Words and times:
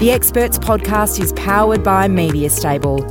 The 0.00 0.12
Experts 0.12 0.58
Podcast 0.58 1.20
is 1.22 1.34
powered 1.34 1.84
by 1.84 2.08
Media 2.08 2.48
Stable. 2.48 3.04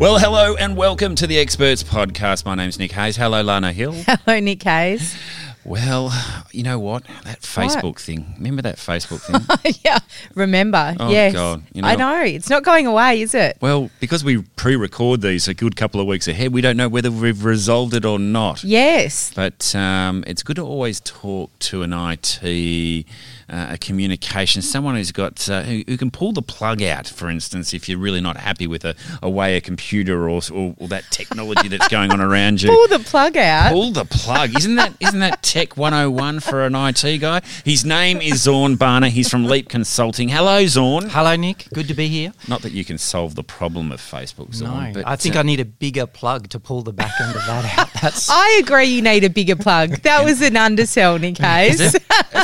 Well, 0.00 0.18
hello 0.18 0.56
and 0.56 0.76
welcome 0.76 1.14
to 1.14 1.24
the 1.24 1.38
Experts 1.38 1.84
Podcast. 1.84 2.44
My 2.44 2.56
name's 2.56 2.80
Nick 2.80 2.90
Hayes. 2.90 3.16
Hello, 3.16 3.42
Lana 3.42 3.72
Hill. 3.72 3.92
Hello, 4.08 4.40
Nick 4.40 4.60
Hayes. 4.64 5.16
Well, 5.64 6.08
you 6.52 6.62
know 6.62 6.78
what? 6.78 7.04
That 7.24 7.40
Facebook 7.40 8.00
thing. 8.00 8.34
Remember 8.38 8.62
that 8.62 8.76
Facebook 8.76 9.20
thing? 9.20 9.74
yeah, 9.84 9.98
remember. 10.34 10.94
Oh, 10.98 11.10
yes. 11.10 11.32
God, 11.34 11.62
you 11.72 11.82
know- 11.82 11.88
I 11.88 11.96
know. 11.96 12.22
It's 12.22 12.50
not 12.50 12.62
going 12.64 12.86
away, 12.86 13.20
is 13.20 13.34
it? 13.34 13.58
well, 13.60 13.90
because 14.00 14.24
we 14.24 14.42
pre 14.56 14.76
record 14.76 15.20
these 15.20 15.48
a 15.48 15.54
good 15.54 15.76
couple 15.76 16.00
of 16.00 16.06
weeks 16.06 16.28
ahead, 16.28 16.52
we 16.52 16.60
don't 16.60 16.76
know 16.76 16.88
whether 16.88 17.10
we've 17.10 17.44
resolved 17.44 17.94
it 17.94 18.04
or 18.04 18.18
not. 18.18 18.64
Yes. 18.64 19.32
But 19.34 19.74
um, 19.74 20.24
it's 20.26 20.42
good 20.42 20.56
to 20.56 20.62
always 20.62 21.00
talk 21.00 21.50
to 21.60 21.82
an 21.82 21.92
IT, 21.92 23.06
uh, 23.50 23.66
a 23.70 23.78
communication, 23.78 24.62
someone 24.62 24.94
who's 24.96 25.12
got 25.12 25.48
uh, 25.48 25.62
who, 25.62 25.82
who 25.86 25.96
can 25.96 26.10
pull 26.10 26.32
the 26.32 26.42
plug 26.42 26.82
out. 26.82 27.06
For 27.06 27.30
instance, 27.30 27.72
if 27.72 27.88
you're 27.88 27.98
really 27.98 28.20
not 28.20 28.36
happy 28.36 28.66
with 28.66 28.84
a, 28.84 28.94
a 29.22 29.30
way 29.30 29.56
a 29.56 29.60
computer 29.60 30.28
or, 30.28 30.40
or, 30.52 30.74
or 30.78 30.88
that 30.88 31.04
technology 31.10 31.68
that's 31.68 31.88
going 31.88 32.10
on 32.12 32.20
around 32.20 32.62
you, 32.62 32.68
Pull 32.70 32.88
the 32.88 32.98
plug 32.98 33.36
out. 33.36 33.72
Pull 33.72 33.92
the 33.92 34.04
plug. 34.04 34.56
Isn't 34.56 34.74
that 34.76 34.92
isn't 35.00 35.20
that 35.20 35.42
Tech 35.42 35.76
101 35.76 36.37
for 36.40 36.64
an 36.64 36.74
IT 36.74 37.18
guy? 37.20 37.40
His 37.64 37.84
name 37.84 38.20
is 38.20 38.46
Zaun 38.46 38.76
Bhana. 38.76 39.08
He's 39.08 39.28
from 39.28 39.44
Leap 39.44 39.68
Consulting. 39.68 40.28
Hello, 40.28 40.62
Zaun. 40.64 41.08
Hello, 41.10 41.36
Nick. 41.36 41.66
Good 41.74 41.88
to 41.88 41.94
be 41.94 42.08
here. 42.08 42.32
Not 42.48 42.62
that 42.62 42.72
you 42.72 42.84
can 42.84 42.98
solve 42.98 43.34
the 43.34 43.44
problem 43.44 43.92
of 43.92 44.00
Facebook, 44.00 44.50
Zaun, 44.50 44.88
No, 44.88 44.92
but 44.94 45.06
I 45.06 45.16
think 45.16 45.36
uh, 45.36 45.40
I 45.40 45.42
need 45.42 45.60
a 45.60 45.64
bigger 45.64 46.06
plug 46.06 46.48
to 46.50 46.60
pull 46.60 46.82
the 46.82 46.92
back 46.92 47.20
end 47.20 47.34
of 47.36 47.44
that 47.46 47.78
out. 47.78 47.88
That's 48.02 48.28
I 48.30 48.60
agree 48.62 48.86
you 48.86 49.02
need 49.02 49.24
a 49.24 49.30
bigger 49.30 49.56
plug. 49.56 49.90
That 50.02 50.24
was 50.24 50.40
an 50.42 50.56
undersell, 50.56 51.18
Nick 51.18 51.38
Hayes. 51.38 51.80
it's- 51.80 51.94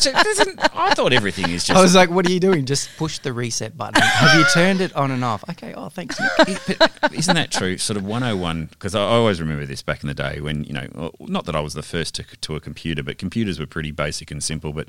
it 0.06 0.59
I 0.75 0.95
thought 0.95 1.12
everything 1.12 1.50
is 1.50 1.65
just. 1.65 1.78
I 1.78 1.83
was 1.83 1.95
like, 1.95 2.11
what 2.11 2.27
are 2.27 2.31
you 2.33 2.41
doing? 2.41 2.65
Just 2.67 2.89
push 2.97 3.19
the 3.19 3.33
reset 3.33 3.77
button. 3.77 4.03
Have 4.03 4.39
you 4.39 4.45
turned 4.53 4.81
it 4.81 4.95
on 4.95 5.11
and 5.11 5.25
off? 5.25 5.45
Okay. 5.50 5.72
Oh, 5.75 5.89
thanks, 5.89 6.19
Nick. 6.20 6.67
but 6.78 7.12
isn't 7.15 7.34
that 7.34 7.50
true? 7.50 7.78
Sort 7.78 7.97
of 7.97 8.05
101, 8.05 8.67
because 8.67 8.95
I 8.95 9.00
always 9.03 9.41
remember 9.41 9.67
this 9.67 9.83
back 9.83 10.03
in 10.03 10.09
the 10.09 10.15
day 10.15 10.41
when, 10.41 10.65
you 10.65 10.72
know, 10.72 11.12
not 11.20 11.45
that 11.47 11.55
I 11.56 11.61
was 11.61 11.75
the 11.75 11.83
first 11.83 12.15
to, 12.17 12.25
to 12.25 12.56
a 12.56 12.61
computer, 12.61 13.03
but 13.03 13.19
computers 13.19 13.59
were 13.59 13.67
pretty 13.67 13.84
basic 13.91 14.31
and 14.31 14.43
simple. 14.43 14.73
But 14.73 14.89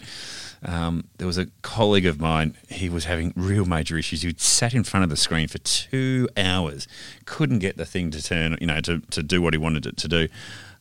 um, 0.64 1.06
there 1.18 1.28
was 1.28 1.38
a 1.38 1.48
colleague 1.62 2.06
of 2.06 2.20
mine, 2.20 2.56
he 2.70 2.90
was 2.90 3.06
having 3.06 3.34
real 3.36 3.66
major 3.66 3.98
issues. 3.98 4.22
He 4.22 4.34
sat 4.38 4.74
in 4.74 4.84
front 4.84 5.04
of 5.04 5.10
the 5.10 5.18
screen 5.18 5.48
for 5.48 5.60
two 5.60 6.28
hours, 6.38 6.88
couldn't 7.26 7.60
get 7.60 7.78
the 7.78 7.86
thing 7.86 8.12
to 8.12 8.22
turn, 8.22 8.58
you 8.60 8.68
know, 8.68 8.82
to, 8.82 9.00
to 9.00 9.24
do 9.24 9.42
what 9.42 9.54
he 9.54 9.58
wanted 9.58 9.86
it 9.86 9.98
to 9.98 10.08
do. 10.08 10.28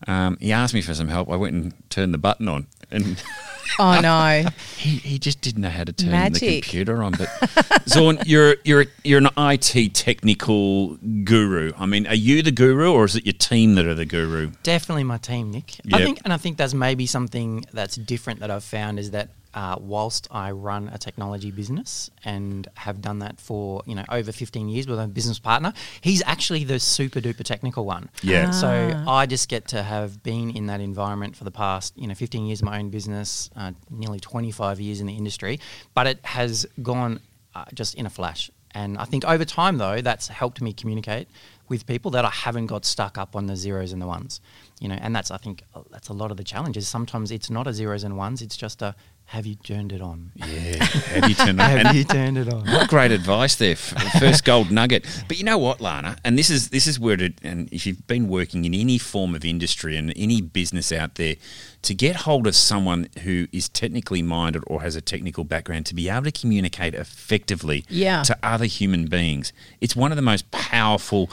Um, 0.06 0.36
he 0.40 0.52
asked 0.52 0.74
me 0.74 0.82
for 0.82 0.94
some 0.94 1.08
help. 1.08 1.30
I 1.30 1.36
went 1.36 1.54
and 1.54 1.90
turned 1.90 2.12
the 2.12 2.18
button 2.18 2.48
on, 2.48 2.66
and 2.90 3.22
oh, 3.78 4.00
no. 4.00 4.44
he, 4.76 4.96
he 4.96 5.18
just 5.18 5.40
didn't 5.40 5.62
know 5.62 5.70
how 5.70 5.84
to 5.84 5.92
turn 5.92 6.32
the 6.32 6.60
computer 6.60 7.02
on. 7.02 7.12
But 7.12 7.28
Zaun, 7.86 8.22
you're 8.26 8.56
you're 8.64 8.86
you're 9.02 9.20
an 9.20 9.30
IT 9.36 9.94
technical 9.94 10.96
guru. 11.24 11.72
I 11.76 11.86
mean, 11.86 12.06
are 12.06 12.14
you 12.14 12.42
the 12.42 12.52
guru, 12.52 12.92
or 12.92 13.04
is 13.04 13.16
it 13.16 13.24
your 13.24 13.34
team 13.34 13.74
that 13.76 13.86
are 13.86 13.94
the 13.94 14.06
guru? 14.06 14.52
Definitely 14.62 15.04
my 15.04 15.18
team, 15.18 15.50
Nick. 15.50 15.78
Yep. 15.84 16.00
I 16.00 16.04
think, 16.04 16.20
and 16.24 16.32
I 16.32 16.36
think 16.36 16.56
that's 16.56 16.74
maybe 16.74 17.06
something 17.06 17.64
that's 17.72 17.96
different 17.96 18.40
that 18.40 18.50
I've 18.50 18.64
found 18.64 18.98
is 18.98 19.12
that 19.12 19.30
uh, 19.54 19.76
whilst 19.78 20.26
I 20.30 20.50
run 20.50 20.88
a 20.88 20.98
technology 20.98 21.50
business 21.50 22.10
and 22.24 22.66
have 22.74 23.00
done 23.00 23.20
that 23.20 23.40
for 23.40 23.82
you 23.86 23.94
know 23.94 24.04
over 24.08 24.32
15 24.32 24.68
years 24.68 24.86
with 24.86 24.98
a 24.98 25.06
business 25.06 25.38
partner, 25.38 25.72
he's 26.00 26.22
actually 26.26 26.64
the 26.64 26.80
super 26.80 27.20
duper 27.20 27.44
technical 27.44 27.84
one. 27.84 28.08
Yeah. 28.22 28.50
So 28.50 29.04
I 29.06 29.26
just 29.26 29.48
get 29.48 29.68
to 29.68 29.82
have 29.82 30.22
been 30.22 30.50
in 30.50 30.66
that 30.66 30.80
environment 30.80 31.36
for 31.36 31.44
the 31.44 31.50
past, 31.50 31.94
you 31.96 32.06
know, 32.06 32.14
15 32.14 32.46
years 32.46 32.60
of 32.60 32.66
my 32.66 32.78
own 32.78 32.90
business, 32.90 33.50
uh, 33.56 33.72
nearly 33.90 34.20
25 34.20 34.80
years 34.80 35.00
in 35.00 35.06
the 35.06 35.16
industry, 35.16 35.60
but 35.94 36.06
it 36.06 36.24
has 36.24 36.66
gone 36.82 37.20
uh, 37.54 37.64
just 37.74 37.94
in 37.94 38.06
a 38.06 38.10
flash. 38.10 38.50
And 38.74 38.98
I 38.98 39.04
think 39.04 39.24
over 39.24 39.44
time, 39.44 39.78
though, 39.78 40.00
that's 40.00 40.26
helped 40.26 40.60
me 40.60 40.72
communicate 40.72 41.28
with 41.68 41.86
people 41.86 42.10
that 42.10 42.24
I 42.24 42.30
haven't 42.30 42.66
got 42.66 42.84
stuck 42.84 43.16
up 43.16 43.36
on 43.36 43.46
the 43.46 43.56
zeros 43.56 43.92
and 43.92 44.02
the 44.02 44.06
ones, 44.06 44.40
you 44.80 44.88
know. 44.88 44.96
And 45.00 45.14
that's, 45.14 45.30
I 45.30 45.36
think, 45.36 45.62
that's 45.90 46.08
a 46.08 46.12
lot 46.12 46.32
of 46.32 46.36
the 46.36 46.44
challenges. 46.44 46.88
Sometimes 46.88 47.30
it's 47.30 47.48
not 47.48 47.68
a 47.68 47.72
zeros 47.72 48.02
and 48.02 48.16
ones; 48.16 48.42
it's 48.42 48.56
just 48.56 48.82
a 48.82 48.96
have 49.26 49.46
you 49.46 49.54
turned 49.56 49.92
it 49.92 50.00
on? 50.00 50.30
Yeah. 50.36 50.84
Have 50.84 51.28
you 51.28 51.34
turned 51.34 51.58
it 51.58 51.62
on? 51.62 51.70
Have 51.86 51.94
you 51.96 52.04
turned 52.04 52.38
it 52.38 52.52
on? 52.52 52.66
what 52.66 52.88
great 52.88 53.10
advice 53.10 53.56
there, 53.56 53.72
f- 53.72 53.94
first 54.20 54.44
gold 54.44 54.70
nugget. 54.70 55.04
But 55.26 55.38
you 55.38 55.44
know 55.44 55.58
what, 55.58 55.80
Lana, 55.80 56.16
and 56.24 56.38
this 56.38 56.50
is 56.50 56.68
this 56.68 56.86
is 56.86 57.00
where 57.00 57.20
it. 57.20 57.34
And 57.42 57.72
if 57.72 57.86
you've 57.86 58.06
been 58.06 58.28
working 58.28 58.64
in 58.64 58.74
any 58.74 58.98
form 58.98 59.34
of 59.34 59.44
industry 59.44 59.96
and 59.96 60.12
any 60.14 60.40
business 60.40 60.92
out 60.92 61.16
there, 61.16 61.36
to 61.82 61.94
get 61.94 62.16
hold 62.16 62.46
of 62.46 62.54
someone 62.54 63.08
who 63.24 63.48
is 63.50 63.68
technically 63.68 64.22
minded 64.22 64.62
or 64.66 64.82
has 64.82 64.94
a 64.94 65.00
technical 65.00 65.42
background 65.42 65.86
to 65.86 65.94
be 65.94 66.08
able 66.08 66.24
to 66.24 66.32
communicate 66.32 66.94
effectively 66.94 67.84
Yeah. 67.88 68.22
to 68.24 68.38
other 68.42 68.66
human 68.66 69.06
beings, 69.06 69.52
it's 69.80 69.96
one 69.96 70.12
of 70.12 70.16
the 70.16 70.22
most 70.22 70.50
powerful 70.50 71.28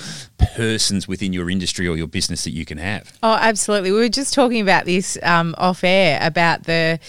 persons 0.56 1.08
within 1.08 1.34
your 1.34 1.50
industry 1.50 1.88
or 1.88 1.96
your 1.96 2.08
business 2.08 2.44
that 2.46 2.52
you 2.52 2.66
can 2.66 2.78
have. 2.78 3.18
Oh, 3.22 3.34
absolutely. 3.40 3.92
We 3.92 4.00
were 4.00 4.10
just 4.10 4.34
talking 4.34 4.62
about 4.62 4.86
this 4.86 5.18
um, 5.24 5.54
off 5.58 5.84
air 5.84 6.20
about 6.22 6.64
the, 6.64 7.00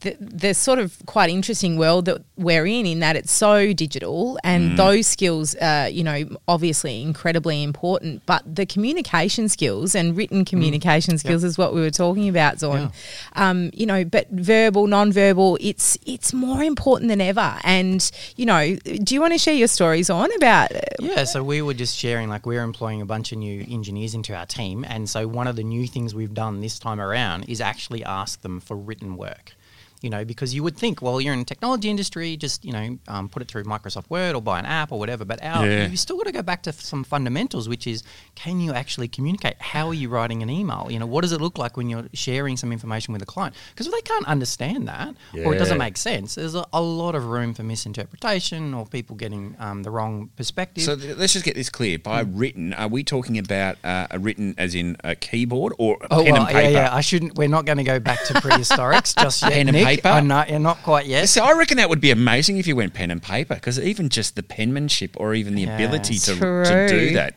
the 0.00 0.16
the 0.20 0.54
sort 0.54 0.78
of 0.78 0.96
quite 1.06 1.30
interesting 1.30 1.76
world 1.76 2.04
that 2.04 2.22
we're 2.36 2.66
in, 2.66 2.86
in 2.86 3.00
that 3.00 3.16
it's 3.16 3.32
so 3.32 3.72
digital, 3.72 4.38
and 4.44 4.78
those 4.78 5.06
skills, 5.06 5.54
uh, 5.56 5.88
you 5.90 6.04
know, 6.04 6.24
obviously 6.46 7.02
incredibly 7.02 7.62
important. 7.62 8.22
But 8.26 8.42
the 8.54 8.64
communication 8.66 9.48
skills 9.48 9.94
and 9.94 10.16
written 10.16 10.44
communication 10.44 11.18
skills 11.18 11.42
is 11.42 11.58
what 11.58 11.74
we 11.74 11.80
were 11.80 11.90
talking 11.90 12.28
about, 12.28 12.56
Zaun. 12.56 12.92
Um, 13.34 13.70
you 13.72 13.86
know, 13.86 14.04
but 14.04 14.28
verbal, 14.30 14.86
non-verbal, 14.86 15.58
it's 15.60 15.98
it's 16.06 16.32
more 16.32 16.62
important 16.62 17.08
than 17.08 17.20
ever. 17.20 17.58
And 17.64 18.08
you 18.36 18.46
know, 18.46 18.76
do 18.76 19.14
you 19.14 19.20
want 19.20 19.32
to 19.34 19.38
share 19.38 19.54
your 19.54 19.68
stories 19.68 20.10
on 20.10 20.28
about? 20.36 20.72
uh, 20.74 20.80
Yeah, 21.00 21.24
so 21.24 21.42
we 21.42 21.60
were 21.62 21.74
just 21.74 21.96
sharing, 21.96 22.28
like, 22.28 22.46
we're 22.46 22.62
employing 22.62 23.00
a 23.00 23.06
bunch 23.06 23.32
of 23.32 23.38
new 23.38 23.64
engineers 23.68 24.14
into 24.14 24.34
our 24.34 24.46
team. 24.46 24.84
And 24.88 25.08
so, 25.08 25.26
one 25.26 25.46
of 25.46 25.56
the 25.56 25.64
new 25.64 25.86
things 25.86 26.14
we've 26.14 26.34
done 26.34 26.60
this 26.60 26.78
time 26.78 27.00
around 27.00 27.44
is 27.48 27.60
actually 27.60 28.04
ask 28.04 28.42
them 28.42 28.60
for 28.60 28.76
written 28.76 29.16
work. 29.16 29.54
You 30.00 30.10
know, 30.10 30.24
because 30.24 30.54
you 30.54 30.62
would 30.62 30.76
think, 30.76 31.02
well, 31.02 31.20
you're 31.20 31.32
in 31.32 31.40
the 31.40 31.44
technology 31.44 31.88
industry, 31.90 32.36
just, 32.36 32.64
you 32.64 32.72
know, 32.72 32.98
um, 33.08 33.28
put 33.28 33.42
it 33.42 33.48
through 33.48 33.64
Microsoft 33.64 34.08
Word 34.08 34.36
or 34.36 34.40
buy 34.42 34.58
an 34.60 34.66
app 34.66 34.92
or 34.92 34.98
whatever. 34.98 35.24
But 35.24 35.42
our, 35.42 35.66
Yeah. 35.66 35.88
you've 35.88 35.98
still 35.98 36.16
got 36.16 36.26
to 36.26 36.32
go 36.32 36.42
back 36.42 36.62
to 36.64 36.72
some 36.72 37.02
fundamentals, 37.04 37.68
which 37.68 37.86
is 37.86 38.04
can 38.36 38.60
you 38.60 38.72
actually 38.72 39.08
communicate? 39.08 39.54
How 39.60 39.88
are 39.88 39.94
you 39.94 40.08
writing 40.08 40.42
an 40.42 40.50
email? 40.50 40.86
You 40.90 40.98
know, 41.00 41.06
what 41.06 41.22
does 41.22 41.32
it 41.32 41.40
look 41.40 41.58
like 41.58 41.76
when 41.76 41.88
you're 41.90 42.06
sharing 42.14 42.56
some 42.56 42.70
information 42.72 43.12
with 43.12 43.22
a 43.22 43.26
client? 43.26 43.54
Because 43.70 43.86
if 43.86 43.92
they 43.92 44.00
can't 44.02 44.26
understand 44.26 44.86
that 44.88 45.14
or 45.44 45.54
it 45.54 45.58
doesn't 45.58 45.78
make 45.78 45.96
sense, 45.96 46.36
there's 46.36 46.54
a, 46.54 46.64
a 46.72 46.80
lot 46.80 47.14
of 47.14 47.26
room 47.26 47.52
for 47.54 47.62
misinterpretation 47.64 48.74
or 48.74 48.86
people 48.86 49.16
getting 49.16 49.56
um, 49.58 49.82
the 49.82 49.90
wrong 49.90 50.30
perspective. 50.36 50.84
So 50.84 50.96
th- 50.96 51.16
let's 51.16 51.32
just 51.32 51.44
get 51.44 51.54
this 51.56 51.70
clear. 51.70 51.98
By 51.98 52.20
written, 52.20 52.72
are 52.74 52.88
we 52.88 53.02
talking 53.04 53.38
about 53.38 53.76
uh, 53.84 54.06
a 54.10 54.18
written 54.18 54.54
as 54.58 54.74
in 54.74 54.96
a 55.02 55.14
keyboard 55.14 55.72
or 55.78 55.98
a 56.02 56.06
Oh 56.10 56.22
pen 56.22 56.32
well, 56.32 56.42
and 56.42 56.48
paper? 56.48 56.60
yeah, 56.60 56.68
yeah. 56.68 56.94
I 56.94 57.00
shouldn't. 57.00 57.36
We're 57.36 57.48
not 57.48 57.64
going 57.66 57.78
to 57.78 57.84
go 57.84 57.98
back 57.98 58.22
to 58.26 58.34
prehistorics 58.34 59.14
just 59.22 59.42
yet. 59.42 59.52
Pen 59.96 60.16
and 60.16 60.28
paper? 60.28 60.34
I 60.34 60.44
know, 60.44 60.44
yeah, 60.52 60.58
not 60.58 60.82
quite 60.82 61.06
yet. 61.06 61.28
So 61.28 61.44
I 61.44 61.52
reckon 61.52 61.76
that 61.78 61.88
would 61.88 62.00
be 62.00 62.10
amazing 62.10 62.58
if 62.58 62.66
you 62.66 62.76
went 62.76 62.94
pen 62.94 63.10
and 63.10 63.22
paper, 63.22 63.54
because 63.54 63.78
even 63.80 64.08
just 64.08 64.36
the 64.36 64.42
penmanship 64.42 65.16
or 65.18 65.34
even 65.34 65.54
the 65.54 65.62
Yeah. 65.62 65.74
ability 65.74 66.18
to, 66.18 66.34
to 66.34 66.86
do 66.88 67.12
that. 67.14 67.34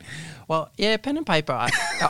Well, 0.52 0.70
yeah, 0.78 0.98
pen 0.98 1.16
and 1.16 1.26
paper. 1.26 1.54
I, 1.54 1.70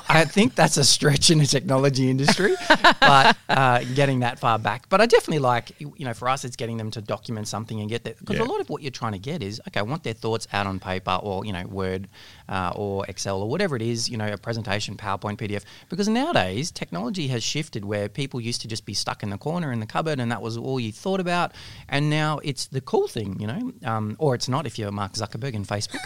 I 0.09 0.25
think 0.25 0.55
that's 0.55 0.77
a 0.77 0.83
stretch 0.83 1.29
in 1.29 1.37
the 1.37 1.45
technology 1.45 2.09
industry, 2.09 2.55
but 2.99 3.37
uh, 3.47 3.83
getting 3.93 4.21
that 4.21 4.39
far 4.39 4.57
back. 4.57 4.89
But 4.89 4.99
I 4.99 5.05
definitely 5.05 5.37
like, 5.37 5.79
you 5.79 5.93
know, 5.99 6.15
for 6.15 6.27
us, 6.27 6.43
it's 6.43 6.55
getting 6.55 6.77
them 6.77 6.89
to 6.89 7.01
document 7.01 7.47
something 7.47 7.79
and 7.79 7.87
get 7.87 8.03
that 8.05 8.17
because 8.17 8.37
Yeah. 8.37 8.43
a 8.43 8.45
lot 8.45 8.59
of 8.59 8.67
what 8.71 8.81
you're 8.81 8.89
trying 8.89 9.11
to 9.11 9.19
get 9.19 9.43
is 9.43 9.61
okay. 9.67 9.79
I 9.79 9.83
want 9.83 10.03
their 10.03 10.13
thoughts 10.15 10.47
out 10.53 10.65
on 10.65 10.79
paper 10.79 11.19
or 11.21 11.45
you 11.45 11.53
know 11.53 11.67
Word 11.67 12.07
uh, 12.49 12.73
or 12.75 13.05
Excel 13.05 13.43
or 13.43 13.47
whatever 13.47 13.75
it 13.75 13.83
is. 13.83 14.09
You 14.09 14.17
know, 14.17 14.33
a 14.33 14.37
presentation, 14.37 14.97
PowerPoint, 14.97 15.37
PDF. 15.37 15.63
Because 15.89 16.07
nowadays 16.07 16.71
technology 16.71 17.27
has 17.27 17.43
shifted 17.43 17.85
where 17.85 18.09
people 18.09 18.41
used 18.41 18.61
to 18.61 18.67
just 18.67 18.87
be 18.87 18.95
stuck 18.95 19.21
in 19.21 19.29
the 19.29 19.37
corner 19.37 19.71
in 19.71 19.79
the 19.79 19.85
cupboard 19.85 20.19
and 20.19 20.31
that 20.31 20.41
was 20.41 20.57
all 20.57 20.79
you 20.79 20.91
thought 20.91 21.19
about, 21.19 21.51
and 21.89 22.09
now 22.09 22.39
it's 22.43 22.65
the 22.65 22.81
cool 22.81 23.07
thing, 23.07 23.39
you 23.39 23.45
know, 23.45 23.71
um, 23.85 24.15
or 24.17 24.33
it's 24.33 24.49
not 24.49 24.65
if 24.65 24.79
you're 24.79 24.91
Mark 24.91 25.13
Zuckerberg 25.13 25.53
and 25.55 25.67
Facebook, 25.67 26.01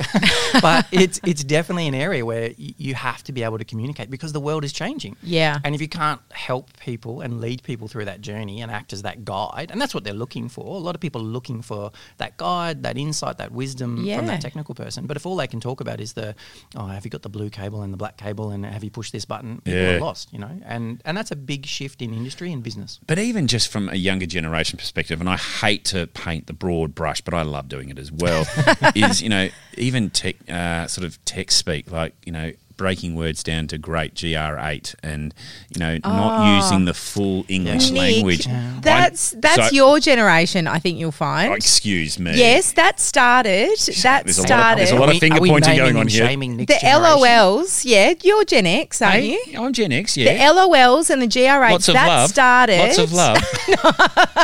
but 0.61 0.85
it's 0.91 1.21
it's 1.25 1.41
definitely 1.41 1.87
an 1.87 1.95
area 1.95 2.15
area 2.15 2.24
where 2.25 2.49
y- 2.59 2.73
you 2.77 2.93
have 2.95 3.23
to 3.23 3.31
be 3.31 3.43
able 3.43 3.57
to 3.57 3.65
communicate 3.65 4.09
because 4.09 4.33
the 4.33 4.39
world 4.39 4.63
is 4.63 4.73
changing. 4.73 5.15
Yeah. 5.23 5.59
And 5.63 5.73
if 5.75 5.81
you 5.81 5.87
can't 5.87 6.21
help 6.31 6.75
people 6.79 7.21
and 7.21 7.39
lead 7.39 7.63
people 7.63 7.87
through 7.87 8.05
that 8.05 8.21
journey 8.21 8.61
and 8.61 8.71
act 8.71 8.91
as 8.93 9.03
that 9.03 9.23
guide, 9.23 9.69
and 9.71 9.79
that's 9.81 9.93
what 9.93 10.03
they're 10.03 10.13
looking 10.13 10.49
for. 10.49 10.65
A 10.75 10.79
lot 10.79 10.95
of 10.95 11.01
people 11.01 11.21
are 11.21 11.25
looking 11.25 11.61
for 11.61 11.91
that 12.17 12.37
guide, 12.37 12.83
that 12.83 12.97
insight, 12.97 13.37
that 13.37 13.51
wisdom 13.51 13.97
from 13.97 14.05
Yeah. 14.05 14.21
that 14.21 14.41
technical 14.41 14.75
person. 14.75 15.05
But 15.07 15.17
if 15.17 15.25
all 15.25 15.35
they 15.35 15.47
can 15.47 15.59
talk 15.59 15.79
about 15.81 16.01
is 16.01 16.13
the, 16.13 16.35
oh, 16.75 16.87
have 16.87 17.05
you 17.05 17.11
got 17.11 17.21
the 17.21 17.29
blue 17.29 17.49
cable 17.49 17.81
and 17.83 17.93
the 17.93 17.97
black 17.97 18.17
cable, 18.17 18.49
and 18.51 18.65
have 18.65 18.83
you 18.83 18.89
pushed 18.89 19.11
this 19.13 19.25
button? 19.25 19.61
People 19.61 19.79
Yeah. 19.79 19.95
are 19.95 19.99
lost, 19.99 20.33
you 20.33 20.39
know. 20.39 20.59
And 20.65 21.01
and 21.05 21.15
that's 21.17 21.31
a 21.31 21.35
big 21.35 21.65
shift 21.65 22.01
in 22.01 22.13
industry 22.13 22.51
and 22.51 22.63
business. 22.63 22.99
But 23.05 23.19
even 23.19 23.47
just 23.47 23.67
from 23.69 23.89
a 23.89 23.95
younger 23.95 24.25
generation 24.25 24.77
perspective, 24.77 25.19
and 25.19 25.29
I 25.29 25.37
hate 25.37 25.85
to 25.85 26.07
paint 26.07 26.47
the 26.47 26.53
broad 26.53 26.95
brush, 26.95 27.21
but 27.21 27.33
I 27.33 27.43
love 27.43 27.67
doing 27.69 27.89
it 27.89 27.99
as 27.99 28.11
well, 28.11 28.45
is, 28.95 29.21
you 29.21 29.29
know, 29.29 29.49
even 29.77 30.09
tech, 30.09 30.35
uh, 30.49 30.87
sort 30.87 31.05
of 31.05 31.23
tech 31.25 31.51
speak, 31.51 31.91
like, 31.91 32.14
you 32.25 32.31
know, 32.31 32.51
breaking 32.77 33.15
words 33.15 33.41
down 33.41 33.67
to 33.67 33.77
great 33.77 34.13
GR8 34.15 34.95
and, 35.01 35.33
you 35.73 35.79
know, 35.79 35.97
not 36.03 36.41
Oh. 36.45 36.55
using 36.57 36.83
the 36.83 36.91
ah. 36.91 36.93
full 36.93 37.45
English 37.47 37.89
Nick, 37.91 37.97
language. 38.01 38.47
That's 38.81 39.33
that's 39.37 39.69
so- 39.69 39.73
your 39.75 39.99
generation. 40.01 40.67
I 40.67 40.79
think 40.79 40.99
you'll 40.99 41.13
find. 41.13 41.51
Oh, 41.53 41.55
excuse 41.55 42.19
me. 42.19 42.35
yes, 42.35 42.73
that 42.73 42.99
started. 42.99 43.69
That 44.03 44.25
There's 44.25 44.39
a 44.39 44.41
of- 44.41 44.47
started. 44.47 44.79
there's 44.81 44.91
a 44.91 44.95
lot 44.99 45.07
of 45.09 45.17
finger 45.19 45.39
we 45.39 45.47
pointing 45.49 45.77
going 45.77 45.95
on 45.95 46.07
here. 46.09 46.27
Shaming 46.27 46.57
the 46.57 46.65
generation? 46.65 47.01
LOLs, 47.21 47.85
yeah, 47.85 48.13
you're 48.21 48.43
Gen 48.43 48.65
X, 48.67 49.01
aren't 49.01 49.15
Hey, 49.23 49.39
you? 49.47 49.61
I'm 49.63 49.71
Gen 49.71 49.93
X, 49.93 50.17
yeah. 50.17 50.33
The 50.33 50.53
LOLs 50.53 51.09
and 51.09 51.21
the 51.21 51.27
GR8s. 51.27 51.71
Lots 51.71 51.87
of 51.87 51.93
that 51.93 52.07
love. 52.07 52.29
started. 52.29 52.77
Lots 52.79 52.97
of 52.97 53.13
love. 53.13 53.37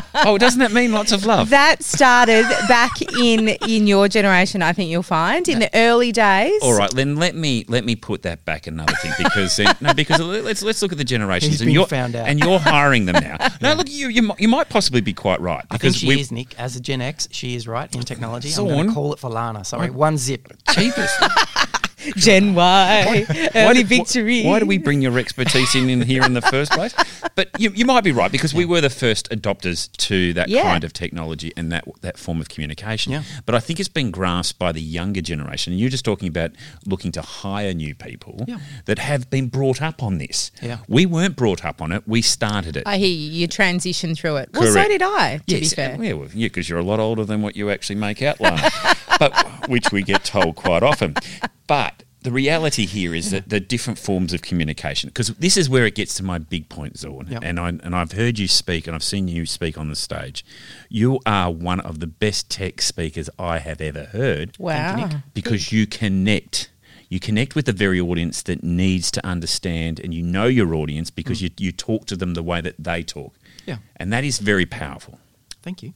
oh, 0.14 0.38
doesn't 0.38 0.60
that 0.60 0.72
mean 0.72 0.92
lots 0.92 1.12
of 1.12 1.26
love? 1.26 1.50
That 1.50 1.84
started 1.84 2.46
back 2.68 3.02
in 3.02 3.50
in 3.68 3.88
your 3.88 4.08
generation. 4.08 4.62
I 4.62 4.74
think 4.74 4.90
you'll 4.90 5.04
find 5.04 5.48
in 5.48 5.60
the 5.60 5.70
early 5.74 6.12
days. 6.12 6.62
All 6.62 6.78
right, 6.78 6.92
then 6.92 7.16
let 7.16 7.36
me 7.36 7.66
let 7.68 7.86
me 7.86 7.96
put 7.96 8.22
that 8.24 8.46
back 8.46 8.68
another 8.68 8.94
thing 9.02 9.12
because 9.18 9.56
then, 9.58 9.76
no, 9.82 9.94
because 9.94 10.20
let's 10.20 10.64
let's 10.64 10.82
look 10.82 10.92
at 10.92 10.98
the 10.98 11.04
generations 11.04 11.54
He's 11.54 11.62
and 11.62 11.72
you're 11.72 11.88
found 11.88 12.16
out. 12.16 12.28
and 12.28 12.40
you're 12.40 12.60
hiring 12.60 13.06
them 13.06 13.22
now. 13.24 13.38
No, 13.62 13.74
look, 13.74 13.90
you 13.90 14.08
you, 14.10 14.32
you 14.40 14.48
might 14.48 14.70
possibly 14.70 15.02
be 15.02 15.14
quite 15.14 15.40
right 15.40 15.64
I 15.70 15.78
think 15.78 15.82
because 15.82 15.96
she 15.98 16.08
we 16.08 16.20
is, 16.20 16.32
Nick. 16.32 16.58
As 16.60 16.76
a 16.76 16.80
Gen 16.80 17.00
X, 17.00 17.28
she 17.32 17.56
is 17.56 17.68
right 17.68 17.94
in 17.94 18.02
technology. 18.02 18.52
I'm 18.58 18.68
going 18.68 18.88
to 18.88 18.94
call 18.94 19.14
it 19.14 19.20
for 19.20 19.30
Lana. 19.30 19.64
Sorry, 19.64 19.90
one 19.92 20.18
zip. 20.18 20.52
cheapest. 20.72 21.16
Gen 22.16 22.54
Y, 22.56 23.50
early 23.56 23.84
do- 23.84 23.88
victory. 23.88 24.44
Why 24.44 24.60
do 24.60 24.66
we 24.66 24.78
bring 24.78 25.02
your 25.02 25.18
expertise 25.20 25.76
in, 25.76 25.90
in 25.90 26.02
here 26.02 26.24
in 26.24 26.34
the 26.34 26.42
first 26.42 26.72
place? 26.72 26.94
But 27.36 27.50
you, 27.60 27.72
you 27.72 27.86
might 27.86 28.04
be 28.04 28.12
right 28.12 28.32
because 28.32 28.54
we 28.54 28.66
were 28.66 28.82
the 28.82 28.90
first 28.90 29.30
adopters 29.30 29.92
to 29.98 30.34
that 30.34 30.50
Yeah. 30.50 30.64
kind 30.64 30.84
of 30.84 30.94
technology 30.94 31.52
and 31.56 31.72
that 31.72 31.86
that 32.02 32.18
form 32.18 32.42
of 32.42 32.50
communication. 32.50 33.12
Yeah. 33.14 33.24
But 33.46 33.56
I 33.56 33.60
think 33.60 33.80
it's 33.80 33.90
been 33.90 34.12
grasped 34.12 34.60
by 34.60 34.72
the 34.72 34.82
younger 34.82 35.22
generation. 35.22 35.74
And 35.74 35.80
you're 35.80 35.90
just 35.90 36.06
talking 36.06 36.28
about 36.28 36.52
looking 36.86 37.12
to 37.14 37.22
hire 37.22 37.74
new 37.74 37.96
people 37.96 38.44
Yeah. 38.48 38.58
that 38.86 39.00
have 39.00 39.30
been 39.30 39.48
brought 39.48 39.82
up 39.82 40.02
on 40.04 40.18
this. 40.18 40.52
Yeah. 40.62 40.80
We 40.88 41.06
weren't 41.06 41.36
brought 41.36 41.64
up 41.66 41.82
on 41.82 41.92
it. 41.92 42.04
We 42.08 42.22
started 42.22 42.76
it. 42.78 42.84
I 42.86 42.98
hear 42.98 43.08
you. 43.10 43.32
You 43.32 43.48
transition 43.48 44.16
through 44.16 44.38
it. 44.38 44.50
Well, 44.54 44.72
so 44.72 44.88
did 44.88 45.02
I. 45.02 45.38
To 45.38 45.44
Yes, 45.48 45.70
be 45.72 45.76
fair. 45.76 45.98
yeah, 46.04 46.14
well, 46.14 46.28
yeah, 46.34 46.48
because 46.48 46.68
you're 46.70 46.80
a 46.80 46.84
lot 46.84 47.00
older 47.00 47.24
than 47.26 47.42
what 47.42 47.56
you 47.56 47.70
actually 47.70 47.96
make 47.98 48.22
out, 48.22 48.40
Lana. 48.42 48.70
but 49.22 49.46
which 49.70 49.92
we 49.92 50.02
get 50.02 50.24
told 50.24 50.56
quite 50.56 50.84
often. 50.84 51.16
But 51.68 52.04
the 52.24 52.32
reality 52.32 52.86
here 52.86 53.14
is 53.16 53.32
that 53.32 53.50
the 53.50 53.60
different 53.60 53.98
forms 53.98 54.34
of 54.34 54.42
communication, 54.42 55.10
because 55.10 55.30
this 55.36 55.58
is 55.58 55.70
where 55.70 55.86
it 55.86 55.96
gets 55.96 56.16
to 56.16 56.24
my 56.24 56.38
big 56.40 56.70
point, 56.70 56.96
Zaun, 56.96 57.30
Yep. 57.30 57.44
and 57.44 57.60
I 57.60 57.70
and 57.70 57.96
I've 57.96 58.14
heard 58.14 58.40
you 58.40 58.48
speak, 58.48 58.88
and 58.88 58.96
I've 58.96 59.04
seen 59.04 59.28
you 59.28 59.46
speak 59.46 59.78
on 59.78 59.90
the 59.90 59.96
stage. 59.96 60.44
You 60.90 61.20
are 61.26 61.52
one 61.52 61.80
of 61.80 62.00
the 62.00 62.08
best 62.08 62.50
tech 62.50 62.82
speakers 62.82 63.30
I 63.40 63.60
have 63.60 63.80
ever 63.80 64.06
heard 64.06 64.58
Wow. 64.60 65.22
because 65.34 65.72
you 65.72 65.88
connect. 65.88 66.70
You 67.10 67.20
connect 67.20 67.56
with 67.56 67.66
the 67.66 67.74
very 67.74 68.00
audience 68.00 68.42
that 68.44 68.64
needs 68.64 69.12
to 69.12 69.26
understand, 69.26 70.00
and 70.00 70.14
you 70.14 70.24
know 70.24 70.46
your 70.46 70.74
audience 70.74 71.10
because 71.12 71.40
mm. 71.40 71.44
you, 71.44 71.50
you 71.58 71.72
talk 71.74 72.06
to 72.06 72.16
them 72.16 72.36
the 72.36 72.44
way 72.44 72.62
that 72.62 72.76
they 72.80 73.04
talk. 73.04 73.34
Yeah. 73.66 73.78
And 73.98 74.14
that 74.14 74.24
is 74.24 74.40
very 74.40 74.66
powerful. 74.66 75.20
Thank 75.62 75.84
you. 75.84 75.94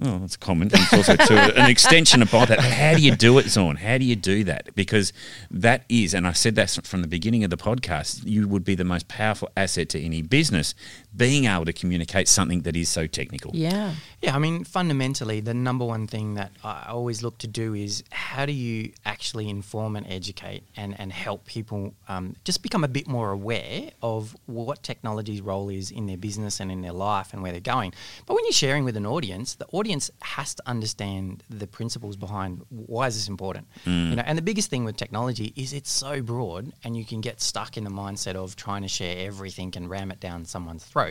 Well, 0.00 0.20
that's 0.20 0.36
a 0.36 0.38
common. 0.38 0.70
It's 0.72 0.92
also 0.92 1.16
to 1.16 1.58
an 1.60 1.68
extension 1.68 2.22
of 2.22 2.30
that. 2.30 2.60
How 2.60 2.94
do 2.94 3.02
you 3.02 3.16
do 3.16 3.36
it, 3.38 3.46
Zaun? 3.46 3.78
How 3.78 3.98
do 3.98 4.04
you 4.04 4.14
do 4.14 4.44
that? 4.44 4.72
Because 4.76 5.12
that 5.50 5.84
is, 5.88 6.14
and 6.14 6.24
I 6.24 6.32
said 6.32 6.54
that 6.54 6.78
from 6.84 7.02
the 7.02 7.08
beginning 7.08 7.42
of 7.42 7.50
the 7.50 7.56
podcast, 7.56 8.24
you 8.24 8.46
would 8.46 8.64
be 8.64 8.76
the 8.76 8.84
most 8.84 9.08
powerful 9.08 9.50
asset 9.56 9.88
to 9.90 10.00
any 10.00 10.22
business, 10.22 10.76
being 11.18 11.44
able 11.46 11.64
to 11.64 11.72
communicate 11.72 12.28
something 12.28 12.62
that 12.62 12.76
is 12.76 12.88
so 12.88 13.06
technical. 13.06 13.50
Yeah. 13.54 13.94
Yeah, 14.22 14.34
I 14.34 14.38
mean, 14.38 14.64
fundamentally, 14.64 15.40
the 15.40 15.54
number 15.54 15.84
one 15.84 16.06
thing 16.06 16.34
that 16.34 16.52
I 16.64 16.86
always 16.88 17.22
look 17.22 17.38
to 17.38 17.46
do 17.46 17.74
is 17.74 18.02
how 18.10 18.46
do 18.46 18.52
you 18.52 18.92
actually 19.04 19.48
inform 19.48 19.94
and 19.96 20.06
educate 20.08 20.62
and, 20.76 20.98
and 20.98 21.12
help 21.12 21.44
people 21.44 21.94
um, 22.08 22.34
just 22.44 22.62
become 22.62 22.82
a 22.84 22.88
bit 22.88 23.06
more 23.06 23.30
aware 23.30 23.90
of 24.02 24.36
what 24.46 24.82
technology's 24.82 25.40
role 25.40 25.68
is 25.68 25.90
in 25.90 26.06
their 26.06 26.16
business 26.16 26.58
and 26.58 26.72
in 26.72 26.80
their 26.80 26.92
life 26.92 27.32
and 27.32 27.42
where 27.42 27.52
they're 27.52 27.60
going. 27.60 27.92
But 28.26 28.34
when 28.34 28.44
you're 28.44 28.52
sharing 28.52 28.84
with 28.84 28.96
an 28.96 29.06
audience, 29.06 29.54
the 29.54 29.66
audience 29.72 30.10
has 30.22 30.54
to 30.54 30.62
understand 30.66 31.42
the 31.50 31.66
principles 31.66 32.16
behind 32.16 32.64
why 32.70 33.06
is 33.08 33.14
this 33.14 33.28
important. 33.28 33.66
You 34.10 34.16
know, 34.16 34.22
and 34.24 34.36
the 34.36 34.42
biggest 34.42 34.70
thing 34.70 34.84
with 34.84 34.96
technology 34.96 35.52
is 35.56 35.72
it's 35.72 35.90
so 35.90 36.22
broad, 36.22 36.72
and 36.84 36.96
you 36.96 37.04
can 37.04 37.20
get 37.20 37.40
stuck 37.40 37.76
in 37.76 37.84
the 37.84 37.90
mindset 37.90 38.34
of 38.34 38.56
trying 38.56 38.82
to 38.82 38.88
share 38.88 39.26
everything 39.26 39.72
and 39.76 39.88
ram 39.88 40.10
it 40.10 40.20
down 40.20 40.44
someone's 40.44 40.84
throat. 40.84 41.07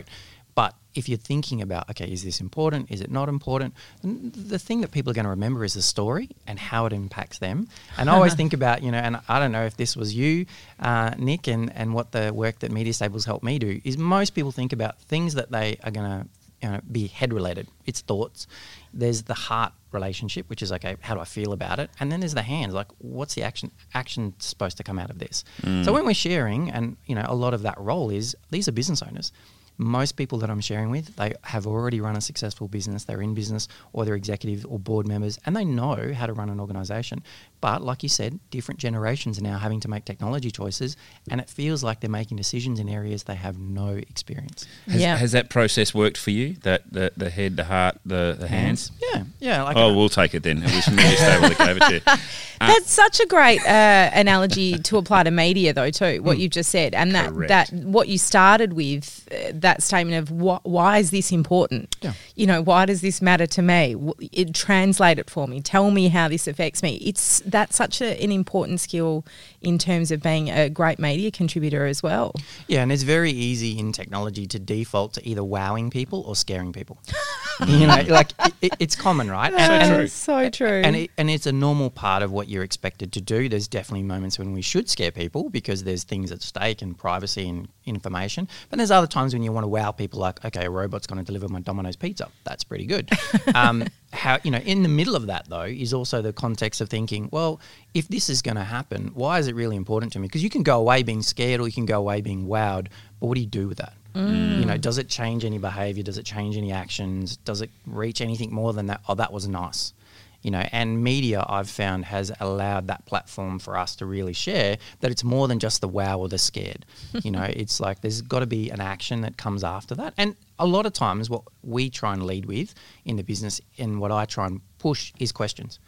But 0.54 0.74
if 0.94 1.08
you're 1.08 1.18
thinking 1.18 1.62
about, 1.62 1.88
okay, 1.90 2.10
is 2.10 2.24
this 2.24 2.40
important? 2.40 2.90
Is 2.90 3.00
it 3.00 3.12
not 3.12 3.28
important? 3.28 3.74
The 4.02 4.58
thing 4.58 4.80
that 4.80 4.90
people 4.90 5.12
are 5.12 5.14
going 5.14 5.24
to 5.24 5.30
remember 5.30 5.64
is 5.64 5.74
the 5.74 5.82
story 5.82 6.30
and 6.48 6.58
how 6.58 6.86
it 6.86 6.92
impacts 6.92 7.38
them. 7.38 7.68
And 7.96 8.10
I 8.10 8.14
always 8.14 8.34
think 8.40 8.52
about, 8.52 8.82
you 8.82 8.90
know, 8.90 8.98
and 8.98 9.20
I 9.28 9.38
don't 9.38 9.52
know 9.52 9.66
if 9.66 9.76
this 9.76 9.96
was 9.96 10.16
you, 10.16 10.46
uh, 10.80 11.12
Nick, 11.16 11.46
and, 11.46 11.72
and 11.76 11.94
what 11.94 12.10
the 12.10 12.34
work 12.34 12.58
that 12.58 12.72
Media 12.72 12.92
Stables 12.92 13.24
helped 13.24 13.44
me 13.44 13.60
do 13.60 13.80
is 13.84 13.96
most 13.96 14.30
people 14.30 14.50
think 14.50 14.72
about 14.72 14.98
things 15.02 15.34
that 15.34 15.52
they 15.52 15.78
are 15.84 15.92
going 15.92 16.22
to 16.22 16.28
you 16.62 16.70
know, 16.70 16.80
be 16.90 17.06
head 17.06 17.32
related. 17.32 17.68
It's 17.86 18.00
thoughts. 18.00 18.46
There's 18.92 19.22
the 19.22 19.34
heart 19.34 19.72
relationship, 19.92 20.48
which 20.50 20.62
is 20.62 20.72
okay. 20.72 20.96
How 21.00 21.14
do 21.14 21.20
I 21.20 21.24
feel 21.24 21.52
about 21.52 21.78
it? 21.78 21.90
And 22.00 22.10
then 22.10 22.18
there's 22.20 22.34
the 22.34 22.42
hands. 22.42 22.74
Like, 22.74 22.88
what's 22.98 23.34
the 23.34 23.42
action 23.42 23.70
action 23.94 24.34
supposed 24.38 24.76
to 24.78 24.82
come 24.82 24.98
out 24.98 25.10
of 25.10 25.18
this? 25.18 25.44
So 25.84 25.92
when 25.92 26.04
we're 26.04 26.14
sharing, 26.14 26.70
and 26.70 26.96
you 27.06 27.14
know, 27.14 27.24
a 27.26 27.34
lot 27.34 27.54
of 27.54 27.62
that 27.62 27.78
role 27.78 28.10
is 28.10 28.36
these 28.50 28.66
are 28.66 28.72
business 28.72 29.02
owners. 29.02 29.30
Most 29.78 30.12
people 30.16 30.38
that 30.38 30.50
I'm 30.50 30.60
sharing 30.60 30.90
with, 30.90 31.14
they 31.16 31.34
have 31.44 31.66
already 31.66 32.00
run 32.00 32.16
a 32.16 32.20
successful 32.20 32.66
business. 32.68 33.04
They're 33.04 33.22
in 33.22 33.34
business, 33.34 33.68
or 33.92 34.04
they're 34.04 34.16
executive 34.16 34.66
or 34.68 34.78
board 34.78 35.06
members, 35.06 35.38
and 35.46 35.54
they 35.56 35.64
know 35.64 36.12
how 36.14 36.26
to 36.26 36.32
run 36.32 36.50
an 36.50 36.58
organization. 36.60 37.22
But 37.60 37.82
like 37.82 38.02
you 38.02 38.08
said, 38.08 38.38
different 38.50 38.78
generations 38.80 39.38
are 39.38 39.42
now 39.42 39.58
having 39.58 39.80
to 39.80 39.88
make 39.88 40.04
technology 40.04 40.50
choices, 40.50 40.96
and 41.30 41.40
it 41.40 41.48
feels 41.48 41.82
like 41.84 42.00
they're 42.00 42.10
making 42.10 42.36
decisions 42.36 42.78
in 42.80 42.88
areas 42.88 43.22
they 43.24 43.34
have 43.36 43.58
no 43.58 43.88
experience. 43.94 44.66
Has, 44.86 45.00
Yeah. 45.00 45.16
has 45.16 45.32
that 45.32 45.48
process 45.48 45.94
worked 45.94 46.16
for 46.18 46.30
you? 46.30 46.54
That 46.62 46.82
the, 46.92 47.12
the 47.16 47.30
head, 47.30 47.56
the 47.56 47.64
heart, 47.64 47.98
the, 48.04 48.36
the 48.38 48.48
hands? 48.48 48.90
Yeah, 49.12 49.24
yeah. 49.40 49.62
Like 49.62 49.76
Oh, 49.76 49.94
we'll 49.96 50.08
take 50.08 50.34
it 50.34 50.42
then. 50.42 50.58
It 50.62 50.74
was 50.74 50.88
media 50.88 51.16
stable 51.16 51.48
that 51.50 51.58
gave 51.58 51.76
it 51.76 51.80
to 51.80 51.94
you. 51.94 52.22
That's 52.60 52.90
such 52.90 53.20
a 53.20 53.26
great 53.26 53.60
uh, 53.64 54.10
analogy 54.12 54.78
to 54.78 54.96
apply 54.98 55.22
to 55.24 55.30
media, 55.30 55.72
though, 55.72 55.90
too. 55.90 56.22
What 56.22 56.38
you've 56.38 56.50
just 56.50 56.70
said, 56.70 56.94
and 56.94 57.14
that 57.14 57.30
Correct. 57.32 57.48
that 57.48 57.72
what 57.72 58.08
you 58.08 58.18
started 58.18 58.72
with, 58.72 59.28
uh, 59.30 59.52
that 59.68 59.82
statement 59.82 60.16
of 60.22 60.28
wh- 60.40 60.64
why 60.66 60.98
is 60.98 61.10
this 61.10 61.30
important? 61.30 61.96
Yeah. 62.00 62.14
You 62.34 62.46
know, 62.46 62.62
why 62.62 62.86
does 62.86 63.00
this 63.00 63.20
matter 63.20 63.46
to 63.46 63.62
me? 63.62 63.96
It 64.32 64.54
translate 64.54 65.18
it 65.18 65.28
for 65.28 65.46
me. 65.46 65.60
Tell 65.60 65.90
me 65.90 66.08
how 66.08 66.28
this 66.28 66.46
affects 66.46 66.82
me. 66.82 66.96
It's 66.96 67.40
that's 67.40 67.76
such 67.76 68.00
a, 68.00 68.22
an 68.22 68.32
important 68.32 68.80
skill 68.80 69.24
in 69.60 69.78
terms 69.78 70.10
of 70.10 70.22
being 70.22 70.50
a 70.50 70.68
great 70.68 70.98
media 70.98 71.30
contributor 71.30 71.86
as 71.86 72.02
well. 72.02 72.34
Yeah, 72.66 72.82
and 72.82 72.92
it's 72.92 73.02
very 73.02 73.30
easy 73.30 73.78
in 73.78 73.92
technology 73.92 74.46
to 74.46 74.58
default 74.58 75.14
to 75.14 75.28
either 75.28 75.42
wowing 75.42 75.90
people 75.90 76.22
or 76.22 76.36
scaring 76.36 76.72
people. 76.72 76.98
you 77.66 77.86
know, 77.86 78.02
like 78.08 78.30
it, 78.44 78.54
it, 78.62 78.72
it's 78.78 78.94
common, 78.94 79.30
right? 79.30 79.52
And, 79.52 79.72
and- 79.72 80.02
That's 80.02 80.12
so 80.12 80.48
true. 80.50 80.82
And, 80.84 80.94
it, 80.94 81.10
and 81.18 81.28
it's 81.28 81.46
a 81.46 81.52
normal 81.52 81.90
part 81.90 82.22
of 82.22 82.30
what 82.30 82.48
you're 82.48 82.62
expected 82.62 83.12
to 83.14 83.20
do. 83.20 83.48
There's 83.48 83.66
definitely 83.68 84.04
moments 84.04 84.38
when 84.38 84.52
we 84.52 84.62
should 84.62 84.88
scare 84.88 85.10
people 85.10 85.50
because 85.50 85.84
there's 85.84 86.04
things 86.04 86.30
at 86.30 86.42
stake 86.42 86.82
and 86.82 86.96
privacy 86.96 87.48
and 87.48 87.68
information. 87.84 88.48
But 88.70 88.76
there's 88.76 88.90
other 88.90 89.06
times 89.06 89.32
when 89.32 89.42
you 89.42 89.50
want 89.50 89.64
to 89.64 89.68
wow 89.68 89.90
people, 89.90 90.20
like, 90.20 90.44
okay, 90.44 90.66
a 90.66 90.70
robot's 90.70 91.06
going 91.06 91.18
to 91.18 91.24
deliver 91.24 91.48
my 91.48 91.60
Domino's 91.60 91.96
pizza. 91.96 92.28
That's 92.44 92.62
pretty 92.62 92.86
good. 92.86 93.10
um, 93.54 93.84
how 94.12 94.38
you 94.42 94.50
know, 94.50 94.58
in 94.58 94.82
the 94.82 94.88
middle 94.88 95.14
of 95.14 95.26
that 95.26 95.46
though, 95.48 95.62
is 95.62 95.92
also 95.92 96.22
the 96.22 96.32
context 96.32 96.80
of 96.80 96.88
thinking, 96.88 97.28
well, 97.32 97.60
if 97.94 98.08
this 98.08 98.28
is 98.30 98.42
going 98.42 98.56
to 98.56 98.64
happen, 98.64 99.10
why 99.14 99.38
is 99.38 99.48
it 99.48 99.54
really 99.54 99.76
important 99.76 100.12
to 100.14 100.18
me? 100.18 100.28
Because 100.28 100.42
you 100.42 100.50
can 100.50 100.62
go 100.62 100.80
away 100.80 101.02
being 101.02 101.22
scared, 101.22 101.60
or 101.60 101.66
you 101.66 101.72
can 101.72 101.86
go 101.86 101.98
away 101.98 102.20
being 102.20 102.46
wowed. 102.46 102.88
But 103.20 103.26
what 103.26 103.34
do 103.34 103.40
you 103.40 103.46
do 103.46 103.68
with 103.68 103.78
that? 103.78 103.92
Mm. 104.14 104.60
You 104.60 104.64
know, 104.64 104.76
does 104.76 104.98
it 104.98 105.08
change 105.08 105.44
any 105.44 105.58
behavior? 105.58 106.02
Does 106.02 106.18
it 106.18 106.24
change 106.24 106.56
any 106.56 106.72
actions? 106.72 107.36
Does 107.38 107.60
it 107.60 107.70
reach 107.86 108.20
anything 108.20 108.52
more 108.52 108.72
than 108.72 108.86
that? 108.86 109.00
Oh, 109.08 109.14
that 109.14 109.32
was 109.32 109.46
nice. 109.46 109.92
You 110.42 110.52
know, 110.52 110.64
and 110.70 111.02
media 111.02 111.44
I've 111.48 111.68
found 111.68 112.04
has 112.06 112.30
allowed 112.38 112.86
that 112.86 113.04
platform 113.06 113.58
for 113.58 113.76
us 113.76 113.96
to 113.96 114.06
really 114.06 114.32
share 114.32 114.78
that 115.00 115.10
it's 115.10 115.24
more 115.24 115.48
than 115.48 115.58
just 115.58 115.80
the 115.80 115.88
wow 115.88 116.18
or 116.18 116.28
the 116.28 116.38
scared. 116.38 116.86
you 117.24 117.30
know, 117.30 117.42
it's 117.42 117.80
like 117.80 118.00
there's 118.02 118.22
got 118.22 118.40
to 118.40 118.46
be 118.46 118.70
an 118.70 118.80
action 118.80 119.22
that 119.22 119.36
comes 119.36 119.64
after 119.64 119.94
that. 119.96 120.14
And 120.16 120.36
a 120.58 120.66
lot 120.66 120.86
of 120.86 120.92
times, 120.92 121.28
what 121.28 121.42
we 121.62 121.90
try 121.90 122.12
and 122.12 122.24
lead 122.24 122.46
with 122.46 122.74
in 123.04 123.16
the 123.16 123.22
business 123.22 123.60
and 123.78 124.00
what 124.00 124.12
I 124.12 124.24
try 124.24 124.46
and 124.46 124.60
push 124.78 125.12
is 125.18 125.32
questions. 125.32 125.80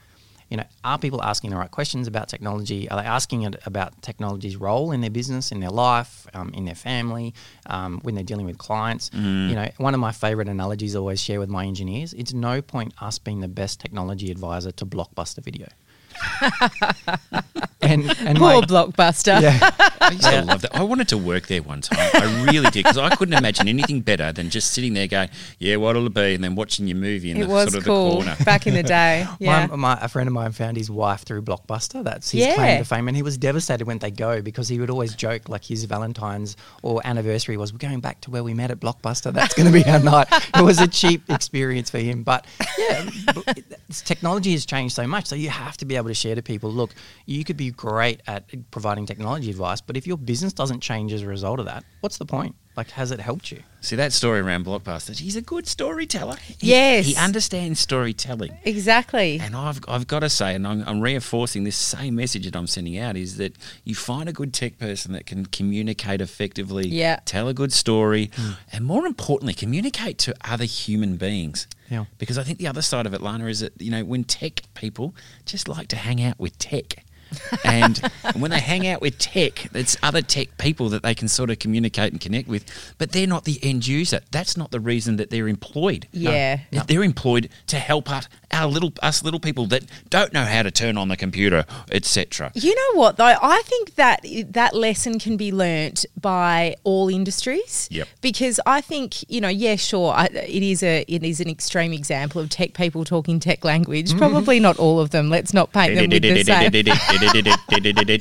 You 0.50 0.56
know, 0.56 0.64
are 0.84 0.98
people 0.98 1.22
asking 1.22 1.50
the 1.50 1.56
right 1.56 1.70
questions 1.70 2.08
about 2.08 2.28
technology? 2.28 2.90
Are 2.90 3.00
they 3.00 3.06
asking 3.06 3.42
it 3.42 3.56
about 3.64 4.02
technology's 4.02 4.56
role 4.56 4.90
in 4.90 5.00
their 5.00 5.10
business, 5.10 5.52
in 5.52 5.60
their 5.60 5.70
life, 5.70 6.26
um, 6.34 6.50
in 6.52 6.64
their 6.64 6.74
family, 6.74 7.34
um, 7.66 8.00
when 8.02 8.16
they're 8.16 8.24
dealing 8.24 8.46
with 8.46 8.58
clients? 8.58 9.10
You 9.14 9.54
know, 9.54 9.68
one 9.78 9.94
of 9.94 10.00
my 10.00 10.12
favorite 10.12 10.48
analogies 10.48 10.96
I 10.96 10.98
always 10.98 11.22
share 11.22 11.38
with 11.38 11.48
my 11.48 11.64
engineers: 11.66 12.12
it's 12.14 12.32
no 12.32 12.60
point 12.60 12.92
us 13.00 13.18
being 13.18 13.40
the 13.40 13.48
best 13.48 13.80
technology 13.80 14.30
advisor 14.30 14.72
to 14.72 14.84
Blockbuster 14.84 15.42
Video. 15.42 15.68
and 17.82 18.04
and 18.20 18.38
Poor 18.38 18.60
my- 18.60 18.66
blockbuster. 18.66 19.40
yeah. 19.40 19.70
I 20.00 20.10
used 20.12 20.24
to 20.24 20.42
love 20.42 20.62
that. 20.62 20.74
I 20.76 20.82
wanted 20.82 21.08
to 21.08 21.18
work 21.18 21.46
there 21.46 21.62
one 21.62 21.80
time. 21.80 22.10
I 22.14 22.44
really 22.50 22.70
did 22.70 22.84
because 22.84 22.98
I 22.98 23.14
couldn't 23.16 23.34
imagine 23.34 23.68
anything 23.68 24.00
better 24.00 24.32
than 24.32 24.50
just 24.50 24.72
sitting 24.72 24.94
there 24.94 25.06
going, 25.06 25.28
"Yeah, 25.58 25.76
what'll 25.76 26.06
it 26.06 26.14
be?" 26.14 26.34
and 26.34 26.42
then 26.44 26.54
watching 26.54 26.86
your 26.86 26.96
movie 26.96 27.30
in 27.30 27.36
It 27.38 27.40
the 27.46 27.48
was 27.48 27.72
sort 27.72 27.78
of 27.82 27.84
cool 27.84 28.08
the 28.20 28.24
corner. 28.26 28.36
back 28.44 28.66
in 28.66 28.74
the 28.74 28.82
day. 28.82 29.26
Yeah. 29.40 29.66
My, 29.68 29.76
my, 29.76 29.98
a 30.02 30.08
friend 30.08 30.26
of 30.28 30.34
mine 30.34 30.52
found 30.52 30.76
his 30.76 30.90
wife 30.90 31.22
through 31.22 31.42
Blockbuster. 31.42 32.02
That's 32.04 32.30
his 32.30 32.42
Yeah. 32.42 32.54
claim 32.56 32.78
to 32.78 32.84
fame, 32.84 33.08
and 33.08 33.16
he 33.16 33.22
was 33.22 33.38
devastated 33.38 33.86
when 33.86 33.98
they 33.98 34.10
go 34.10 34.42
because 34.42 34.68
he 34.68 34.78
would 34.78 34.90
always 34.90 35.14
joke 35.14 35.48
like 35.48 35.64
his 35.64 35.84
Valentine's 35.84 36.56
or 36.82 37.00
anniversary 37.04 37.56
was, 37.56 37.72
"We're 37.72 37.78
going 37.78 38.00
back 38.00 38.20
to 38.22 38.30
where 38.30 38.44
we 38.44 38.52
met 38.54 38.70
at 38.70 38.80
Blockbuster. 38.80 39.32
That's 39.32 39.54
going 39.54 39.66
to 39.66 39.72
be 39.72 39.84
our 39.88 39.98
night." 40.02 40.26
It 40.54 40.62
was 40.62 40.80
a 40.80 40.88
cheap 40.88 41.22
experience 41.30 41.88
for 41.90 41.98
him, 41.98 42.22
but 42.22 42.46
yeah, 42.78 43.08
technology 44.04 44.52
has 44.52 44.66
changed 44.66 44.94
so 44.94 45.06
much, 45.06 45.26
so 45.26 45.34
you 45.36 45.48
have 45.48 45.76
to 45.78 45.84
be 45.84 45.96
able 45.96 46.08
to 46.10 46.14
share 46.14 46.34
to 46.34 46.42
people. 46.42 46.70
Look, 46.70 46.90
you 47.26 47.44
could 47.44 47.56
be 47.56 47.70
great 47.70 48.20
at 48.26 48.44
providing 48.70 49.06
technology 49.06 49.50
advice, 49.50 49.80
but 49.80 49.96
if 49.96 50.06
your 50.06 50.18
business 50.18 50.52
doesn't 50.52 50.80
change 50.80 51.12
as 51.12 51.22
a 51.22 51.26
result 51.26 51.58
of 51.60 51.66
that, 51.66 51.84
what's 52.00 52.18
the 52.18 52.26
point? 52.26 52.54
Like, 52.76 52.90
has 52.92 53.10
it 53.10 53.18
helped 53.20 53.50
you? 53.50 53.62
See 53.80 53.96
that 53.96 54.12
story 54.12 54.40
around 54.40 54.64
Blockbuster? 54.64 55.18
He's 55.18 55.34
a 55.36 55.42
good 55.42 55.66
storyteller. 55.66 56.36
He- 56.36 56.68
Yes. 56.68 57.04
he 57.06 57.16
understands 57.16 57.80
storytelling. 57.80 58.56
exactly. 58.64 59.38
And 59.40 59.56
I've, 59.56 59.80
I've 59.88 60.06
got 60.06 60.20
to 60.20 60.28
say, 60.30 60.54
and 60.54 60.66
I'm, 60.66 60.84
I'm 60.86 61.00
reinforcing 61.00 61.64
this 61.64 61.76
same 61.76 62.14
message 62.14 62.44
that 62.44 62.56
I'm 62.56 62.68
sending 62.68 62.96
out, 62.96 63.16
is 63.16 63.36
that 63.38 63.54
you 63.84 63.94
find 63.94 64.28
a 64.28 64.32
good 64.32 64.54
tech 64.54 64.78
person 64.78 65.12
that 65.12 65.26
can 65.26 65.46
communicate 65.46 66.20
effectively, 66.20 66.86
Yeah. 66.88 67.18
tell 67.24 67.48
a 67.48 67.54
good 67.54 67.72
story, 67.72 68.30
hmm. 68.34 68.52
and 68.72 68.84
more 68.84 69.04
importantly, 69.04 69.52
communicate 69.52 70.16
to 70.18 70.34
other 70.44 70.64
human 70.64 71.16
beings. 71.16 71.66
Yeah. 71.90 72.04
Because 72.18 72.38
I 72.38 72.42
think 72.44 72.58
the 72.58 72.68
other 72.68 72.82
side 72.82 73.06
of 73.06 73.12
it, 73.14 73.20
Lana, 73.20 73.46
is 73.46 73.60
that, 73.60 73.80
you 73.80 73.90
know, 73.90 74.04
when 74.04 74.24
tech 74.24 74.62
people 74.74 75.14
just 75.44 75.68
like 75.68 75.88
to 75.88 75.96
hang 75.96 76.22
out 76.22 76.38
with 76.38 76.56
tech. 76.58 77.04
and 77.64 77.98
when 78.36 78.50
they 78.50 78.60
hang 78.60 78.86
out 78.86 79.00
with 79.00 79.18
tech, 79.18 79.72
it's 79.74 79.96
other 80.02 80.22
tech 80.22 80.56
people 80.58 80.88
that 80.88 81.02
they 81.02 81.14
can 81.14 81.28
sort 81.28 81.50
of 81.50 81.58
communicate 81.58 82.12
and 82.12 82.20
connect 82.20 82.48
with, 82.48 82.64
but 82.98 83.12
they're 83.12 83.26
not 83.26 83.44
the 83.44 83.58
end 83.62 83.86
user. 83.86 84.20
That's 84.30 84.56
not 84.56 84.70
the 84.70 84.80
reason 84.80 85.16
that 85.16 85.30
they're 85.30 85.48
employed. 85.48 86.08
Yeah. 86.12 86.60
No. 86.72 86.82
They're 86.86 87.04
employed 87.04 87.50
to 87.68 87.76
help 87.76 88.10
us, 88.10 88.28
our 88.52 88.66
little 88.66 88.92
us 89.02 89.22
little 89.22 89.40
people 89.40 89.66
that 89.66 89.84
don't 90.08 90.32
know 90.32 90.44
how 90.44 90.62
to 90.62 90.70
turn 90.70 90.96
on 90.96 91.08
the 91.08 91.16
computer, 91.16 91.64
etc. 91.90 92.52
You 92.54 92.74
know 92.74 93.00
what 93.00 93.16
though? 93.16 93.36
I 93.40 93.62
think 93.64 93.94
that 93.96 94.24
that 94.48 94.74
lesson 94.74 95.18
can 95.18 95.36
be 95.36 95.52
learnt 95.52 96.04
by 96.20 96.76
all 96.84 97.08
industries. 97.08 97.88
Yep. 97.90 98.08
Because 98.20 98.60
I 98.66 98.80
think 98.80 99.28
you 99.30 99.40
know, 99.40 99.48
yeah, 99.48 99.76
sure, 99.76 100.12
I, 100.12 100.26
it 100.26 100.62
is 100.62 100.82
a 100.82 101.04
it 101.08 101.22
is 101.22 101.40
an 101.40 101.48
extreme 101.48 101.92
example 101.92 102.40
of 102.40 102.48
tech 102.48 102.74
people 102.74 103.04
talking 103.04 103.40
tech 103.40 103.64
language. 103.64 104.10
Mm-hmm. 104.10 104.18
Probably 104.18 104.60
not 104.60 104.78
all 104.78 105.00
of 105.00 105.10
them. 105.10 105.30
Let's 105.30 105.54
not 105.54 105.72
paint 105.72 105.94
them 105.94 106.10
with 106.10 106.22
the 106.22 106.44
same. 106.44 106.70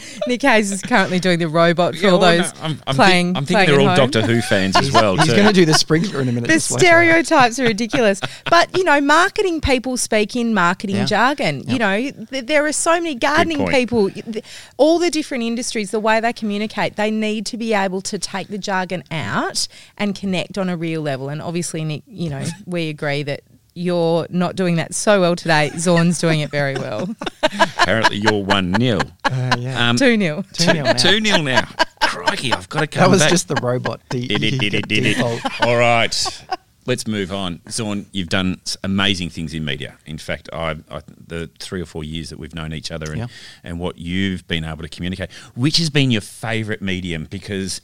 Nick 0.27 0.41
Hayes 0.41 0.71
is 0.71 0.81
currently 0.81 1.19
doing 1.19 1.39
the 1.39 1.48
robot 1.48 1.95
for 1.95 2.01
Yeah, 2.01 2.12
all 2.12 2.19
well, 2.19 2.38
no, 2.38 2.43
those 2.43 2.53
I'm, 2.62 2.81
I'm, 2.88 2.95
playing. 2.95 3.25
think, 3.27 3.38
I'm 3.38 3.45
thinking 3.45 3.55
playing 3.55 3.69
they're 3.69 3.79
all 3.79 3.95
home. 3.95 4.12
Doctor 4.12 4.21
Who 4.21 4.41
fans 4.50 4.75
as 4.75 4.91
well. 4.91 5.17
He's 5.17 5.33
going 5.33 5.48
to 5.48 5.53
do 5.53 5.65
the 5.65 5.74
sprinkler 5.74 6.21
in 6.21 6.29
a 6.29 6.31
minute. 6.31 6.48
The 6.48 6.53
just 6.53 6.71
watch 6.71 6.83
out. 6.83 6.86
stereotypes 6.86 7.59
are 7.59 7.63
ridiculous. 7.63 8.21
But, 8.50 8.77
you 8.77 8.83
know, 8.83 9.01
marketing 9.01 9.62
people 9.62 9.98
speak 9.98 10.19
in 10.36 10.54
marketing 10.54 10.98
Yeah. 10.98 11.06
jargon. 11.06 11.64
You 11.68 11.78
know, 11.80 12.12
th- 12.32 12.46
there 12.46 12.66
are 12.66 12.72
so 12.72 12.94
many 12.94 13.16
gardening 13.16 13.68
people, 13.68 14.10
th- 14.10 14.44
all 14.78 15.00
the 15.00 15.10
different 15.10 15.44
industries, 15.44 15.92
the 15.92 16.00
way 16.00 16.20
they 16.20 16.34
communicate, 16.34 16.96
they 16.96 17.12
need 17.12 17.46
to 17.48 17.58
be 17.58 17.74
able 17.74 18.02
to 18.02 18.18
take 18.20 18.48
the 18.48 18.58
jargon 18.58 19.04
out 19.12 19.68
and 19.98 20.16
connect 20.16 20.58
on 20.58 20.70
a 20.70 20.78
real 20.78 21.02
level. 21.02 21.30
And 21.30 21.42
obviously, 21.42 21.84
Nick, 21.84 22.04
you 22.08 22.30
know, 22.30 22.44
we 22.66 22.90
agree 22.90 23.24
that 23.24 23.42
you're 23.76 24.26
not 24.30 24.56
doing 24.56 24.76
that 24.76 24.94
so 24.94 25.22
well 25.22 25.36
today. 25.36 25.72
Zaun's 25.78 26.20
doing 26.20 26.42
it 26.42 26.50
very 26.52 26.74
well. 26.76 27.08
Apparently, 27.44 28.18
you're 28.18 28.44
one 28.44 28.76
0 28.80 29.00
Uh, 29.24 29.56
yeah. 29.58 29.90
um, 29.90 29.96
2 29.96 30.18
0. 30.18 30.44
Two 30.54 30.74
nil 30.74 30.84
now. 30.86 30.94
Two 30.94 31.24
0 31.24 31.42
now. 31.42 31.68
Crikey, 32.02 32.52
I've 32.52 32.68
got 32.68 32.80
to 32.82 32.88
come 32.88 33.04
That 33.04 33.10
was 33.10 33.22
back. 33.22 33.30
just 33.30 33.48
the 33.48 33.56
robot. 33.62 34.02
De- 34.10 34.28
Did 34.28 34.44
it, 34.44 34.60
did 34.60 34.74
it, 34.74 34.88
did 34.88 35.06
it. 35.06 35.14
default. 35.16 35.42
All 35.62 35.78
right. 35.78 36.44
Let's 36.89 37.05
move 37.05 37.31
on. 37.31 37.60
Zaun, 37.67 38.08
you've 38.12 38.29
done 38.29 38.60
amazing 38.84 39.29
things 39.29 39.53
in 39.53 39.63
media. 39.63 39.98
In 40.08 40.17
fact, 40.17 40.50
I, 40.51 40.72
I, 40.89 41.01
the 41.27 41.48
three 41.60 41.81
or 41.81 41.86
four 41.86 42.03
years 42.03 42.31
that 42.31 42.39
we've 42.39 42.55
known 42.55 42.74
each 42.74 42.89
other 42.89 43.12
and, 43.12 43.17
Yeah. 43.19 43.27
and 43.63 43.79
what 43.79 44.00
you've 44.00 44.48
been 44.48 44.65
able 44.65 44.81
to 44.81 44.89
communicate, 44.89 45.31
which 45.53 45.77
has 45.77 45.91
been 45.91 46.10
your 46.10 46.22
favourite 46.22 46.81
medium 46.81 47.25
because 47.29 47.79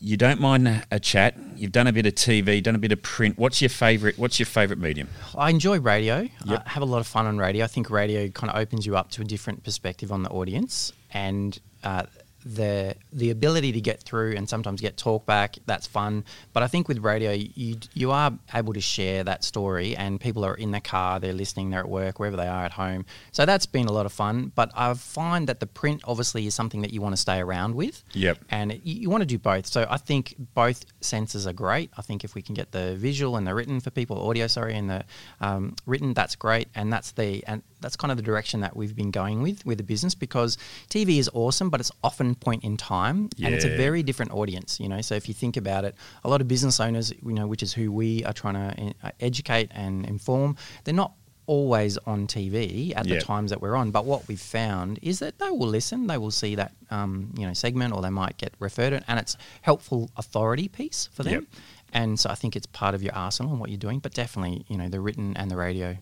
you 0.00 0.16
don't 0.16 0.40
mind 0.40 0.86
a, 0.90 0.98
chat. 0.98 1.36
You've 1.54 1.72
done 1.72 1.86
a 1.86 1.92
bit 1.92 2.06
of 2.06 2.14
TV, 2.14 2.62
done 2.62 2.74
a 2.74 2.78
bit 2.78 2.92
of 2.92 3.02
print. 3.02 3.36
What's 3.36 3.60
your 3.60 3.68
favourite? 3.68 4.18
What's 4.18 4.38
your 4.38 4.46
favourite 4.46 4.80
medium? 4.80 5.08
I 5.36 5.50
enjoy 5.50 5.78
radio. 5.78 6.26
Yep. 6.46 6.62
I 6.64 6.70
have 6.70 6.82
a 6.82 6.86
lot 6.86 7.00
of 7.00 7.06
fun 7.06 7.26
on 7.26 7.36
radio. 7.36 7.62
I 7.64 7.68
think 7.68 7.90
radio 7.90 8.28
kind 8.28 8.50
of 8.50 8.58
opens 8.58 8.86
you 8.86 8.96
up 8.96 9.10
to 9.10 9.20
a 9.20 9.24
different 9.24 9.64
perspective 9.64 10.10
on 10.10 10.22
the 10.22 10.30
audience, 10.30 10.94
and 11.12 11.58
uh, 11.84 12.04
the 12.44 12.94
the 13.12 13.30
ability 13.30 13.72
to 13.72 13.80
get 13.80 14.02
through 14.02 14.34
and 14.36 14.48
sometimes 14.48 14.80
get 14.80 14.96
talk 14.96 15.26
back. 15.26 15.56
That's 15.66 15.86
fun. 15.86 16.24
But 16.52 16.62
I 16.62 16.66
think 16.66 16.88
with 16.88 16.98
radio, 16.98 17.32
you 17.32 17.76
you 17.94 18.10
are 18.10 18.32
able 18.54 18.72
to 18.72 18.80
share 18.80 19.24
that 19.24 19.44
story, 19.44 19.96
and 19.96 20.20
people 20.20 20.44
are 20.44 20.54
in 20.54 20.70
their 20.70 20.80
car, 20.80 21.20
they're 21.20 21.32
listening, 21.32 21.70
they're 21.70 21.80
at 21.80 21.88
work, 21.88 22.18
wherever 22.18 22.36
they 22.36 22.46
are 22.46 22.64
at 22.64 22.72
home. 22.72 23.04
So 23.32 23.46
that's 23.46 23.66
been 23.66 23.86
a 23.86 23.92
lot 23.92 24.06
of 24.06 24.12
fun. 24.12 24.52
But 24.54 24.70
I 24.74 24.92
find 24.94 25.48
that 25.48 25.60
the 25.60 25.66
print 25.66 26.02
obviously 26.04 26.46
is 26.46 26.54
something 26.54 26.82
that 26.82 26.92
you 26.92 27.00
want 27.00 27.14
to 27.14 27.20
stay 27.20 27.40
around 27.40 27.74
with. 27.74 28.02
Yep. 28.12 28.38
And 28.50 28.72
you, 28.84 28.94
you 29.02 29.10
want 29.10 29.22
to 29.22 29.26
do 29.26 29.38
both. 29.38 29.66
So 29.66 29.86
I 29.88 29.96
think 29.96 30.34
both 30.54 30.84
senses 31.00 31.46
are 31.46 31.52
great. 31.52 31.90
I 31.96 32.02
think 32.02 32.24
if 32.24 32.34
we 32.34 32.42
can 32.42 32.54
get 32.54 32.72
the 32.72 32.94
visual 32.96 33.36
and 33.36 33.46
the 33.46 33.54
written 33.54 33.80
for 33.80 33.90
people, 33.90 34.28
audio, 34.28 34.46
sorry, 34.46 34.76
and 34.76 34.90
the 34.90 35.04
um, 35.40 35.74
written, 35.86 36.14
that's 36.14 36.36
great. 36.36 36.68
And 36.74 36.92
that's 36.92 37.12
the 37.12 37.44
and 37.46 37.62
that's 37.80 37.96
kind 37.96 38.10
of 38.10 38.16
the 38.16 38.22
direction 38.22 38.60
that 38.60 38.76
we've 38.76 38.94
been 38.94 39.10
going 39.10 39.42
with 39.42 39.64
with 39.64 39.78
the 39.78 39.84
business 39.84 40.14
because 40.14 40.58
TV 40.88 41.18
is 41.18 41.30
awesome, 41.32 41.70
but 41.70 41.80
it's 41.80 41.92
often 42.02 42.29
point 42.34 42.64
in 42.64 42.76
time, 42.76 43.28
and 43.42 43.54
it's 43.54 43.64
a 43.64 43.76
very 43.76 44.02
different 44.02 44.32
audience. 44.32 44.78
You 44.80 44.88
know, 44.88 45.00
so 45.00 45.14
if 45.14 45.28
you 45.28 45.34
think 45.34 45.56
about 45.56 45.84
it, 45.84 45.94
a 46.24 46.28
lot 46.28 46.40
of 46.40 46.48
business 46.48 46.80
owners, 46.80 47.12
you 47.24 47.32
know, 47.32 47.46
which 47.46 47.62
is 47.62 47.72
who 47.72 47.90
we 47.92 48.24
are 48.24 48.32
trying 48.32 48.54
to 48.54 48.94
uh, 49.02 49.10
educate 49.20 49.70
and 49.74 50.06
inform, 50.06 50.56
they're 50.84 50.94
not 50.94 51.12
always 51.46 51.98
on 52.06 52.26
TV 52.28 52.92
at 52.94 53.06
Yeah. 53.06 53.16
the 53.16 53.20
times 53.20 53.50
that 53.50 53.60
we're 53.60 53.74
on. 53.74 53.90
But 53.90 54.04
what 54.04 54.28
we've 54.28 54.40
found 54.40 55.00
is 55.02 55.18
that 55.18 55.38
they 55.40 55.50
will 55.50 55.66
listen, 55.66 56.06
they 56.06 56.16
will 56.18 56.30
see 56.30 56.54
that 56.54 56.72
um, 56.90 57.34
you 57.36 57.46
know 57.46 57.52
segment, 57.54 57.92
or 57.94 58.02
they 58.02 58.10
might 58.10 58.36
get 58.38 58.54
referred 58.60 58.90
to 58.90 58.96
it, 58.96 59.04
and 59.08 59.18
it's 59.18 59.36
helpful 59.62 60.10
authority 60.16 60.68
piece 60.68 61.08
for 61.12 61.22
them. 61.24 61.32
Yep. 61.32 61.44
And 61.92 62.20
so 62.20 62.30
I 62.30 62.36
think 62.36 62.54
it's 62.54 62.66
part 62.66 62.94
of 62.94 63.02
your 63.02 63.12
arsenal 63.14 63.50
and 63.50 63.60
what 63.60 63.68
you're 63.70 63.76
doing. 63.78 63.98
But 63.98 64.14
definitely, 64.14 64.64
you 64.68 64.76
know, 64.76 64.88
the 64.88 65.00
written 65.00 65.36
and 65.36 65.50
the 65.50 65.56
radio, 65.56 65.96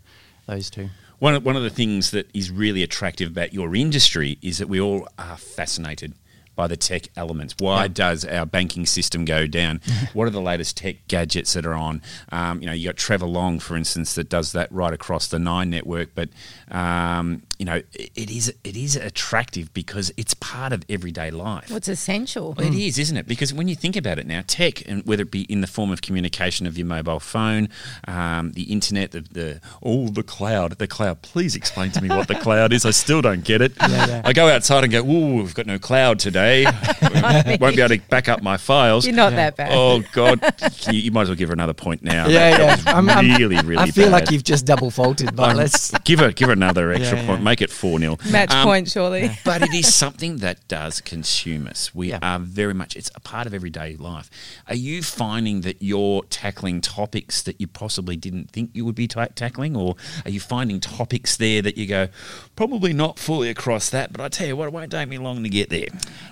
those 0.49 0.71
two. 0.71 0.89
One 1.21 1.43
one 1.45 1.57
of 1.57 1.63
the 1.63 1.71
things 1.71 2.11
that 2.11 2.29
is 2.35 2.51
really 2.51 2.83
attractive 2.83 3.31
about 3.31 3.55
your 3.55 3.77
industry 3.77 4.39
is 4.43 4.59
that 4.59 4.69
we 4.69 4.81
all 4.81 5.07
are 5.19 5.37
fascinated 5.37 6.15
by 6.59 6.67
the 6.67 6.77
tech 6.77 7.05
elements. 7.17 7.55
Why 7.61 7.83
Yeah. 7.85 7.89
does 7.95 8.25
our 8.25 8.45
banking 8.45 8.85
system 8.85 9.25
go 9.25 9.47
down? 9.47 9.81
what 10.13 10.27
are 10.27 10.31
the 10.31 10.41
latest 10.41 10.77
tech 10.77 10.97
gadgets 11.07 11.53
that 11.53 11.65
are 11.65 11.73
on? 11.75 12.03
Um, 12.33 12.61
you 12.61 12.67
know, 12.67 12.73
you 12.73 12.89
got 12.89 12.97
Trevor 12.97 13.27
Long, 13.27 13.61
for 13.61 13.77
instance, 13.77 14.17
that 14.17 14.29
does 14.29 14.51
that 14.53 14.71
right 14.73 14.93
across 14.93 15.29
the 15.29 15.39
Nine 15.39 15.71
network. 15.71 16.09
But 16.17 16.31
um, 16.73 17.43
you 17.61 17.65
know, 17.65 17.77
it, 17.95 18.11
it 18.17 18.31
is 18.31 18.53
it 18.65 18.77
is 18.77 18.97
attractive 18.97 19.73
because 19.73 20.13
it's 20.17 20.35
part 20.35 20.73
of 20.73 20.85
everyday 20.89 21.31
life. 21.31 21.71
What's 21.71 21.87
essential? 21.89 22.55
Well, 22.59 22.67
It 22.67 22.75
is, 22.75 22.99
isn't 22.99 23.17
it? 23.17 23.27
Because 23.29 23.55
when 23.55 23.69
you 23.69 23.77
think 23.77 23.95
about 23.97 24.19
it 24.19 24.27
now, 24.27 24.43
tech, 24.47 24.87
and 24.89 25.05
whether 25.07 25.23
it 25.23 25.31
be 25.31 25.43
in 25.43 25.61
the 25.61 25.67
form 25.69 25.93
of 25.93 26.03
communication 26.03 26.67
of 26.67 26.77
your 26.77 26.87
mobile 26.89 27.21
phone, 27.21 27.69
um, 28.09 28.53
the 28.53 28.65
internet, 28.65 29.13
the, 29.13 29.21
the 29.21 29.61
oh, 29.83 30.09
the 30.09 30.23
cloud, 30.25 30.73
the 30.79 30.89
cloud. 30.89 31.23
Please 31.23 31.55
explain 31.55 31.93
to 31.93 32.03
me 32.03 32.09
what 32.09 32.27
the 32.27 32.35
cloud 32.47 32.73
is. 32.73 32.85
I 32.85 32.91
still 32.91 33.23
don't 33.23 33.45
get 33.45 33.63
it. 33.63 33.73
yeah. 33.81 34.23
I 34.25 34.33
go 34.33 34.49
outside 34.49 34.83
and 34.83 34.93
go, 34.93 35.05
"Ooh, 35.05 35.37
we've 35.37 35.55
got 35.55 35.67
no 35.67 35.79
cloud 35.79 36.19
today. 36.19 36.48
Won't 37.61 37.77
be 37.77 37.83
able 37.83 37.89
to 37.97 37.99
back 38.09 38.29
up 38.29 38.43
my 38.43 38.57
files." 38.57 39.07
You're 39.07 39.15
not 39.17 39.31
that 39.33 39.57
bad. 39.57 39.71
Oh 39.73 40.03
God, 40.13 40.41
you, 40.91 40.99
you 41.01 41.11
might 41.11 41.23
as 41.23 41.29
well 41.29 41.37
give 41.37 41.49
her 41.49 41.53
another 41.53 41.75
point 41.75 42.03
now. 42.03 42.27
Yeah, 42.29 42.51
That- 42.51 42.59
yeah. 42.61 42.67
that 42.77 42.77
was 42.79 42.87
I'm- 42.95 43.11
I'm- 43.11 43.37
really, 43.37 43.57
really. 43.65 43.79
I 43.79 43.91
feel 43.91 44.11
like 44.11 44.31
you've 44.31 44.45
just 44.45 44.67
double 44.67 44.91
faulted, 44.91 45.35
but 45.37 45.51
Um, 45.51 45.57
let's. 45.57 45.91
give 46.05 46.19
her 46.21 46.33
give 46.33 46.49
her 46.49 46.53
another 46.53 46.93
extra 46.93 47.19
Yeah, 47.19 47.27
point. 47.27 47.41
yeah. 47.41 47.45
Make 47.45 47.63
it 47.63 47.71
four 47.71 47.99
0 47.99 48.17
Match 48.31 48.51
point, 48.65 48.91
surely. 48.91 49.31
but 49.45 49.63
it 49.63 49.73
is 49.75 49.93
something 49.95 50.39
that 50.39 50.67
does 50.69 51.01
consume 51.01 51.67
us. 51.67 51.95
We 51.95 52.11
Yeah. 52.11 52.19
are 52.23 52.39
very 52.39 52.75
much, 52.75 52.97
it's 52.97 53.11
a 53.15 53.21
part 53.21 53.47
of 53.47 53.55
everyday 53.55 53.97
life. 53.97 54.31
Are 54.69 54.75
you 54.75 55.03
finding 55.03 55.63
that 55.63 55.83
you're 55.83 56.23
tackling 56.25 56.81
topics 56.81 57.43
that 57.43 57.61
you 57.61 57.67
possibly 57.67 58.17
didn't 58.17 58.51
think 58.51 58.71
you 58.75 58.85
would 58.85 58.95
be 58.95 59.07
ta- 59.09 59.27
tackling? 59.35 59.77
Or 59.77 59.97
are 60.25 60.31
you 60.31 60.41
finding 60.41 60.81
topics 60.81 61.37
there 61.37 61.63
that 61.63 61.77
you 61.77 61.87
go, 61.87 62.09
probably 62.57 62.93
not 62.93 63.19
fully 63.19 63.49
across 63.51 63.91
that, 63.91 64.13
but 64.13 64.21
I 64.21 64.29
tell 64.29 64.47
you 64.47 64.57
what, 64.57 64.67
it 64.69 64.73
won't 64.73 64.91
take 64.91 65.09
me 65.09 65.19
long 65.19 65.43
to 65.43 65.49
get 65.49 65.69
there? 65.71 65.87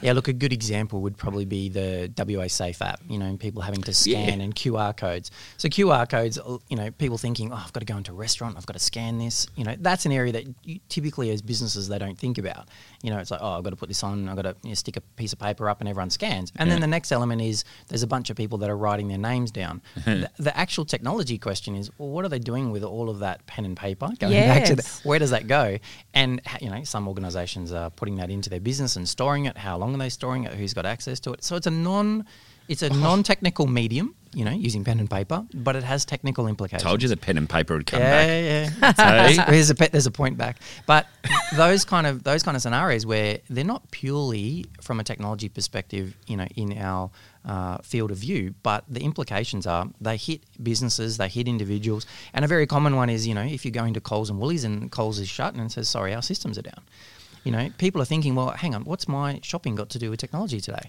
Yeah, 0.07 0.13
look, 0.13 0.29
a 0.29 0.33
good 0.33 0.53
example 0.53 1.01
would 1.01 1.17
probably 1.17 1.47
be 1.47 1.69
the 1.69 2.09
WA 2.17 2.47
Safe 2.47 2.81
app. 2.81 3.01
You 3.09 3.19
know, 3.19 3.37
people 3.37 3.61
having 3.61 3.83
to 3.83 3.93
scan 3.93 4.39
Yeah. 4.39 4.45
and 4.45 4.55
QR 4.55 4.97
codes. 4.97 5.33
So 5.57 5.69
QR 5.69 6.09
codes, 6.09 6.39
you 6.69 6.77
know, 6.77 6.93
people 6.93 7.19
thinking, 7.19 7.53
oh, 7.53 7.57
I've 7.57 7.73
got 7.73 7.81
to 7.81 7.87
go 7.87 7.97
into 7.97 8.13
a 8.13 8.15
restaurant, 8.15 8.57
I've 8.57 8.67
got 8.67 8.75
to 8.75 8.79
scan 8.79 9.19
this. 9.19 9.49
You 9.57 9.65
know, 9.65 9.75
that's 9.81 10.07
an 10.07 10.13
area 10.13 10.33
that 10.35 10.45
you, 10.63 10.79
typically 10.89 11.31
as 11.31 11.43
businesses 11.43 11.89
they 11.89 11.99
don't 11.99 12.17
think 12.17 12.39
about. 12.39 12.69
You 13.03 13.11
know, 13.11 13.19
it's 13.19 13.33
like, 13.33 13.41
oh, 13.43 13.59
I've 13.59 13.65
got 13.65 13.71
to 13.71 13.77
put 13.77 13.89
this 13.89 14.05
on, 14.05 14.29
I've 14.29 14.37
got 14.37 14.43
to 14.43 14.55
you 14.63 14.69
know, 14.69 14.75
stick 14.75 14.97
a 14.97 15.01
piece 15.01 15.33
of 15.33 15.41
paper 15.41 15.69
up, 15.69 15.81
and 15.81 15.89
everyone 15.89 16.11
scans. 16.11 16.53
And 16.55 16.71
then 16.71 16.81
the 16.81 16.87
next 16.87 17.11
element 17.11 17.43
is 17.43 17.65
there's 17.89 18.05
a 18.05 18.07
bunch 18.07 18.31
of 18.31 18.37
people 18.37 18.59
that 18.59 18.71
are 18.71 18.77
writing 18.77 19.09
their 19.09 19.19
names 19.19 19.51
down. 19.51 19.83
the, 20.05 20.31
the 20.39 20.57
actual 20.57 20.85
technology 20.85 21.37
question 21.37 21.75
is, 21.75 21.91
well, 21.99 22.11
what 22.11 22.25
are 22.25 22.29
they 22.29 22.39
doing 22.39 22.71
with 22.71 22.85
all 22.85 23.11
of 23.11 23.19
that 23.19 23.45
pen 23.49 23.65
and 23.65 23.77
paper? 23.77 24.09
Going 24.21 24.35
back 24.35 24.67
to 24.67 24.77
the, 24.77 25.01
where 25.03 25.19
does 25.19 25.31
that 25.31 25.49
go? 25.49 25.79
And 26.15 26.41
you 26.61 26.71
know, 26.71 26.85
some 26.85 27.09
organisations 27.09 27.73
are 27.73 27.91
putting 27.91 28.15
that 28.19 28.31
into 28.31 28.49
their 28.49 28.61
business 28.61 28.95
and 28.95 29.09
storing 29.09 29.47
it. 29.47 29.57
How 29.57 29.77
long 29.77 29.96
are 30.01 30.05
they 30.05 30.09
storing 30.09 30.45
it? 30.45 30.53
Who's 30.55 30.75
got 30.75 30.87
access 30.87 31.21
to 31.21 31.33
it? 31.33 31.45
So 31.45 31.57
it's 31.57 31.67
a 31.67 31.71
non, 31.71 32.27
it's 32.69 32.83
a 32.83 32.91
non-technical 32.91 33.67
medium. 33.67 34.15
You 34.35 34.45
know, 34.45 34.51
using 34.51 34.85
pen 34.85 35.01
and 35.01 35.09
paper, 35.09 35.47
but 35.55 35.77
it 35.77 35.83
has 35.83 36.05
technical 36.05 36.47
implications. 36.47 36.83
Told 36.83 37.03
you 37.03 37.09
the 37.09 37.17
pen 37.17 37.39
and 37.39 37.49
paper 37.49 37.75
would 37.75 37.87
come 37.87 38.01
yeah, 38.01 38.11
back. 38.11 38.29
yeah, 38.29 38.93
yeah. 38.99 39.47
There's 39.51 39.71
a 39.71 39.75
there's 39.75 40.05
a 40.05 40.11
point 40.11 40.37
back, 40.37 40.59
but 40.85 41.07
those 41.57 41.87
kind 41.87 42.07
of 42.07 42.23
those 42.23 42.43
kind 42.43 42.55
of 42.55 42.61
scenarios 42.61 43.07
where 43.07 43.39
they're 43.49 43.65
not 43.65 43.91
purely 43.93 44.67
from 44.83 45.01
a 45.01 45.05
technology 45.05 45.49
perspective, 45.49 46.15
you 46.27 46.37
know, 46.37 46.47
in 46.55 46.77
our 46.77 47.11
uh, 47.47 47.79
field 47.79 48.11
of 48.11 48.19
view, 48.19 48.55
but 48.63 48.85
the 48.89 49.01
implications 49.01 49.67
are 49.67 49.89
they 50.01 50.17
hit 50.17 50.43
businesses, 50.63 51.17
they 51.17 51.29
hit 51.29 51.49
individuals, 51.49 52.05
and 52.35 52.45
a 52.45 52.49
very 52.49 52.67
common 52.67 52.97
one 52.97 53.09
is 53.09 53.27
you 53.27 53.35
know 53.35 53.43
if 53.43 53.65
you're 53.65 53.73
going 53.73 53.95
to 53.95 54.01
Coles 54.01 54.29
and 54.29 54.39
Woolies 54.39 54.65
and 54.65 54.91
Coles 54.91 55.19
is 55.19 55.29
shut 55.29 55.55
and 55.55 55.65
it 55.65 55.73
says 55.73 55.89
sorry 55.89 56.13
our 56.13 56.23
systems 56.23 56.59
are 56.59 56.63
down. 56.63 56.83
You 57.47 57.53
know, 57.53 57.71
people 57.79 58.03
are 58.03 58.05
thinking, 58.05 58.35
well, 58.35 58.51
hang 58.51 58.75
on, 58.75 58.83
what's 58.85 59.07
my 59.07 59.39
shopping 59.43 59.77
got 59.77 59.89
to 59.91 59.99
do 60.01 60.11
with 60.11 60.19
technology 60.19 60.61
today? 60.61 60.83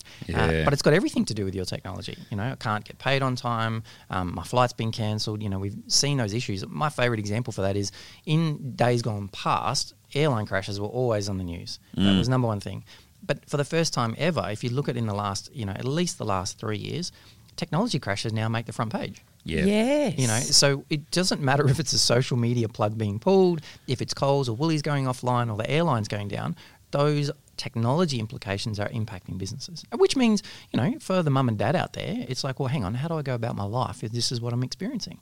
Uh, 0.62 0.64
but 0.66 0.74
it's 0.74 0.82
got 0.82 0.94
everything 0.94 1.24
to 1.26 1.36
do 1.36 1.46
with 1.46 1.54
your 1.54 1.66
technology. 1.66 2.18
You 2.32 2.38
know, 2.38 2.44
I 2.52 2.56
can't 2.56 2.84
get 2.84 2.98
paid 2.98 3.22
on 3.22 3.36
time. 3.36 3.84
Um, 4.10 4.34
my 4.34 4.44
flight's 4.44 4.74
been 4.74 4.92
cancelled. 4.92 5.44
You 5.44 5.50
know, 5.50 5.60
we've 5.60 5.78
seen 5.88 6.18
those 6.18 6.34
issues. 6.34 6.66
My 6.68 6.90
favourite 6.90 7.20
example 7.20 7.54
for 7.54 7.62
that 7.62 7.78
is 7.78 7.92
in 8.26 8.74
days 8.76 9.04
gone 9.04 9.28
past, 9.28 9.94
airline 10.16 10.48
crashes 10.48 10.80
were 10.80 10.88
always 10.88 11.30
on 11.30 11.38
the 11.38 11.44
news. 11.44 11.80
That 11.94 12.18
was 12.18 12.28
number 12.28 12.48
one 12.48 12.60
thing. 12.60 12.84
But 13.24 13.48
for 13.48 13.58
the 13.58 13.66
first 13.66 13.94
time 13.94 14.16
ever, 14.18 14.48
if 14.50 14.64
you 14.64 14.72
look 14.72 14.90
at 14.90 14.98
in 14.98 15.06
the 15.06 15.14
last, 15.14 15.54
you 15.54 15.66
know, 15.66 15.74
at 15.74 15.86
least 15.86 16.18
the 16.18 16.26
last 16.26 16.58
three 16.60 16.78
years, 16.78 17.12
technology 17.56 18.00
crashes 18.00 18.34
now 18.34 18.50
make 18.50 18.66
the 18.66 18.74
front 18.74 18.92
page. 18.92 19.24
Yeah. 19.48 19.66
Yes. 19.66 20.18
You 20.18 20.28
know, 20.28 20.40
so 20.40 20.84
it 20.90 21.10
doesn't 21.12 21.42
matter 21.42 21.68
if 21.68 21.80
it's 21.80 21.94
a 21.94 22.00
social 22.00 22.38
media 22.38 22.68
plug 22.68 22.98
being 22.98 23.20
pulled, 23.20 23.62
if 23.88 24.02
it's 24.02 24.14
Coles 24.14 24.50
or 24.50 24.56
Woolies 24.56 24.82
going 24.82 25.06
offline 25.06 25.50
or 25.50 25.58
the 25.58 25.70
airlines 25.70 26.08
going 26.08 26.28
down, 26.28 26.56
those 26.92 27.32
technology 27.56 28.20
implications 28.20 28.80
are 28.80 28.90
impacting 28.90 29.38
businesses. 29.38 29.84
Which 29.96 30.16
means, 30.16 30.44
you 30.72 30.78
know, 30.78 31.00
for 31.00 31.24
the 31.24 31.30
mum 31.30 31.48
and 31.50 31.58
dad 31.58 31.76
out 31.76 31.94
there, 31.94 32.26
it's 32.28 32.44
like, 32.44 32.60
well, 32.60 32.68
hang 32.68 32.84
on, 32.84 32.94
how 32.94 33.08
do 33.08 33.16
I 33.16 33.22
go 33.22 33.36
about 33.36 33.56
my 33.56 33.64
life 33.64 34.04
if 34.04 34.12
this 34.12 34.32
is 34.32 34.42
what 34.42 34.54
I'm 34.54 34.64
experiencing? 34.64 35.20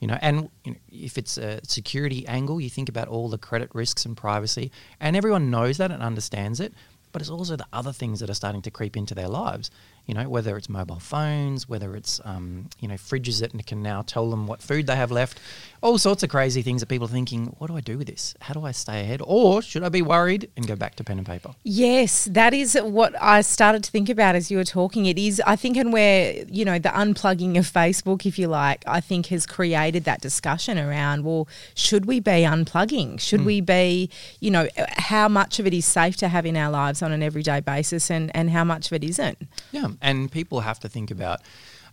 You 0.00 0.08
know, 0.08 0.18
and 0.20 0.48
you 0.64 0.72
know, 0.72 0.78
if 0.92 1.18
it's 1.18 1.38
a 1.38 1.60
security 1.64 2.26
angle, 2.28 2.60
you 2.60 2.70
think 2.70 2.88
about 2.88 3.08
all 3.08 3.28
the 3.28 3.38
credit 3.38 3.70
risks 3.74 4.04
and 4.04 4.16
privacy, 4.16 4.70
and 5.00 5.16
everyone 5.16 5.50
knows 5.50 5.78
that 5.78 5.90
and 5.90 6.02
understands 6.02 6.60
it. 6.60 6.72
But 7.10 7.22
it's 7.22 7.30
also 7.30 7.56
the 7.56 7.66
other 7.72 7.92
things 7.92 8.20
that 8.20 8.28
are 8.28 8.34
starting 8.34 8.60
to 8.62 8.70
creep 8.70 8.96
into 8.96 9.14
their 9.14 9.28
lives. 9.28 9.70
You 10.08 10.14
know, 10.14 10.26
whether 10.28 10.56
it's 10.56 10.70
mobile 10.70 10.98
phones, 10.98 11.68
whether 11.68 11.94
it's 11.94 12.18
um, 12.24 12.70
you 12.80 12.88
know 12.88 12.94
fridges 12.94 13.40
that 13.40 13.66
can 13.66 13.82
now 13.82 14.02
tell 14.02 14.30
them 14.30 14.46
what 14.46 14.62
food 14.62 14.86
they 14.86 14.96
have 14.96 15.12
left, 15.12 15.38
all 15.80 15.98
sorts 15.98 16.22
of 16.22 16.30
crazy 16.30 16.62
things 16.62 16.80
that 16.80 16.86
people 16.86 17.06
are 17.06 17.10
thinking. 17.10 17.46
What 17.58 17.68
do 17.68 17.76
I 17.76 17.80
do 17.80 17.98
with 17.98 18.06
this? 18.06 18.34
How 18.40 18.54
do 18.54 18.64
I 18.64 18.72
stay 18.72 19.00
ahead? 19.00 19.20
Or 19.24 19.62
should 19.62 19.82
I 19.84 19.88
be 19.88 20.02
worried 20.02 20.50
and 20.56 20.66
go 20.66 20.76
back 20.76 20.96
to 20.96 21.04
pen 21.04 21.18
and 21.18 21.26
paper? 21.26 21.54
Yes, 21.62 22.24
that 22.30 22.54
is 22.54 22.76
what 22.82 23.14
I 23.20 23.40
started 23.42 23.84
to 23.84 23.90
think 23.90 24.08
about 24.08 24.34
as 24.34 24.50
you 24.50 24.58
were 24.58 24.64
talking. 24.64 25.06
It 25.06 25.18
is, 25.18 25.40
I 25.46 25.56
think, 25.56 25.76
and 25.76 25.92
where, 25.92 26.44
you 26.48 26.64
know, 26.64 26.78
the 26.78 26.88
unplugging 26.88 27.58
of 27.58 27.70
Facebook, 27.70 28.26
if 28.26 28.38
you 28.38 28.48
like, 28.48 28.82
I 28.86 29.00
think 29.00 29.26
has 29.26 29.46
created 29.46 30.04
that 30.04 30.20
discussion 30.20 30.78
around, 30.78 31.24
well, 31.24 31.48
should 31.74 32.06
we 32.06 32.20
be 32.20 32.42
unplugging? 32.42 33.20
Should 33.20 33.40
mm. 33.40 33.46
we 33.46 33.60
be, 33.60 34.10
you 34.40 34.50
know, 34.50 34.68
how 34.96 35.28
much 35.28 35.58
of 35.58 35.66
it 35.66 35.74
is 35.74 35.86
safe 35.86 36.16
to 36.16 36.28
have 36.28 36.46
in 36.46 36.56
our 36.56 36.70
lives 36.70 37.02
on 37.02 37.12
an 37.12 37.22
everyday 37.22 37.60
basis 37.60 38.10
and, 38.10 38.34
and 38.34 38.50
how 38.50 38.64
much 38.64 38.86
of 38.86 38.92
it 38.92 39.04
isn't? 39.04 39.38
Yeah, 39.72 39.88
and 40.00 40.30
people 40.30 40.60
have 40.60 40.80
to 40.80 40.88
think 40.88 41.10
about, 41.10 41.40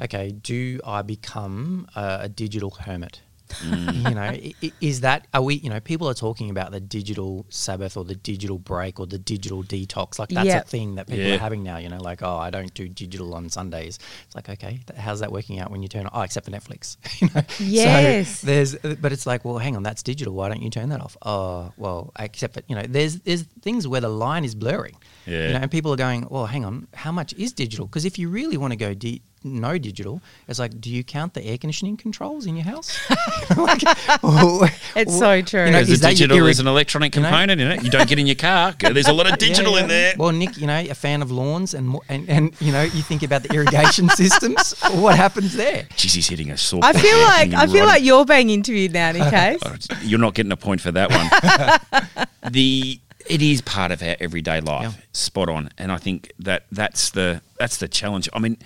okay, 0.01 0.31
do 0.31 0.79
I 0.85 1.01
become 1.01 1.87
a, 1.95 2.19
a 2.21 2.29
digital 2.29 2.71
hermit? 2.71 3.21
Mm. 3.61 4.09
you 4.09 4.15
know, 4.15 4.21
i- 4.21 4.53
i- 4.63 4.71
is 4.81 5.01
that 5.01 5.27
are 5.33 5.41
we? 5.41 5.55
You 5.55 5.69
know, 5.69 5.79
people 5.79 6.09
are 6.09 6.13
talking 6.13 6.49
about 6.49 6.71
the 6.71 6.79
digital 6.79 7.45
Sabbath 7.49 7.95
or 7.97 8.03
the 8.03 8.15
digital 8.15 8.57
break 8.57 8.99
or 8.99 9.05
the 9.07 9.17
digital 9.19 9.63
detox. 9.63 10.17
Like 10.19 10.29
that's 10.29 10.47
Yeah. 10.47 10.59
a 10.59 10.63
thing 10.63 10.95
that 10.95 11.07
people 11.07 11.23
Yeah. 11.25 11.35
are 11.35 11.39
having 11.39 11.63
now. 11.63 11.77
You 11.77 11.89
know, 11.89 11.97
like 12.01 12.21
oh, 12.23 12.37
I 12.37 12.49
don't 12.49 12.73
do 12.73 12.87
digital 12.89 13.33
on 13.35 13.49
Sundays. 13.49 13.99
It's 14.25 14.35
like 14.35 14.49
okay, 14.49 14.79
th- 14.87 14.99
how's 14.99 15.19
that 15.19 15.31
working 15.31 15.59
out 15.59 15.71
when 15.71 15.81
you 15.83 15.87
turn? 15.87 16.07
Oh, 16.11 16.21
except 16.21 16.45
for 16.45 16.51
Netflix. 16.51 16.97
you 17.21 17.29
know, 17.33 17.41
Yes. 17.59 18.39
So 18.39 18.47
there's, 18.47 18.75
but 18.99 19.11
it's 19.11 19.25
like, 19.25 19.45
well, 19.45 19.57
hang 19.57 19.75
on, 19.75 19.83
that's 19.83 20.03
digital. 20.03 20.33
Why 20.33 20.49
don't 20.49 20.61
you 20.61 20.69
turn 20.69 20.89
that 20.89 21.01
off? 21.01 21.15
Oh, 21.21 21.71
well, 21.77 22.11
except 22.19 22.55
that 22.55 22.65
you 22.67 22.75
know, 22.75 22.83
there's 22.87 23.19
there's 23.19 23.43
things 23.61 23.87
where 23.87 24.01
the 24.01 24.09
line 24.09 24.43
is 24.43 24.55
blurring. 24.55 24.95
Yeah. 25.25 25.47
You 25.47 25.53
know, 25.53 25.59
and 25.59 25.71
people 25.71 25.91
are 25.93 25.97
going, 25.97 26.27
well, 26.29 26.45
hang 26.45 26.65
on, 26.65 26.87
how 26.93 27.11
much 27.11 27.33
is 27.33 27.53
digital? 27.53 27.85
Because 27.87 28.05
if 28.05 28.17
you 28.19 28.29
really 28.29 28.57
want 28.57 28.71
to 28.71 28.77
go 28.77 28.93
di- 28.93 29.21
no 29.45 29.77
digital, 29.77 30.21
it's 30.47 30.59
like, 30.59 30.81
do 30.81 30.89
you 30.89 31.03
count 31.03 31.33
the 31.33 31.43
air 31.45 31.57
conditioning 31.57 31.95
controls 31.97 32.45
in 32.45 32.55
your 32.55 32.65
house? 32.65 32.97
Like, 33.55 33.83
well, 34.23 34.69
It's 34.95 35.17
so 35.17 35.41
true. 35.41 35.65
You 35.65 35.71
know, 35.71 35.77
There's 35.77 35.89
is 35.89 35.99
a 35.99 36.01
that 36.01 36.07
your 36.19 36.27
digital, 36.27 36.37
irrig- 36.37 36.43
there's 36.45 36.59
an 36.59 36.67
electronic 36.67 37.15
you 37.15 37.21
know? 37.21 37.29
component 37.29 37.61
in 37.61 37.71
it. 37.71 37.83
You 37.83 37.89
don't 37.89 38.07
get 38.07 38.19
in 38.19 38.25
your 38.27 38.35
car. 38.35 38.73
There's 38.79 39.07
a 39.07 39.13
lot 39.13 39.31
of 39.31 39.37
digital 39.37 39.73
yeah. 39.73 39.81
in 39.81 39.87
there. 39.87 40.13
Well, 40.17 40.31
Nick, 40.31 40.57
you 40.57 40.67
know, 40.67 40.79
a 40.79 40.93
fan 40.93 41.21
of 41.21 41.31
lawns 41.31 41.73
and 41.73 41.97
and, 42.09 42.29
and 42.29 42.61
you 42.61 42.71
know, 42.71 42.83
you 42.83 43.01
think 43.01 43.23
about 43.23 43.43
the 43.43 43.53
irrigation 43.53 44.09
systems. 44.09 44.73
What 44.91 45.15
happens 45.15 45.55
there? 45.55 45.83
Jeez, 45.91 46.15
he's 46.15 46.27
hitting 46.27 46.51
a 46.51 46.57
sore. 46.57 46.81
I 46.83 46.93
feel 46.93 47.17
like 47.19 47.53
I 47.53 47.67
feel 47.67 47.85
like 47.85 48.03
you're 48.03 48.25
being 48.25 48.49
interviewed 48.49 48.93
now, 48.93 49.11
Nick. 49.11 49.59
Oh, 49.65 49.75
You're 50.01 50.19
not 50.19 50.33
getting 50.33 50.51
a 50.51 50.57
point 50.57 50.81
for 50.81 50.91
that 50.91 51.09
one. 51.11 52.27
the 52.51 52.99
it 53.27 53.41
is 53.41 53.61
part 53.61 53.91
of 53.91 54.01
our 54.03 54.15
everyday 54.19 54.61
life, 54.61 54.95
Yeah. 54.95 55.01
spot 55.11 55.49
on, 55.49 55.69
and 55.77 55.91
I 55.91 55.97
think 55.97 56.31
that 56.39 56.65
that's 56.71 57.09
the 57.09 57.41
that's 57.59 57.77
the 57.77 57.87
challenge. 57.87 58.29
I 58.33 58.39
mean, 58.39 58.57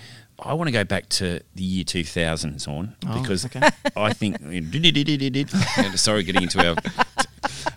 I 0.42 0.54
want 0.54 0.68
to 0.68 0.72
go 0.72 0.84
back 0.84 1.10
to 1.10 1.42
the 1.56 1.64
year 1.64 1.84
2000 1.84 2.66
on 2.68 2.96
Oh, 3.08 3.22
because 3.22 3.46
okay. 3.46 3.68
I 3.96 4.14
think 4.14 4.38
sorry, 5.98 6.24
getting 6.24 6.44
into 6.44 6.66
our. 6.68 6.76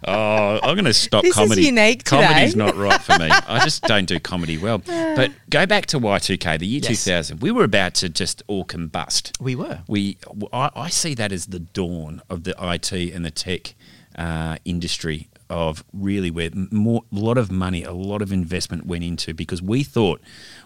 Oh, 0.04 0.58
I'm 0.62 0.74
going 0.74 0.84
to 0.84 0.92
stop 0.94 1.22
This 1.22 1.30
is 1.30 1.36
comedy. 1.36 1.62
unique 1.64 2.02
today. 2.04 2.22
Comedy's 2.26 2.56
not 2.56 2.76
right 2.76 3.00
for 3.00 3.18
me. 3.18 3.28
I 3.46 3.60
just 3.62 3.82
don't 3.84 4.06
do 4.06 4.18
comedy 4.18 4.58
well. 4.58 4.78
But 4.78 5.32
go 5.48 5.66
back 5.66 5.86
to 5.86 6.00
Y2K, 6.00 6.58
the 6.58 6.66
year 6.66 6.80
Yes. 6.82 7.04
2000. 7.04 7.40
We 7.40 7.50
were 7.52 7.64
about 7.64 7.94
to 7.94 8.08
just 8.08 8.42
all 8.48 8.64
combust 8.64 9.40
We 9.40 9.54
were. 9.54 9.80
we 9.86 10.18
I, 10.52 10.70
I 10.74 10.88
see 10.88 11.14
that 11.14 11.32
as 11.32 11.46
the 11.46 11.60
dawn 11.60 12.22
of 12.28 12.44
the 12.44 12.54
IT 12.60 12.92
and 12.92 13.24
the 13.24 13.30
tech 13.30 13.74
uh, 14.16 14.56
industry 14.64 15.28
of 15.48 15.84
really 15.92 16.30
where 16.30 16.50
more 16.70 17.02
a 17.12 17.14
lot 17.14 17.38
of 17.38 17.50
money, 17.52 17.84
a 17.84 17.92
lot 17.92 18.22
of 18.22 18.32
investment 18.32 18.86
went 18.86 19.04
into 19.04 19.34
because 19.34 19.60
we 19.62 19.82
thought 19.82 20.20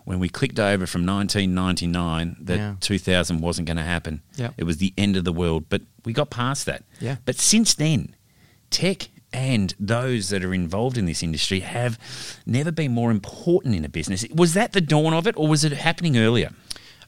when 0.07 0.19
we 0.19 0.29
clicked 0.31 0.59
over 0.59 0.87
from 0.87 1.05
1999 1.05 2.37
that 2.41 2.57
Yeah. 2.57 2.75
2000 2.81 3.41
wasn't 3.41 3.67
going 3.67 3.77
to 3.77 3.83
happen. 3.83 4.23
Yeah. 4.37 4.51
It 4.57 4.65
was 4.65 4.79
the 4.79 4.95
end 4.97 5.17
of 5.17 5.25
the 5.25 5.33
world, 5.33 5.65
but 5.69 5.83
we 6.05 6.13
got 6.13 6.31
past 6.31 6.65
that. 6.67 6.85
Yeah. 7.01 7.17
But 7.25 7.37
since 7.39 7.75
then, 7.75 8.15
tech 8.71 9.09
and 9.33 9.75
those 9.79 10.29
that 10.31 10.45
are 10.45 10.55
involved 10.55 10.97
in 10.97 11.05
this 11.07 11.23
industry 11.23 11.61
have 11.61 11.99
never 12.47 12.71
been 12.73 12.93
more 12.93 13.11
important 13.11 13.75
in 13.75 13.85
a 13.85 13.89
business. 13.89 14.25
Was 14.35 14.55
that 14.55 14.73
the 14.73 14.81
dawn 14.81 15.13
of 15.13 15.27
it, 15.27 15.35
or 15.37 15.49
was 15.49 15.65
it 15.65 15.73
happening 15.73 16.17
earlier? 16.17 16.51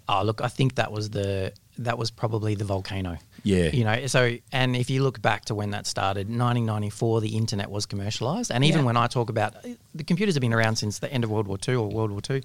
Oh, 0.08 0.22
look, 0.22 0.40
I 0.40 0.48
think 0.48 0.74
that 0.74 0.90
was 0.92 1.10
the 1.10 1.52
that 1.80 1.96
was 1.96 2.10
probably 2.10 2.56
the 2.56 2.64
volcano. 2.64 3.18
Yeah. 3.44 3.68
You 3.70 3.84
know, 3.84 4.06
so 4.08 4.36
and 4.50 4.74
if 4.74 4.90
you 4.90 5.04
look 5.04 5.22
back 5.22 5.44
to 5.44 5.54
when 5.54 5.70
that 5.70 5.86
started, 5.86 6.26
1994, 6.26 7.20
the 7.20 7.36
internet 7.36 7.70
was 7.70 7.86
commercialized, 7.86 8.50
and 8.50 8.64
even 8.64 8.80
Yeah. 8.80 8.86
when 8.86 8.96
I 8.96 9.06
talk 9.06 9.30
about 9.30 9.54
the 9.94 10.02
computers 10.04 10.34
have 10.34 10.40
been 10.40 10.52
around 10.52 10.76
since 10.76 10.98
the 10.98 11.10
end 11.12 11.22
of 11.22 11.30
World 11.30 11.46
War 11.46 11.56
II 11.66 11.76
or 11.76 11.88
World 11.88 12.10
War 12.10 12.20
II, 12.28 12.42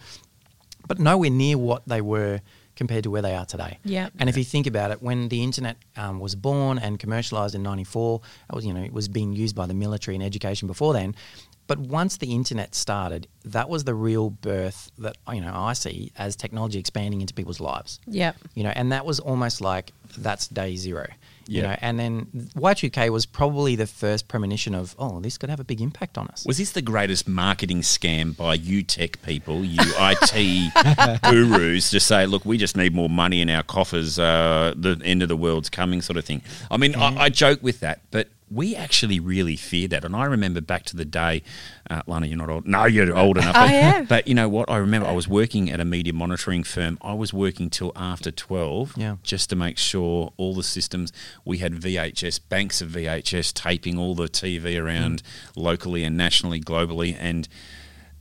but 0.87 0.99
nowhere 0.99 1.29
near 1.29 1.57
what 1.57 1.87
they 1.87 2.01
were 2.01 2.41
compared 2.75 3.03
to 3.03 3.11
where 3.11 3.21
they 3.21 3.35
are 3.35 3.45
today. 3.45 3.77
Yeah. 3.85 4.09
And 4.17 4.29
if 4.29 4.35
you 4.37 4.43
think 4.43 4.65
about 4.65 4.89
it, 4.91 5.01
when 5.01 5.29
the 5.29 5.43
internet 5.43 5.77
um, 5.95 6.19
was 6.19 6.33
born 6.35 6.79
and 6.79 6.99
commercialized 6.99 7.53
in 7.55 7.61
'94, 7.63 8.21
it 8.49 8.55
was 8.55 8.65
you 8.65 8.73
know 8.73 8.81
it 8.83 8.93
was 8.93 9.07
being 9.07 9.33
used 9.33 9.55
by 9.55 9.65
the 9.67 9.73
military 9.73 10.15
and 10.15 10.23
education 10.23 10.67
before 10.67 10.93
then. 10.93 11.15
But 11.65 11.79
once 11.79 12.17
the 12.17 12.33
internet 12.35 12.75
started, 12.75 13.27
that 13.45 13.69
was 13.69 13.85
the 13.85 13.93
real 13.95 14.29
birth 14.31 14.91
that 14.97 15.15
you 15.31 15.39
know 15.39 15.51
I 15.53 15.73
see 15.73 16.11
as 16.17 16.35
technology 16.35 16.77
expanding 16.79 17.21
into 17.21 17.33
people's 17.33 17.61
lives 17.61 17.99
Yeah. 18.05 18.33
you 18.53 18.63
know, 18.63 18.71
and 18.75 18.91
that 18.91 19.05
was 19.05 19.19
almost 19.21 19.61
like 19.61 19.93
that's 20.17 20.47
day 20.47 20.75
zero. 20.75 21.07
You 21.47 21.61
Yeah. 21.61 21.67
know, 21.71 21.77
and 21.81 21.99
then 21.99 22.27
Y2K 22.55 23.09
was 23.09 23.25
probably 23.25 23.75
the 23.75 23.87
first 23.87 24.27
premonition 24.27 24.73
of, 24.75 24.95
oh, 24.97 25.19
this 25.19 25.37
could 25.37 25.49
have 25.49 25.59
a 25.59 25.63
big 25.63 25.81
impact 25.81 26.17
on 26.17 26.27
us. 26.27 26.45
Was 26.45 26.57
this 26.57 26.71
the 26.71 26.81
greatest 26.81 27.27
marketing 27.27 27.81
scam 27.81 28.35
by 28.35 28.53
you 28.55 28.83
tech 28.83 29.21
people, 29.23 29.63
you 29.65 29.79
IT 29.99 31.21
gurus, 31.23 31.89
to 31.91 31.99
say, 31.99 32.25
look, 32.25 32.45
we 32.45 32.57
just 32.57 32.77
need 32.77 32.93
more 32.93 33.09
money 33.09 33.41
in 33.41 33.49
our 33.49 33.63
coffers, 33.63 34.17
uh, 34.19 34.73
the 34.75 34.99
end 35.03 35.21
of 35.21 35.29
the 35.29 35.37
world's 35.37 35.69
coming, 35.69 36.01
sort 36.01 36.17
of 36.17 36.25
thing? 36.25 36.41
I 36.71 36.77
mean, 36.77 36.95
I, 36.95 37.23
I 37.23 37.29
joke 37.29 37.61
with 37.61 37.79
that, 37.81 38.01
but 38.11 38.29
we 38.53 38.75
actually 38.75 39.19
really 39.19 39.55
feared 39.55 39.91
that. 39.91 40.05
And 40.05 40.15
I 40.15 40.25
remember 40.25 40.61
back 40.61 40.83
to 40.85 40.95
the 40.95 41.05
day, 41.05 41.41
uh, 41.89 42.01
Lana, 42.05 42.27
you're 42.27 42.37
not 42.37 42.49
old. 42.49 42.67
No, 42.67 42.85
you're 42.85 43.15
old 43.17 43.37
enough. 43.37 43.55
I 43.55 43.67
but, 43.67 43.73
am. 43.73 44.05
But 44.13 44.27
you 44.27 44.35
know 44.35 44.47
what? 44.49 44.69
I 44.69 44.77
remember 44.77 45.07
I 45.07 45.13
was 45.13 45.27
working 45.27 45.71
at 45.71 45.79
a 45.79 45.85
media 45.85 46.13
monitoring 46.13 46.63
firm. 46.63 46.97
I 47.01 47.13
was 47.13 47.33
working 47.33 47.69
till 47.69 47.91
after 47.95 48.31
12 48.31 48.93
Yeah. 48.97 49.15
just 49.23 49.49
to 49.49 49.55
make 49.55 49.77
sure 49.77 50.33
all 50.37 50.53
the 50.53 50.63
systems, 50.63 51.11
we 51.45 51.57
had 51.57 51.73
VHS, 51.73 52.39
banks 52.47 52.81
of 52.81 52.89
VHS 52.89 53.53
taping 53.53 53.97
all 53.97 54.13
the 54.13 54.27
TV 54.27 54.79
around 54.81 55.23
locally 55.55 56.03
and 56.03 56.15
nationally, 56.15 56.61
globally. 56.61 57.15
And 57.19 57.47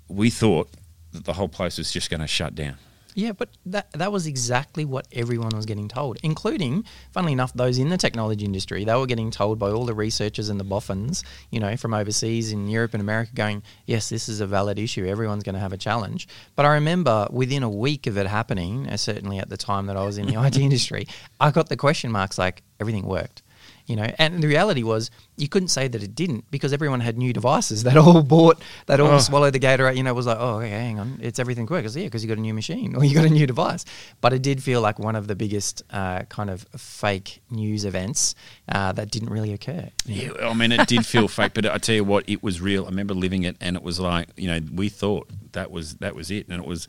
we 0.08 0.30
thought 0.30 0.70
that 1.12 1.24
the 1.24 1.34
whole 1.34 1.48
place 1.48 1.76
was 1.78 1.92
just 1.92 2.08
going 2.10 2.20
to 2.20 2.26
shut 2.26 2.54
down. 2.54 2.76
Yeah, 3.14 3.32
but 3.32 3.50
that 3.66 3.92
that 3.92 4.10
was 4.10 4.26
exactly 4.26 4.84
what 4.84 5.06
everyone 5.12 5.50
was 5.54 5.66
getting 5.66 5.88
told, 5.88 6.18
including, 6.22 6.84
funnily 7.12 7.32
enough, 7.32 7.52
those 7.52 7.78
in 7.78 7.90
the 7.90 7.98
technology 7.98 8.44
industry. 8.44 8.84
They 8.84 8.94
were 8.94 9.06
getting 9.06 9.30
told 9.30 9.58
by 9.58 9.70
all 9.70 9.84
the 9.84 9.94
researchers 9.94 10.48
and 10.48 10.58
the 10.58 10.64
boffins, 10.64 11.22
you 11.50 11.60
know, 11.60 11.76
from 11.76 11.92
overseas 11.92 12.52
in 12.52 12.68
Europe 12.68 12.94
and 12.94 13.00
America, 13.02 13.32
going, 13.34 13.62
"Yes, 13.86 14.08
this 14.08 14.28
is 14.28 14.40
a 14.40 14.46
valid 14.46 14.78
issue. 14.78 15.06
Everyone's 15.06 15.42
going 15.42 15.54
to 15.54 15.60
have 15.60 15.72
a 15.72 15.78
challenge." 15.78 16.26
But 16.56 16.64
I 16.64 16.74
remember 16.74 17.28
within 17.30 17.62
a 17.62 17.70
week 17.70 18.06
of 18.06 18.16
it 18.16 18.26
happening, 18.26 18.88
uh, 18.88 18.96
certainly 18.96 19.38
at 19.38 19.50
the 19.50 19.58
time 19.58 19.86
that 19.86 19.96
I 19.96 20.04
was 20.04 20.16
in 20.16 20.26
the 20.26 20.42
IT 20.46 20.56
industry, 20.56 21.06
I 21.38 21.50
got 21.50 21.68
the 21.68 21.76
question 21.76 22.10
marks 22.10 22.38
like 22.38 22.62
everything 22.80 23.06
worked. 23.06 23.42
You 23.86 23.96
know, 23.96 24.10
and 24.18 24.42
the 24.42 24.48
reality 24.48 24.82
was 24.82 25.10
you 25.36 25.48
couldn't 25.48 25.68
say 25.68 25.88
that 25.88 26.02
it 26.02 26.14
didn't 26.14 26.50
because 26.50 26.72
everyone 26.72 27.00
had 27.00 27.16
new 27.16 27.32
devices 27.32 27.82
that 27.84 27.96
all 27.96 28.22
bought, 28.22 28.60
that 28.86 29.00
all 29.00 29.12
Oh. 29.12 29.18
swallowed 29.18 29.54
the 29.54 29.60
Gatorade. 29.60 29.96
You 29.96 30.02
know, 30.02 30.12
was 30.14 30.26
like, 30.26 30.38
oh, 30.38 30.56
okay, 30.58 30.68
hang 30.70 30.98
on, 31.00 31.18
it's 31.22 31.38
everything 31.38 31.66
quick. 31.66 31.82
Because 31.82 31.96
yeah, 31.96 32.04
because 32.04 32.22
you 32.22 32.28
got 32.28 32.38
a 32.38 32.40
new 32.42 32.54
machine 32.54 32.94
or 32.94 33.04
you 33.04 33.14
got 33.14 33.24
a 33.24 33.30
new 33.30 33.46
device. 33.46 33.84
But 34.20 34.32
it 34.32 34.42
did 34.42 34.62
feel 34.62 34.80
like 34.80 34.98
one 34.98 35.16
of 35.16 35.26
the 35.26 35.34
biggest 35.34 35.82
uh, 35.90 36.22
kind 36.24 36.50
of 36.50 36.66
fake 36.76 37.40
news 37.50 37.84
events 37.84 38.34
uh, 38.68 38.92
that 38.92 39.10
didn't 39.10 39.30
really 39.30 39.52
occur. 39.52 39.88
Yeah, 40.06 40.32
I 40.42 40.52
mean, 40.54 40.70
it 40.72 40.86
did 40.86 41.06
feel 41.06 41.28
fake, 41.28 41.52
but 41.54 41.66
I 41.66 41.78
tell 41.78 41.94
you 41.94 42.04
what, 42.04 42.28
it 42.28 42.42
was 42.42 42.60
real. 42.60 42.84
I 42.84 42.88
remember 42.88 43.14
living 43.14 43.44
it, 43.44 43.56
and 43.60 43.76
it 43.76 43.82
was 43.82 43.98
like, 43.98 44.28
you 44.36 44.48
know, 44.48 44.60
we 44.72 44.88
thought 44.88 45.28
that 45.52 45.70
was 45.70 45.94
that 45.96 46.14
was 46.14 46.30
it, 46.30 46.48
and 46.48 46.62
it 46.62 46.66
was, 46.68 46.88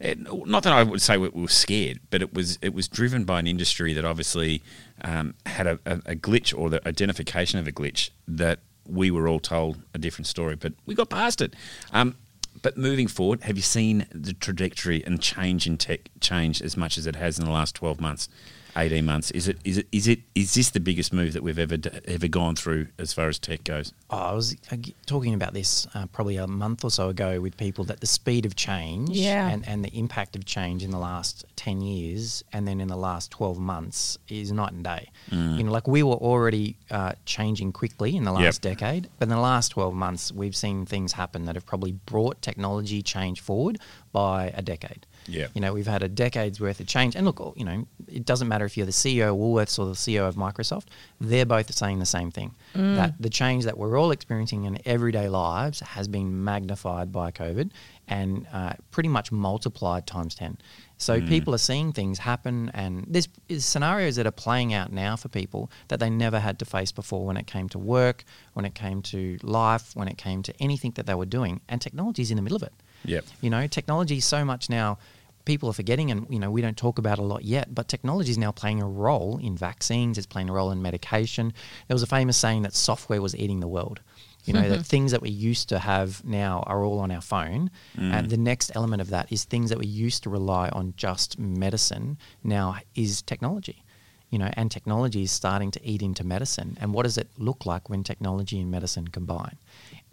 it, 0.00 0.18
not 0.46 0.62
that 0.64 0.72
I 0.72 0.82
would 0.82 1.00
say 1.02 1.16
we 1.16 1.28
were 1.28 1.48
scared, 1.48 2.00
but 2.10 2.22
it 2.22 2.32
was 2.34 2.58
it 2.62 2.74
was 2.74 2.88
driven 2.88 3.24
by 3.24 3.38
an 3.40 3.46
industry 3.46 3.92
that 3.94 4.04
obviously 4.04 4.62
um, 5.02 5.34
had 5.46 5.66
a, 5.66 5.78
a, 5.84 5.92
a 6.06 6.14
glitch 6.14 6.56
or 6.56 6.70
the 6.70 6.86
identification 6.88 7.58
of 7.58 7.66
a 7.66 7.72
glitch 7.72 7.83
that 8.26 8.60
we 8.86 9.10
were 9.10 9.28
all 9.28 9.40
told 9.40 9.78
a 9.94 9.98
different 9.98 10.26
story, 10.26 10.56
but 10.56 10.72
we 10.86 10.94
got 10.94 11.08
past 11.08 11.40
it. 11.40 11.54
Um, 11.92 12.16
but 12.62 12.76
moving 12.76 13.08
forward, 13.08 13.42
have 13.42 13.56
you 13.56 13.62
seen 13.62 14.06
the 14.10 14.32
trajectory 14.32 15.04
and 15.04 15.20
change 15.20 15.66
in 15.66 15.76
tech 15.76 16.08
change 16.20 16.62
as 16.62 16.76
much 16.76 16.96
as 16.96 17.06
it 17.06 17.16
has 17.16 17.38
in 17.38 17.44
the 17.44 17.50
last 17.50 17.74
twelve 17.74 18.00
months? 18.00 18.28
18 18.76 19.04
months 19.04 19.30
is 19.30 19.46
it 19.48 19.58
is 19.64 19.78
it 19.78 19.86
is 19.92 20.08
it 20.08 20.20
is 20.34 20.54
this 20.54 20.70
the 20.70 20.80
biggest 20.80 21.12
move 21.12 21.32
that 21.32 21.42
we've 21.42 21.58
ever 21.58 21.76
ever 22.06 22.26
gone 22.28 22.56
through 22.56 22.88
as 22.98 23.12
far 23.12 23.28
as 23.28 23.38
tech 23.38 23.62
goes 23.64 23.92
Oh, 24.10 24.16
I 24.18 24.32
was 24.32 24.56
uh, 24.70 24.76
talking 25.06 25.34
about 25.34 25.54
this 25.54 25.86
uh, 25.94 26.06
probably 26.06 26.36
a 26.36 26.46
month 26.46 26.84
or 26.84 26.90
so 26.90 27.08
ago 27.08 27.40
with 27.40 27.56
people 27.56 27.84
that 27.84 28.00
the 28.00 28.06
speed 28.06 28.46
of 28.46 28.54
change 28.56 29.10
Yeah. 29.10 29.48
and, 29.48 29.66
and 29.68 29.84
the 29.84 29.96
impact 29.96 30.36
of 30.36 30.44
change 30.44 30.82
in 30.84 30.90
the 30.90 30.98
last 30.98 31.44
10 31.56 31.80
years 31.80 32.44
and 32.52 32.66
then 32.68 32.80
in 32.80 32.88
the 32.88 32.96
last 32.96 33.30
12 33.32 33.58
months 33.58 34.18
is 34.28 34.52
night 34.52 34.72
and 34.72 34.84
day. 34.84 35.10
You 35.30 35.64
know, 35.64 35.72
like 35.72 35.88
we 35.88 36.02
were 36.04 36.14
already 36.14 36.76
uh, 36.90 37.12
changing 37.26 37.72
quickly 37.72 38.14
in 38.16 38.22
the 38.24 38.30
last 38.32 38.62
decade, 38.62 39.08
but 39.18 39.24
in 39.26 39.30
the 39.30 39.38
last 39.40 39.70
12 39.70 39.92
months, 39.94 40.30
we've 40.30 40.54
seen 40.54 40.86
things 40.86 41.12
happen 41.12 41.44
that 41.46 41.54
have 41.56 41.66
probably 41.66 41.92
brought 41.92 42.40
technology 42.40 43.02
change 43.02 43.40
forward 43.40 43.78
by 44.12 44.52
a 44.54 44.62
decade. 44.62 45.06
Yeah. 45.26 45.48
You 45.54 45.60
know, 45.60 45.72
we've 45.72 45.86
had 45.86 46.02
a 46.02 46.08
decade's 46.08 46.60
worth 46.60 46.80
of 46.80 46.86
change. 46.86 47.16
And 47.16 47.24
look, 47.24 47.54
you 47.56 47.64
know, 47.64 47.86
it 48.08 48.24
doesn't 48.24 48.48
matter 48.48 48.64
if 48.64 48.76
you're 48.76 48.86
the 48.86 48.92
CEO 48.92 49.30
of 49.30 49.36
Woolworths 49.36 49.78
or 49.78 49.86
the 49.86 49.92
CEO 49.92 50.28
of 50.28 50.36
Microsoft, 50.36 50.84
they're 51.20 51.46
both 51.46 51.72
saying 51.74 51.98
the 51.98 52.06
same 52.06 52.30
thing. 52.30 52.54
That 52.96 53.14
the 53.20 53.30
change 53.30 53.64
that 53.64 53.78
we're 53.78 53.98
all 53.98 54.10
experiencing 54.10 54.64
in 54.64 54.78
everyday 54.84 55.28
lives 55.28 55.80
has 55.80 56.08
been 56.08 56.44
magnified 56.44 57.12
by 57.12 57.30
COVID 57.30 57.70
and 58.08 58.46
uh, 58.52 58.74
pretty 58.90 59.08
much 59.08 59.32
multiplied 59.32 60.06
times 60.06 60.34
10. 60.34 60.58
So 60.96 61.20
people 61.20 61.54
are 61.54 61.58
seeing 61.58 61.92
things 61.92 62.18
happen, 62.18 62.70
and 62.72 63.04
there's, 63.08 63.28
there's 63.48 63.64
scenarios 63.64 64.16
that 64.16 64.26
are 64.26 64.32
playing 64.32 64.72
out 64.72 64.92
now 64.92 65.16
for 65.16 65.28
people 65.28 65.70
that 65.88 66.00
they 66.00 66.08
never 66.08 66.38
had 66.38 66.58
to 66.60 66.64
face 66.64 66.92
before 66.92 67.26
when 67.26 67.36
it 67.36 67.46
came 67.46 67.68
to 67.70 67.78
work, 67.78 68.24
when 68.52 68.64
it 68.64 68.74
came 68.74 69.02
to 69.02 69.38
life, 69.42 69.94
when 69.94 70.08
it 70.08 70.16
came 70.16 70.42
to 70.44 70.54
anything 70.60 70.92
that 70.92 71.06
they 71.06 71.14
were 71.14 71.26
doing. 71.26 71.60
And 71.68 71.80
technology's 71.80 72.30
in 72.30 72.36
the 72.36 72.42
middle 72.42 72.56
of 72.56 72.62
it. 72.62 72.72
Yep. 73.04 73.24
You 73.40 73.50
know, 73.50 73.66
technology 73.66 74.18
is 74.18 74.24
so 74.24 74.44
much 74.44 74.70
now. 74.70 74.98
People 75.44 75.68
are 75.68 75.74
forgetting, 75.74 76.10
and 76.10 76.26
you 76.30 76.38
know, 76.38 76.50
we 76.50 76.62
don't 76.62 76.76
talk 76.76 76.98
about 76.98 77.18
a 77.18 77.22
lot 77.22 77.44
yet. 77.44 77.74
But 77.74 77.86
technology 77.86 78.30
is 78.30 78.38
now 78.38 78.50
playing 78.50 78.80
a 78.80 78.88
role 78.88 79.38
in 79.42 79.56
vaccines. 79.56 80.16
It's 80.16 80.26
playing 80.26 80.48
a 80.48 80.52
role 80.52 80.70
in 80.70 80.80
medication. 80.80 81.52
There 81.86 81.94
was 81.94 82.02
a 82.02 82.06
famous 82.06 82.36
saying 82.36 82.62
that 82.62 82.74
software 82.74 83.20
was 83.20 83.36
eating 83.36 83.60
the 83.60 83.68
world. 83.68 84.00
You 84.44 84.54
know, 84.54 84.68
that 84.68 84.86
things 84.94 85.12
that 85.12 85.22
we 85.22 85.30
used 85.30 85.68
to 85.70 85.78
have 85.78 86.24
now 86.24 86.64
are 86.66 86.82
all 86.84 86.98
on 87.00 87.10
our 87.10 87.20
phone. 87.20 87.70
And 87.96 88.26
mm. 88.26 88.30
the 88.30 88.36
next 88.36 88.72
element 88.74 89.02
of 89.02 89.10
that 89.10 89.30
is 89.30 89.44
things 89.44 89.70
that 89.70 89.78
we 89.78 89.86
used 89.86 90.22
to 90.22 90.30
rely 90.30 90.68
on 90.70 90.94
just 90.96 91.38
medicine 91.38 92.18
now 92.42 92.76
is 92.94 93.22
technology. 93.22 93.84
You 94.30 94.38
know, 94.38 94.50
and 94.54 94.70
technology 94.70 95.22
is 95.22 95.30
starting 95.30 95.70
to 95.72 95.86
eat 95.86 96.02
into 96.02 96.24
medicine. 96.24 96.76
And 96.80 96.92
what 96.92 97.04
does 97.04 97.18
it 97.18 97.28
look 97.38 97.66
like 97.66 97.88
when 97.88 98.02
technology 98.02 98.60
and 98.60 98.70
medicine 98.70 99.08
combine? 99.08 99.58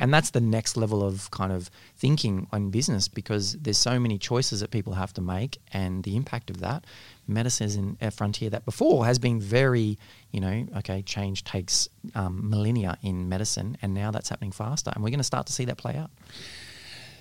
And 0.01 0.11
that's 0.11 0.31
the 0.31 0.41
next 0.41 0.77
level 0.77 1.03
of 1.03 1.29
kind 1.29 1.51
of 1.53 1.69
thinking 1.95 2.47
on 2.51 2.71
business 2.71 3.07
because 3.07 3.53
there's 3.53 3.77
so 3.77 3.99
many 3.99 4.17
choices 4.17 4.61
that 4.61 4.71
people 4.71 4.93
have 4.93 5.13
to 5.13 5.21
make, 5.21 5.59
and 5.71 6.03
the 6.03 6.15
impact 6.15 6.49
of 6.49 6.59
that. 6.59 6.85
Medicine 7.27 7.67
is 7.67 7.75
in 7.75 7.97
a 8.01 8.09
frontier 8.09 8.49
that 8.49 8.65
before 8.65 9.05
has 9.05 9.19
been 9.19 9.39
very, 9.39 9.99
you 10.31 10.41
know, 10.41 10.65
okay, 10.77 11.03
change 11.03 11.43
takes 11.43 11.87
um, 12.15 12.49
millennia 12.49 12.97
in 13.03 13.29
medicine, 13.29 13.77
and 13.83 13.93
now 13.93 14.09
that's 14.09 14.29
happening 14.29 14.51
faster, 14.51 14.91
and 14.95 15.03
we're 15.03 15.11
going 15.11 15.19
to 15.19 15.23
start 15.23 15.45
to 15.45 15.53
see 15.53 15.65
that 15.65 15.77
play 15.77 15.95
out. 15.95 16.09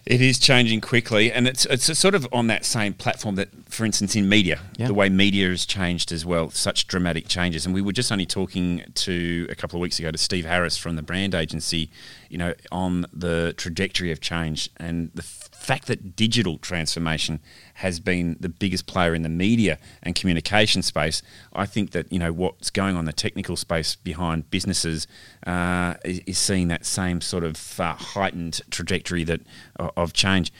It 0.06 0.20
is 0.20 0.38
changing 0.38 0.80
quickly, 0.80 1.30
and 1.30 1.46
it's 1.46 1.66
it's 1.66 1.96
sort 1.98 2.14
of 2.14 2.26
on 2.32 2.46
that 2.46 2.64
same 2.64 2.94
platform 2.94 3.34
that, 3.36 3.48
for 3.68 3.84
instance, 3.84 4.16
in 4.16 4.28
media, 4.28 4.60
Yeah. 4.78 4.86
the 4.86 4.94
way 4.94 5.08
media 5.08 5.48
has 5.48 5.66
changed 5.66 6.10
as 6.10 6.24
well, 6.24 6.50
such 6.50 6.86
dramatic 6.86 7.28
changes. 7.28 7.66
And 7.66 7.74
we 7.74 7.82
were 7.82 7.92
just 7.92 8.10
only 8.10 8.26
talking 8.26 8.82
to 8.94 9.46
a 9.50 9.54
couple 9.54 9.76
of 9.78 9.82
weeks 9.82 9.98
ago 9.98 10.10
to 10.10 10.18
Steve 10.18 10.46
Harris 10.46 10.76
from 10.78 10.96
the 10.96 11.02
brand 11.02 11.34
agency, 11.34 11.90
you 12.30 12.38
know, 12.38 12.54
on 12.72 13.06
the 13.12 13.54
trajectory 13.56 14.10
of 14.10 14.20
change 14.20 14.70
and 14.78 15.10
the 15.14 15.22
fact 15.22 15.86
that 15.86 16.16
digital 16.16 16.56
transformation 16.56 17.38
has 17.74 18.00
been 18.00 18.36
the 18.40 18.48
biggest 18.48 18.86
player 18.86 19.14
in 19.14 19.22
the 19.22 19.28
media 19.28 19.78
and 20.02 20.14
communication 20.14 20.80
space. 20.82 21.22
I 21.52 21.66
think 21.66 21.90
that 21.90 22.10
you 22.10 22.18
know 22.18 22.32
what's 22.32 22.70
going 22.70 22.94
on 22.94 23.00
in 23.00 23.04
the 23.04 23.12
technical 23.12 23.56
space 23.56 23.94
behind 23.96 24.50
businesses 24.50 25.06
uh, 25.46 25.94
is, 26.04 26.20
is 26.26 26.38
seeing 26.38 26.68
that 26.68 26.86
same 26.86 27.20
sort 27.20 27.44
of 27.44 27.78
uh, 27.78 27.94
heightened 27.94 28.62
trajectory 28.70 29.22
that 29.24 29.40
of 29.76 29.89
of 29.96 30.12
change. 30.12 30.52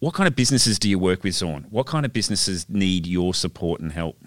What 0.00 0.12
kind 0.12 0.28
of 0.28 0.36
businesses 0.36 0.78
do 0.78 0.90
you 0.90 0.98
work 0.98 1.22
with, 1.24 1.32
Zaun? 1.32 1.64
What 1.70 1.86
kind 1.86 2.04
of 2.04 2.12
businesses 2.12 2.66
need 2.68 3.06
your 3.06 3.32
support 3.32 3.80
and 3.80 3.90
help? 3.92 4.18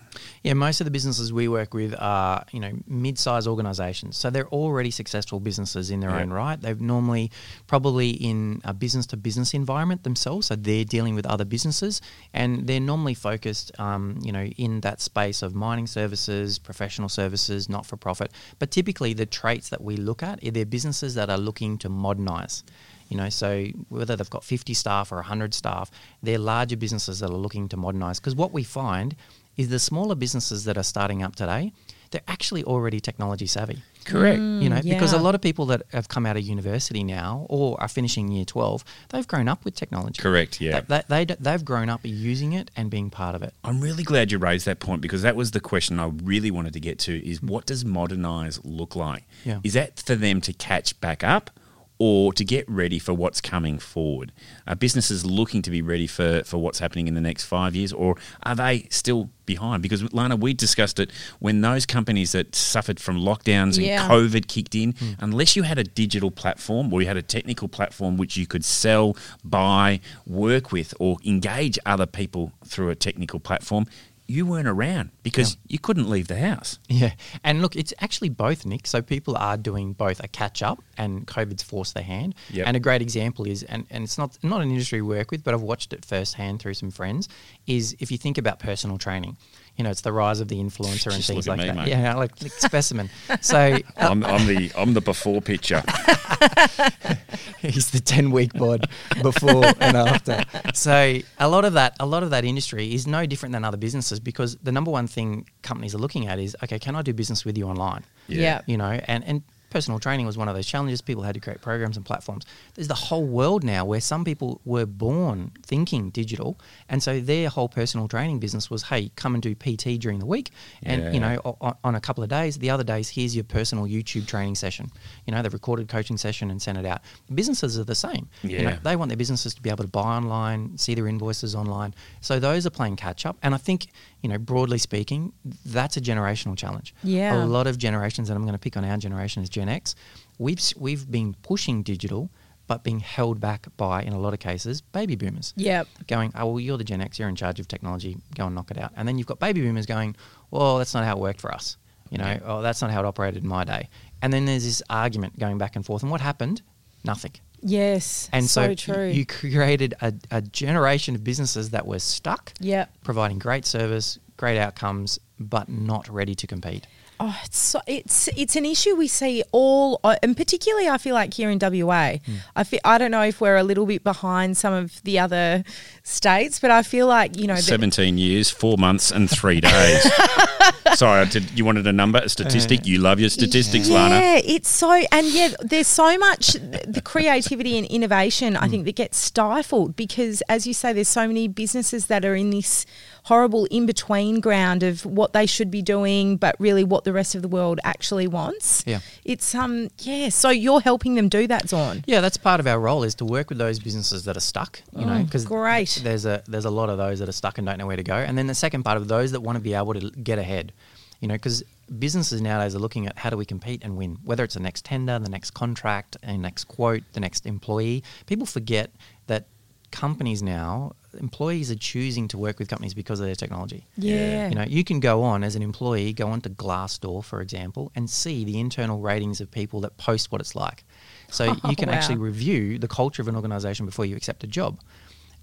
Yeah, 0.41 0.54
most 0.54 0.82
of 0.82 0.86
the 0.86 0.91
businesses 0.91 1.32
we 1.32 1.48
work 1.48 1.76
with 1.76 1.93
are, 2.00 2.43
you 2.52 2.60
know, 2.60 2.72
mid-sized 2.88 3.48
organisations. 3.48 4.17
So 4.17 4.32
they're 4.32 4.48
already 4.48 4.89
successful 4.89 5.39
businesses 5.39 5.91
in 5.91 6.00
their 6.00 6.10
Yeah. 6.10 6.22
own 6.22 6.32
right. 6.32 6.60
They've 6.60 6.82
normally 6.82 7.30
probably 7.67 8.10
in 8.10 8.62
a 8.63 8.74
business-to-business 8.74 9.54
environment 9.54 10.04
themselves. 10.04 10.48
So 10.48 10.56
they're 10.56 10.86
dealing 10.86 11.13
with 11.13 11.28
other 11.28 11.46
businesses, 11.46 12.02
and 12.34 12.65
they're 12.65 12.80
normally 12.80 13.13
focused, 13.13 13.72
um, 13.78 14.17
you 14.24 14.32
know, 14.32 14.46
in 14.46 14.82
that 14.82 15.00
space 15.00 15.43
of 15.43 15.54
mining 15.54 15.86
services, 15.86 16.58
professional 16.58 17.10
services, 17.10 17.70
not-for-profit. 17.70 18.32
But 18.58 18.72
typically, 18.72 19.13
the 19.13 19.28
traits 19.28 19.70
that 19.70 19.84
we 19.84 19.98
look 19.98 20.24
at 20.24 20.43
are 20.43 20.50
they're 20.50 20.65
businesses 20.65 21.13
that 21.13 21.30
are 21.30 21.38
looking 21.38 21.78
to 21.80 21.89
modernise. 21.89 22.63
You 23.10 23.17
know, 23.17 23.30
so 23.30 23.65
whether 23.89 24.15
they've 24.15 24.30
got 24.30 24.43
50 24.43 24.74
staff 24.74 25.12
or 25.12 25.15
100 25.15 25.54
staff, 25.54 25.91
they're 26.22 26.38
larger 26.38 26.78
businesses 26.78 27.20
that 27.20 27.30
are 27.30 27.38
looking 27.38 27.70
to 27.70 27.78
modernise. 27.78 28.20
Because 28.20 28.36
what 28.36 28.52
we 28.52 28.63
find 28.63 29.15
is 29.56 29.70
the 29.70 29.80
smaller 29.80 30.15
businesses 30.15 30.65
that 30.65 30.78
are 30.78 30.84
starting 30.84 31.24
up 31.24 31.36
today, 31.36 31.74
they're 32.12 32.22
actually 32.28 32.63
already 32.63 33.00
technology 33.00 33.48
savvy. 33.48 33.82
Correct. 34.06 34.39
Mm, 34.39 34.63
you 34.63 34.70
know, 34.70 34.82
because 34.82 35.12
a 35.12 35.17
lot 35.17 35.36
of 35.36 35.41
people 35.41 35.65
that 35.67 35.82
have 35.91 36.08
come 36.08 36.26
out 36.26 36.38
of 36.38 36.43
university 36.43 37.04
now 37.04 37.46
or 37.50 37.80
are 37.82 37.89
finishing 37.89 38.32
year 38.32 38.46
12, 38.46 38.86
they've 39.10 39.28
grown 39.28 39.50
up 39.50 39.65
with 39.65 39.76
technology. 39.76 40.22
Correct, 40.22 40.62
yeah. 40.62 40.80
They, 40.80 41.02
they, 41.10 41.26
they, 41.26 41.36
they've 41.39 41.65
grown 41.65 41.89
up 41.89 42.02
using 42.04 42.54
it 42.54 42.72
and 42.78 42.89
being 42.89 43.10
part 43.10 43.36
of 43.36 43.43
it. 43.43 43.54
I'm 43.65 43.82
really 43.82 44.04
glad 44.04 44.32
you 44.32 44.38
raised 44.38 44.65
that 44.65 44.80
point 44.80 45.02
because 45.02 45.24
that 45.24 45.36
was 45.36 45.52
the 45.52 45.60
question 45.60 46.00
I 46.00 46.12
really 46.24 46.52
wanted 46.52 46.74
to 46.74 46.80
get 46.80 47.00
to 47.00 47.28
is 47.28 47.41
what 47.41 47.65
does 47.65 47.84
modernize 47.84 48.63
look 48.63 48.96
like? 48.96 49.26
Yeah. 49.43 49.60
Is 49.63 49.74
that 49.74 50.00
for 50.00 50.15
them 50.15 50.39
to 50.41 50.54
catch 50.54 51.00
back 51.02 51.24
up 51.24 51.52
or 52.00 52.34
to 52.34 52.46
get 52.46 52.70
ready 52.70 53.00
for 53.00 53.14
what's 53.14 53.42
coming 53.42 53.80
forward? 53.80 54.32
Are 54.68 54.76
businesses 54.76 55.26
looking 55.26 55.62
to 55.64 55.72
be 55.72 55.82
ready 55.82 56.08
for, 56.08 56.44
for 56.44 56.58
what's 56.58 56.80
happening 56.80 57.08
in 57.08 57.14
the 57.14 57.22
next 57.22 57.46
five 57.46 57.76
years 57.76 57.94
or 57.94 58.16
are 58.44 58.56
they 58.56 58.88
still 58.90 59.30
behind? 59.46 59.82
Because 59.82 60.14
Lana, 60.14 60.36
we 60.36 60.54
discussed 60.54 61.00
it 61.00 61.12
when 61.40 61.62
those 61.62 61.86
companies 61.86 62.34
that 62.34 62.56
suffered 62.56 63.00
from 63.00 63.20
lockdowns 63.20 63.78
and 63.78 64.12
COVID 64.12 64.48
kicked 64.48 64.76
in, 64.76 64.94
hmm. 64.94 65.12
unless 65.20 65.56
you 65.56 65.64
had 65.64 65.78
a 65.78 65.84
digital 65.84 66.32
platform 66.32 66.94
or 66.94 67.02
you 67.02 67.08
had 67.08 67.18
a 67.18 67.22
technical 67.22 67.68
platform 67.68 68.18
which 68.18 68.38
you 68.38 68.46
could 68.46 68.64
sell, 68.64 69.16
buy, 69.44 70.00
work 70.26 70.72
with, 70.72 70.94
or 71.00 71.18
engage 71.26 71.80
other 71.86 72.06
people 72.06 72.52
through 72.66 72.90
a 72.90 72.96
technical 72.96 73.40
platform, 73.40 73.86
you 74.28 74.46
weren't 74.46 74.68
around 74.68 75.12
because 75.24 75.58
you 75.68 75.80
couldn't 75.80 76.10
leave 76.10 76.28
the 76.28 76.38
house. 76.38 76.80
Yeah, 76.88 77.13
and 77.44 77.62
look, 77.62 77.76
it's 77.76 77.94
actually 78.00 78.30
both, 78.30 78.66
Nick. 78.66 78.86
So 78.88 79.02
people 79.02 79.38
are 79.38 79.58
doing 79.58 79.94
both 79.94 80.24
a 80.24 80.28
catch 80.28 80.62
up, 80.62 80.84
and 80.98 81.26
COVID's 81.26 81.63
forced 81.63 81.94
their 81.94 82.04
hand. 82.04 82.36
Yep. 82.52 82.68
And 82.68 82.78
a 82.78 82.80
great 82.80 83.02
example 83.02 83.48
is, 83.48 83.63
and, 83.63 83.86
and 83.90 84.04
it's 84.04 84.18
not 84.18 84.38
not 84.44 84.62
an 84.62 84.70
industry 84.70 85.02
we 85.02 85.16
work 85.16 85.32
with, 85.32 85.44
but 85.44 85.54
I've 85.54 85.62
watched 85.62 85.94
it 85.94 86.06
firsthand 86.06 86.62
through 86.62 86.76
some 86.76 86.92
friends. 86.92 87.30
Is 87.66 87.96
if 88.00 88.12
you 88.12 88.18
think 88.18 88.38
about 88.38 88.60
personal 88.60 88.98
training, 88.98 89.38
you 89.78 89.84
know, 89.84 89.92
it's 89.92 90.02
the 90.02 90.12
rise 90.12 90.40
of 90.40 90.48
the 90.48 90.58
influencer 90.58 91.13
and 91.13 91.24
things 91.24 91.48
like 91.48 91.60
me, 91.60 91.68
that. 91.68 91.76
mate. 91.76 91.88
Yeah, 91.88 92.16
like, 92.16 92.42
like 92.42 92.52
specimen. 92.52 93.10
So 93.42 93.58
uh, 93.58 93.80
I'm, 93.98 94.26
I'm 94.26 94.48
the 94.48 94.72
I'm 94.76 94.94
the 94.94 95.02
before 95.02 95.40
picture. 95.40 95.84
He's 97.60 97.92
the 97.92 98.02
ten 98.04 98.32
week 98.32 98.54
bod 98.54 98.90
before 99.22 99.66
and 99.80 99.96
after. 99.96 100.44
So 100.74 101.20
a 101.40 101.48
lot 101.48 101.63
of 101.63 101.74
that, 101.74 101.96
a 102.00 102.08
lot 102.08 102.24
of 102.24 102.32
that 102.32 102.44
industry 102.44 102.94
is 102.94 103.06
no 103.06 103.28
different 103.28 103.54
than 103.54 103.63
other 103.63 103.78
businesses 103.78 104.20
because 104.20 104.58
the 104.58 104.72
number 104.72 104.90
one 104.90 105.06
thing 105.06 105.48
companies 105.62 105.94
are 105.94 106.00
looking 106.00 106.28
at 106.28 106.40
is, 106.40 106.58
okay, 106.63 106.80
can 106.80 106.96
I 106.96 107.04
do 107.04 107.13
business 107.13 107.46
with 107.46 107.56
you 107.56 107.68
online? 107.68 108.04
Yeah. 108.28 108.62
You 108.66 108.78
know, 108.78 109.00
and 109.08 109.24
and 109.26 109.44
personal 109.78 110.00
training 110.00 110.26
was 110.26 110.40
one 110.40 110.48
of 110.50 110.56
those 110.56 110.66
challenges. 110.66 111.02
People 111.02 111.22
had 111.22 111.36
to 111.36 111.40
create 111.40 111.62
programs 111.62 111.98
and 111.98 112.04
platforms. 112.06 112.46
There's 112.74 112.88
the 112.88 112.96
whole 112.96 113.24
world 113.28 113.63
now 113.63 113.86
where 113.86 114.02
some 114.02 114.26
people 114.26 114.60
were 114.66 114.88
born 114.88 115.52
thinking 115.62 116.10
digital, 116.10 116.60
and 116.90 117.04
so 117.04 117.20
their 117.20 117.48
whole 117.50 117.70
personal 117.70 118.08
training 118.08 118.40
business 118.40 118.72
was, 118.72 118.82
hey, 118.82 119.12
come 119.16 119.36
and 119.36 119.44
do 119.44 119.54
PT 119.54 120.00
during 120.00 120.18
the 120.18 120.26
week, 120.26 120.50
and 120.82 121.13
you 121.13 121.20
know, 121.20 121.36
on, 121.62 121.76
on 121.84 121.94
a 121.94 122.02
couple 122.02 122.24
of 122.24 122.30
days. 122.30 122.58
The 122.58 122.72
other 122.72 122.84
days, 122.84 123.08
here's 123.10 123.36
your 123.36 123.44
personal 123.44 123.86
YouTube 123.86 124.26
training 124.26 124.56
session. 124.56 124.90
You 125.28 125.32
know, 125.36 125.44
the 125.44 125.52
recorded 125.52 125.90
coaching 125.90 126.18
session 126.18 126.50
and 126.50 126.60
send 126.60 126.80
it 126.80 126.86
out. 126.88 127.02
Businesses 127.32 127.78
are 127.78 127.84
the 127.84 127.94
same. 127.94 128.30
You 128.42 128.63
know, 128.63 128.70
Yeah. 128.70 128.80
they 128.82 128.96
want 128.96 129.10
their 129.10 129.18
businesses 129.18 129.54
to 129.54 129.62
be 129.62 129.70
able 129.70 129.84
to 129.84 129.90
buy 129.92 130.02
online, 130.18 130.76
see 130.80 130.96
their 130.96 131.08
invoices 131.08 131.54
online. 131.54 131.94
So 132.22 132.40
those 132.40 132.66
are 132.66 132.72
playing 132.72 132.96
catch 132.96 133.28
up. 133.28 133.38
And 133.44 133.54
I 133.54 133.58
think, 133.60 133.90
you 134.22 134.30
know, 134.30 134.38
broadly 134.38 134.78
speaking, 134.78 135.32
that's 135.66 135.98
a 135.98 136.02
generational 136.02 136.58
challenge. 136.58 136.94
Yeah. 137.04 137.44
A 137.44 137.46
lot 137.46 137.68
of 137.68 137.78
generations, 137.78 138.30
and 138.30 138.38
I'm 138.38 138.44
going 138.44 138.54
to 138.54 138.60
pick 138.60 138.76
on 138.78 138.84
our 138.84 138.98
generation 138.98 139.44
as 139.44 139.50
Gen 139.50 139.70
X, 139.70 139.96
we've 140.40 140.62
we've 140.78 141.10
been 141.10 141.36
pushing 141.44 141.84
digital, 141.84 142.30
but 142.68 142.84
being 142.84 143.00
held 143.00 143.40
back 143.40 143.68
by, 143.78 144.04
in 144.04 144.14
a 144.14 144.20
lot 144.20 144.34
of 144.34 144.40
cases, 144.40 144.82
baby 144.82 145.16
boomers 145.16 145.54
Yep. 145.56 145.88
going, 146.08 146.32
oh, 146.36 146.48
well, 146.48 146.60
you're 146.60 146.78
the 146.78 146.84
Gen 146.84 147.02
X, 147.02 147.18
you're 147.20 147.30
in 147.30 147.36
charge 147.36 147.60
of 147.60 147.68
technology, 147.68 148.18
go 148.36 148.46
and 148.48 148.56
knock 148.56 148.72
it 148.72 148.78
out. 148.78 148.92
And 148.96 149.08
then 149.08 149.18
you've 149.18 149.28
got 149.28 149.40
baby 149.40 149.62
boomers 149.62 149.86
going, 149.86 150.16
well, 150.52 150.78
that's 150.78 150.94
not 150.94 151.04
how 151.06 151.14
it 151.16 151.20
worked 151.20 151.40
for 151.42 151.54
us. 151.54 151.78
You 152.10 152.18
know, 152.18 152.40
oh, 152.46 152.62
that's 152.62 152.82
not 152.82 152.90
how 152.92 153.02
it 153.02 153.06
operated 153.06 153.44
in 153.44 153.50
my 153.50 153.66
day. 153.66 153.90
And 154.22 154.32
then 154.32 154.46
there's 154.46 154.64
this 154.64 154.82
argument 154.90 155.38
going 155.38 155.58
back 155.58 155.76
and 155.76 155.86
forth. 155.86 156.04
And 156.04 156.10
what 156.12 156.22
happened? 156.22 156.62
Nothing. 157.04 157.34
Yes. 157.62 158.30
And 158.32 158.46
so, 158.50 158.67
so 158.70 158.76
true. 158.76 159.08
you 159.08 159.26
created 159.26 159.93
a, 160.02 160.13
a 160.32 160.41
generation 160.41 161.15
of 161.15 161.24
businesses 161.24 161.72
that 161.72 161.86
were 161.86 162.00
stuck, 162.00 162.54
Yep. 162.60 162.89
providing 163.04 163.39
great 163.39 163.65
service, 163.65 164.20
great 164.38 164.60
outcomes, 164.60 165.20
but 165.39 165.70
not 165.70 166.08
ready 166.10 166.36
to 166.36 166.48
compete. 166.48 166.88
Oh, 167.20 167.36
it's 167.43 167.58
so, 167.58 167.82
it's 167.88 168.28
it's 168.38 168.56
an 168.56 168.63
issue 168.63 168.96
we 168.96 169.08
see 169.08 169.41
all, 169.52 170.00
uh, 170.04 170.17
and 170.22 170.38
particularly 170.38 170.88
I 170.88 171.00
feel 171.00 171.15
like 171.15 171.34
here 171.34 171.50
in 171.50 171.58
WA. 171.60 172.17
Hmm. 172.24 172.36
I 172.56 172.63
feel 172.63 172.80
I 172.86 173.00
don't 173.00 173.10
know 173.10 173.24
if 173.24 173.41
we're 173.41 173.56
a 173.58 173.63
little 173.63 173.88
bit 173.88 174.04
behind 174.04 174.56
some 174.56 174.72
of 174.72 175.02
the 175.02 175.17
other 175.17 175.63
states, 176.08 176.60
but 176.60 176.72
I 176.72 176.84
feel 176.84 177.08
like 177.08 177.38
you 177.38 177.48
know 177.48 177.56
that- 177.56 177.63
Seventeen 177.63 178.17
years, 178.17 178.50
four 178.50 178.78
months, 178.78 179.12
and 179.12 179.30
three 179.30 179.60
days. 179.62 180.10
Sorry, 180.96 181.22
I 181.22 181.26
did, 181.26 181.52
you 181.58 181.65
wanted 181.65 181.86
a 181.86 181.93
number, 181.93 182.20
a 182.20 182.30
statistic. 182.30 182.86
You 182.88 183.00
love 183.00 183.20
your 183.20 183.30
statistics, 183.30 183.89
Lana. 183.89 184.15
Yeah, 184.15 184.41
it's 184.43 184.70
so, 184.70 184.91
and 185.12 185.28
yeah, 185.28 185.50
there's 185.62 185.88
so 185.88 186.17
much 186.17 186.54
the 186.54 187.02
creativity 187.04 187.78
and 187.78 187.86
innovation. 187.88 188.56
I 188.56 188.67
think 188.67 188.86
that 188.86 188.96
gets 188.96 189.17
stifled 189.17 189.96
because, 189.96 190.41
as 190.50 190.65
you 190.65 190.74
say, 190.74 190.93
there's 190.93 191.08
so 191.10 191.28
many 191.28 191.48
businesses 191.48 192.08
that 192.08 192.24
are 192.26 192.36
in 192.36 192.50
this 192.50 192.86
horrible 193.24 193.65
in 193.65 193.86
between 193.86 194.39
ground 194.39 194.84
of 194.84 195.06
what 195.06 195.34
they 195.34 195.46
should 195.46 195.70
be 195.70 195.82
doing, 195.82 196.38
but 196.38 196.56
really 196.60 196.84
what 196.86 197.04
the 197.04 197.12
rest 197.12 197.36
of 197.36 197.41
the 197.41 197.48
world 197.50 197.80
actually 197.84 198.26
wants. 198.28 198.84
Yeah. 198.88 199.00
it's 199.26 199.54
um, 199.54 199.89
yeah. 200.00 200.30
So 200.30 200.50
you're 200.50 200.80
helping 200.82 201.15
them 201.15 201.28
do 201.28 201.46
that, 201.48 201.65
Zaun. 201.65 202.04
Yeah, 202.08 202.22
that's 202.22 202.38
part 202.38 202.60
of 202.62 202.67
our 202.67 202.80
role 202.80 203.04
is 203.04 203.13
to 203.15 203.26
work 203.26 203.50
with 203.50 203.58
those 203.58 203.80
businesses 203.80 204.24
that 204.26 204.38
are 204.38 204.41
stuck. 204.41 204.82
You 204.98 205.06
know, 205.06 205.13
Oh, 205.17 205.24
because 205.24 205.46
great. 205.46 205.97
There's 206.04 206.26
a 206.26 206.44
there's 206.48 206.66
a 206.66 206.70
lot 206.72 206.90
of 206.90 206.98
those 206.98 207.20
that 207.20 207.30
are 207.30 207.34
stuck 207.34 207.58
and 207.58 207.68
don't 207.68 207.78
know 207.78 207.88
where 207.88 207.98
to 207.98 208.04
go. 208.04 208.16
And 208.16 208.38
then 208.38 208.48
the 208.48 208.56
second 208.56 208.84
part 208.84 208.98
of 208.98 209.08
those 209.08 209.32
that 209.32 209.42
want 209.42 209.56
to 209.58 209.62
be 209.62 209.74
able 209.74 209.94
to 209.94 210.10
get 210.12 210.40
ahead. 210.40 210.74
You 211.20 211.28
know, 211.28 211.34
because 211.36 211.64
businesses 212.00 212.42
nowadays 212.42 212.76
are 212.76 212.80
looking 212.80 213.08
at 213.08 213.18
how 213.18 213.30
do 213.32 213.38
we 213.38 213.46
compete 213.46 213.84
and 213.84 213.98
win, 213.98 214.18
whether 214.24 214.44
it's 214.44 214.54
the 214.54 214.60
next 214.60 214.86
tender, 214.86 215.18
the 215.18 215.30
next 215.30 215.52
contract, 215.52 216.16
the 216.22 216.38
next 216.38 216.66
quote, 216.66 217.02
the 217.14 217.20
next 217.20 217.46
employee. 217.48 218.04
People 218.28 218.46
forget 218.46 218.92
that 219.26 219.48
companies 219.90 220.44
now, 220.44 220.92
employees 221.20 221.72
are 221.72 221.76
choosing 221.76 222.28
to 222.28 222.38
work 222.38 222.60
with 222.60 222.68
companies 222.68 222.94
because 222.94 223.20
of 223.20 223.26
their 223.26 223.36
technology. 223.36 223.88
Yeah. 223.98 224.50
You 224.50 224.56
know, 224.56 224.66
you 224.68 224.84
can 224.84 225.00
go 225.00 225.24
on 225.24 225.44
as 225.44 225.56
an 225.56 225.64
employee, 225.64 226.14
go 226.14 226.28
onto 226.28 226.50
Glassdoor, 226.50 227.24
for 227.24 227.42
example, 227.42 227.92
and 227.96 228.08
see 228.10 228.44
the 228.46 228.60
internal 228.60 229.00
ratings 229.00 229.42
of 229.42 229.50
people 229.50 229.82
that 229.82 229.98
post 229.98 230.32
what 230.32 230.40
it's 230.42 230.56
like. 230.56 230.84
So 231.30 231.46
you 231.68 231.76
can 231.76 231.90
Wow. 231.90 231.96
actually 231.96 232.18
review 232.18 232.78
the 232.78 232.88
culture 232.88 233.22
of 233.24 233.28
an 233.28 233.36
organization 233.36 233.86
before 233.88 234.06
you 234.06 234.16
accept 234.16 234.44
a 234.44 234.48
job. 234.48 234.80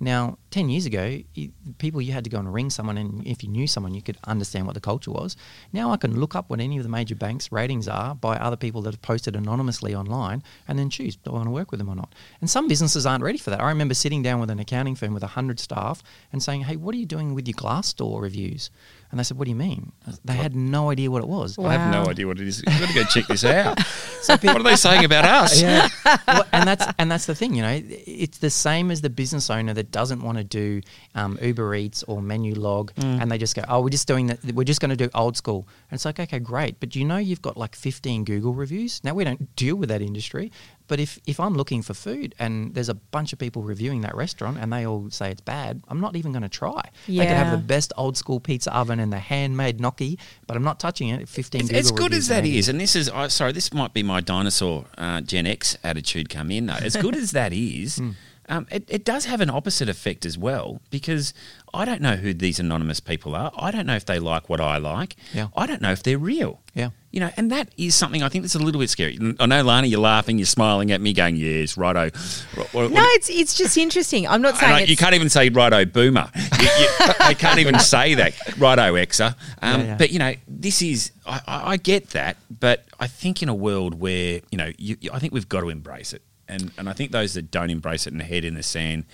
Now, 0.04 0.36
10 0.50 0.68
years 0.68 0.84
ago, 0.84 1.18
you, 1.32 1.50
people 1.78 2.02
you 2.02 2.12
had 2.12 2.24
to 2.24 2.30
go 2.30 2.38
and 2.38 2.52
ring 2.52 2.68
someone, 2.68 2.98
and 2.98 3.26
if 3.26 3.42
you 3.42 3.48
knew 3.48 3.66
someone, 3.66 3.94
you 3.94 4.02
could 4.02 4.18
understand 4.24 4.66
what 4.66 4.74
the 4.74 4.80
culture 4.80 5.10
was. 5.10 5.34
Now 5.72 5.92
I 5.92 5.96
can 5.96 6.20
look 6.20 6.34
up 6.34 6.50
what 6.50 6.60
any 6.60 6.76
of 6.76 6.82
the 6.82 6.90
major 6.90 7.14
banks' 7.14 7.50
ratings 7.50 7.88
are 7.88 8.14
by 8.14 8.36
other 8.36 8.56
people 8.56 8.82
that 8.82 8.92
have 8.92 9.00
posted 9.00 9.34
anonymously 9.34 9.94
online 9.94 10.42
and 10.68 10.78
then 10.78 10.90
choose 10.90 11.16
do 11.16 11.30
I 11.30 11.36
want 11.36 11.46
to 11.46 11.52
work 11.52 11.70
with 11.70 11.78
them 11.78 11.88
or 11.88 11.94
not. 11.94 12.14
And 12.42 12.50
some 12.50 12.68
businesses 12.68 13.06
aren't 13.06 13.24
ready 13.24 13.38
for 13.38 13.48
that. 13.48 13.62
I 13.62 13.68
remember 13.70 13.94
sitting 13.94 14.22
down 14.22 14.40
with 14.40 14.50
an 14.50 14.58
accounting 14.58 14.94
firm 14.94 15.14
with 15.14 15.22
100 15.22 15.58
staff 15.58 16.02
and 16.34 16.42
saying, 16.42 16.64
Hey, 16.64 16.76
what 16.76 16.94
are 16.94 16.98
you 16.98 17.06
doing 17.06 17.34
with 17.34 17.48
your 17.48 17.56
Glassdoor 17.56 18.20
reviews? 18.20 18.70
And 19.14 19.20
they 19.20 19.22
said, 19.22 19.38
What 19.38 19.44
do 19.44 19.50
you 19.50 19.56
mean? 19.56 19.92
They 20.24 20.32
had 20.34 20.56
no 20.56 20.90
idea 20.90 21.08
what 21.08 21.22
it 21.22 21.28
was. 21.28 21.56
I 21.56 21.74
have 21.74 21.92
no 21.92 22.10
idea 22.10 22.26
what 22.26 22.40
it 22.40 22.48
is. 22.48 22.64
You've 22.66 22.80
got 22.80 22.88
to 22.88 22.94
go 22.94 23.04
check 23.04 23.28
this 23.28 23.44
out. 23.44 23.78
what 24.26 24.44
are 24.44 24.62
they 24.64 24.74
saying 24.74 25.04
about 25.04 25.24
us? 25.24 25.62
yeah. 25.62 25.88
well, 26.26 26.44
and 26.52 26.66
that's 26.66 26.84
and 26.98 27.08
that's 27.12 27.26
the 27.26 27.34
thing, 27.36 27.54
you 27.54 27.62
know, 27.62 27.80
it's 27.86 28.38
the 28.38 28.50
same 28.50 28.90
as 28.90 29.02
the 29.02 29.10
business 29.10 29.50
owner 29.50 29.72
that 29.72 29.92
doesn't 29.92 30.20
want 30.20 30.38
to 30.38 30.42
do 30.42 30.80
um, 31.14 31.38
Uber 31.40 31.76
Eats 31.76 32.02
or 32.02 32.18
Menulog, 32.18 32.90
and 32.96 33.30
they 33.30 33.38
just 33.38 33.54
go, 33.54 33.62
"Oh, 33.68 33.82
we're 33.82 33.90
just 33.90 34.08
doing 34.08 34.26
that. 34.26 34.44
We're 34.52 34.64
just 34.64 34.80
going 34.80 34.90
to 34.90 34.96
do 34.96 35.08
old 35.14 35.36
school." 35.36 35.68
And 35.92 35.96
it's 35.96 36.04
like, 36.04 36.18
okay, 36.18 36.40
great, 36.40 36.80
but 36.80 36.88
do 36.88 36.98
you 36.98 37.04
know 37.04 37.18
you've 37.18 37.42
got 37.42 37.56
like 37.56 37.76
15 37.76 38.24
Google 38.24 38.52
reviews? 38.52 39.00
Now 39.04 39.14
we 39.14 39.22
don't 39.22 39.54
deal 39.54 39.76
with 39.76 39.90
that 39.90 40.02
industry, 40.02 40.50
but 40.86 41.00
if 41.00 41.18
if 41.26 41.40
I'm 41.40 41.54
looking 41.54 41.82
for 41.82 41.94
food 41.94 42.34
and 42.38 42.74
there's 42.74 42.88
a 42.88 42.94
bunch 42.94 43.32
of 43.32 43.38
people 43.38 43.62
reviewing 43.62 44.02
that 44.02 44.14
restaurant 44.14 44.58
and 44.58 44.72
they 44.72 44.86
all 44.86 45.08
say 45.10 45.30
it's 45.30 45.40
bad, 45.40 45.82
I'm 45.88 46.00
not 46.00 46.14
even 46.16 46.32
going 46.32 46.42
to 46.42 46.48
try. 46.48 46.82
They 47.06 47.16
could 47.18 47.28
have 47.28 47.50
the 47.50 47.66
best 47.66 47.92
old 47.96 48.16
school 48.16 48.40
pizza 48.40 48.74
oven 48.76 49.00
and 49.00 49.12
the 49.12 49.18
handmade 49.18 49.80
gnocchi, 49.80 50.18
but 50.46 50.56
I'm 50.56 50.62
not 50.62 50.78
touching 50.80 51.08
it. 51.08 51.28
15 51.28 51.62
As, 51.62 51.70
as 51.70 51.90
good 51.90 52.12
as 52.12 52.28
that 52.28 52.44
is, 52.44 52.68
and 52.68 52.80
this 52.80 52.94
is, 52.96 53.08
I 53.08 53.28
sorry, 53.28 53.52
this 53.52 53.72
might 53.72 53.94
be 53.94 54.02
my 54.02 54.20
dinosaur 54.20 54.84
uh, 54.98 55.20
Gen 55.22 55.46
X 55.46 55.76
attitude 55.82 56.28
come 56.28 56.50
in 56.50 56.66
though. 56.66 56.74
As 56.74 56.96
good 56.96 57.16
as 57.16 57.30
that 57.32 57.52
is, 57.52 57.96
Hmm. 58.04 58.10
um, 58.48 58.66
it, 58.70 58.84
it 58.88 59.04
does 59.06 59.24
have 59.24 59.40
an 59.40 59.48
opposite 59.48 59.88
effect 59.88 60.26
as 60.26 60.36
well 60.36 60.82
because 60.90 61.32
I 61.72 61.84
don't 61.86 62.02
know 62.02 62.16
who 62.16 62.34
these 62.34 62.60
anonymous 62.60 63.00
people 63.00 63.34
are. 63.34 63.50
I 63.56 63.70
don't 63.70 63.86
know 63.86 63.96
if 63.96 64.04
they 64.04 64.18
like 64.18 64.50
what 64.50 64.60
I 64.60 64.76
like. 64.76 65.16
Yeah. 65.32 65.48
I 65.56 65.66
don't 65.66 65.80
know 65.80 65.92
if 65.92 66.02
they're 66.02 66.18
real. 66.18 66.60
Yeah. 66.74 66.90
You 67.14 67.20
know, 67.20 67.30
and 67.36 67.52
that 67.52 67.68
is 67.76 67.94
something 67.94 68.24
I 68.24 68.28
think 68.28 68.42
that's 68.42 68.56
a 68.56 68.58
little 68.58 68.80
bit 68.80 68.90
scary. 68.90 69.16
I 69.38 69.46
know, 69.46 69.62
Lana, 69.62 69.86
you're 69.86 70.00
laughing, 70.00 70.36
you're 70.36 70.46
smiling 70.46 70.90
at 70.90 71.00
me, 71.00 71.12
going, 71.12 71.36
"Yes, 71.36 71.76
righto." 71.76 72.10
What- 72.56 72.72
what- 72.74 72.90
No, 72.90 73.04
it's 73.10 73.30
it's 73.30 73.54
just 73.54 73.78
interesting. 73.78 74.26
I'm 74.26 74.42
not 74.42 74.56
saying 74.56 74.72
I- 74.72 74.80
it's, 74.80 74.90
you 74.90 74.96
can't 74.96 75.14
even 75.14 75.28
say 75.28 75.48
righto 75.48 75.84
boomer. 75.84 76.28
You, 76.34 76.64
you, 76.80 76.88
I 77.20 77.34
can't 77.34 77.60
even 77.60 77.78
say 77.78 78.14
that 78.14 78.34
righto 78.58 78.94
exer. 78.94 79.36
Um, 79.62 79.80
Yeah, 79.82 79.86
yeah. 79.86 79.96
But 79.96 80.10
you 80.10 80.18
know, 80.18 80.34
this 80.48 80.82
is 80.82 81.12
I, 81.24 81.40
I, 81.46 81.76
get 81.76 82.10
that, 82.10 82.36
but 82.50 82.84
I 82.98 83.06
think 83.06 83.42
in 83.44 83.48
a 83.48 83.54
world 83.54 83.94
where 84.00 84.40
you 84.50 84.58
know, 84.58 84.72
you, 84.76 84.96
I 85.12 85.20
think 85.20 85.32
we've 85.32 85.48
got 85.48 85.60
to 85.60 85.68
embrace 85.68 86.12
it, 86.12 86.22
and 86.48 86.72
and 86.78 86.88
I 86.88 86.94
think 86.94 87.12
those 87.12 87.34
that 87.34 87.52
don't 87.52 87.70
embrace 87.70 88.08
it 88.08 88.12
and 88.12 88.20
head 88.22 88.44
in 88.44 88.54
the 88.54 88.62
sand, 88.64 89.04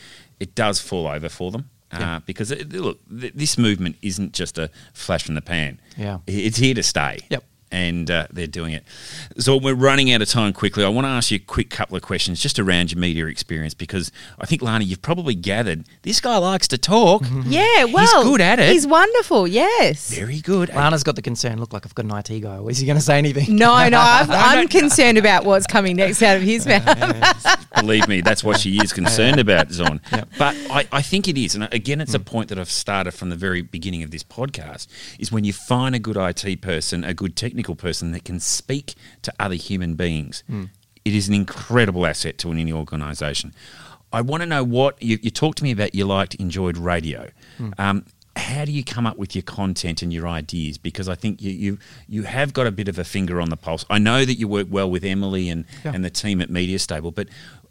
it 0.41 0.55
does 0.55 0.81
fall 0.81 1.07
over 1.07 1.29
for 1.29 1.51
them. 1.51 1.69
Yeah. 1.93 2.17
Uh, 2.17 2.21
because 2.25 2.51
it, 2.53 2.73
look, 2.73 2.99
th- 3.11 3.33
this 3.35 3.59
movement 3.59 3.97
isn't 4.01 4.33
just 4.33 4.57
a 4.59 4.71
flash 4.95 5.25
from 5.25 5.35
the 5.35 5.43
pan. 5.43 5.81
Yeah. 5.99 6.19
It's 6.27 6.57
here 6.57 6.73
to 6.75 6.83
stay. 6.85 7.19
Yep. 7.31 7.45
And 7.73 8.11
uh, 8.11 8.27
they're 8.33 8.49
doing 8.49 8.73
it. 8.73 8.85
So 9.39 9.57
we're 9.57 9.75
running 9.75 10.13
out 10.13 10.21
of 10.23 10.29
time 10.29 10.53
quickly. 10.53 10.85
I 10.85 10.89
want 10.89 11.05
to 11.05 11.09
ask 11.11 11.31
you 11.31 11.37
a 11.37 11.39
quick 11.39 11.71
couple 11.71 11.97
of 11.97 12.03
questions 12.03 12.41
just 12.41 12.59
around 12.59 12.91
your 12.91 12.99
media 13.01 13.27
experience 13.27 13.75
because 13.75 14.11
I 14.41 14.47
think, 14.47 14.61
Lana, 14.61 14.83
you've 14.85 15.03
probably 15.03 15.37
gathered 15.37 15.85
this 16.03 16.21
guy 16.21 16.37
likes 16.39 16.67
to 16.69 16.79
talk. 16.79 17.23
yeah, 17.47 17.85
well, 17.85 17.99
he's 18.01 18.25
good 18.29 18.41
at 18.41 18.59
it. 18.59 18.73
He's 18.73 18.89
wonderful. 18.89 19.47
Yes. 19.47 20.13
Very 20.13 20.41
good. 20.41 20.71
Lana's 20.75 21.05
got 21.05 21.15
the 21.15 21.23
concern. 21.23 21.61
Look 21.61 21.73
like 21.73 21.87
I've 21.87 21.95
got 21.95 22.07
an 22.07 22.11
IT 22.11 22.41
guy. 22.41 22.61
Is 22.65 22.79
he 22.79 22.87
going 22.87 22.99
to 22.99 23.03
say 23.05 23.19
anything? 23.19 23.55
No, 23.55 23.89
no, 23.89 23.99
I've, 24.01 24.31
I'm 24.31 24.67
concerned 24.67 25.17
about 25.19 25.45
what's 25.45 25.69
coming 25.69 25.95
next 25.97 26.23
out 26.23 26.37
of 26.39 26.43
his 26.43 26.67
mouth. 26.67 26.85
Believe 27.77 28.09
me, 28.09 28.21
that's 28.21 28.43
what 28.43 28.59
she 28.59 28.79
is 28.79 28.93
concerned 28.93 29.39
about, 29.39 29.69
Zaun. 29.69 30.01
Yep. 30.11 30.29
But 30.39 30.57
I, 30.71 30.89
I 30.91 31.03
think 31.03 31.29
it 31.29 31.39
is. 31.39 31.55
And 31.55 31.73
again, 31.73 32.01
it's 32.01 32.15
a 32.15 32.19
mm. 32.19 32.25
point 32.25 32.49
that 32.49 32.59
I've 32.59 32.71
started 32.71 33.13
from 33.13 33.31
the 33.31 33.37
very 33.37 33.63
beginning 33.63 34.03
of 34.03 34.11
this 34.11 34.25
podcast 34.25 34.89
is 35.19 35.31
when 35.31 35.45
you 35.45 35.53
find 35.53 35.95
a 35.95 35.99
good 35.99 36.17
IT 36.17 36.61
person, 36.63 37.05
a 37.05 37.15
good 37.15 37.37
technical 37.37 37.77
person 37.77 38.13
that 38.13 38.25
can 38.25 38.41
speak 38.41 38.95
to 39.23 39.33
other 39.39 39.55
human 39.55 39.95
beings, 39.95 40.43
mm. 40.51 40.69
it 41.05 41.15
is 41.15 41.29
an 41.29 41.35
incredible 41.35 42.07
asset 42.07 42.39
to 42.39 42.51
any 42.51 42.73
organisation. 42.73 43.55
I 44.13 44.23
want 44.23 44.43
to 44.43 44.47
know 44.47 44.65
what 44.65 45.01
you, 45.01 45.19
you 45.23 45.31
talked 45.31 45.59
to 45.59 45.65
me 45.65 45.71
about 45.71 45.95
you 45.95 46.05
liked, 46.05 46.35
enjoyed 46.37 46.77
radio. 46.77 47.31
Mm. 47.59 47.79
Um, 47.79 48.05
how 48.37 48.65
do 48.65 48.73
you 48.73 48.85
come 48.85 49.07
up 49.07 49.17
with 49.19 49.35
your 49.35 49.43
content 49.43 50.03
and 50.03 50.13
your 50.13 50.27
ideas? 50.27 50.79
Because 50.79 51.09
I 51.09 51.15
think 51.15 51.43
you 51.43 51.51
you, 51.51 51.79
you 52.09 52.23
have 52.23 52.53
got 52.53 52.67
a 52.67 52.71
bit 52.71 52.89
of 52.89 52.99
a 52.99 53.05
finger 53.05 53.41
on 53.41 53.51
the 53.51 53.57
pulse. 53.57 53.85
I 53.91 53.99
know 53.99 54.25
that 54.25 54.35
you 54.35 54.49
work 54.49 54.69
well 54.71 54.91
with 54.91 55.05
Emily 55.05 55.49
and, 55.49 55.65
Yeah. 55.85 55.93
and 55.95 56.05
the 56.05 56.11
team 56.11 56.41
at 56.41 56.51
Media 56.51 56.79
Stable, 56.79 57.11
but 57.11 57.29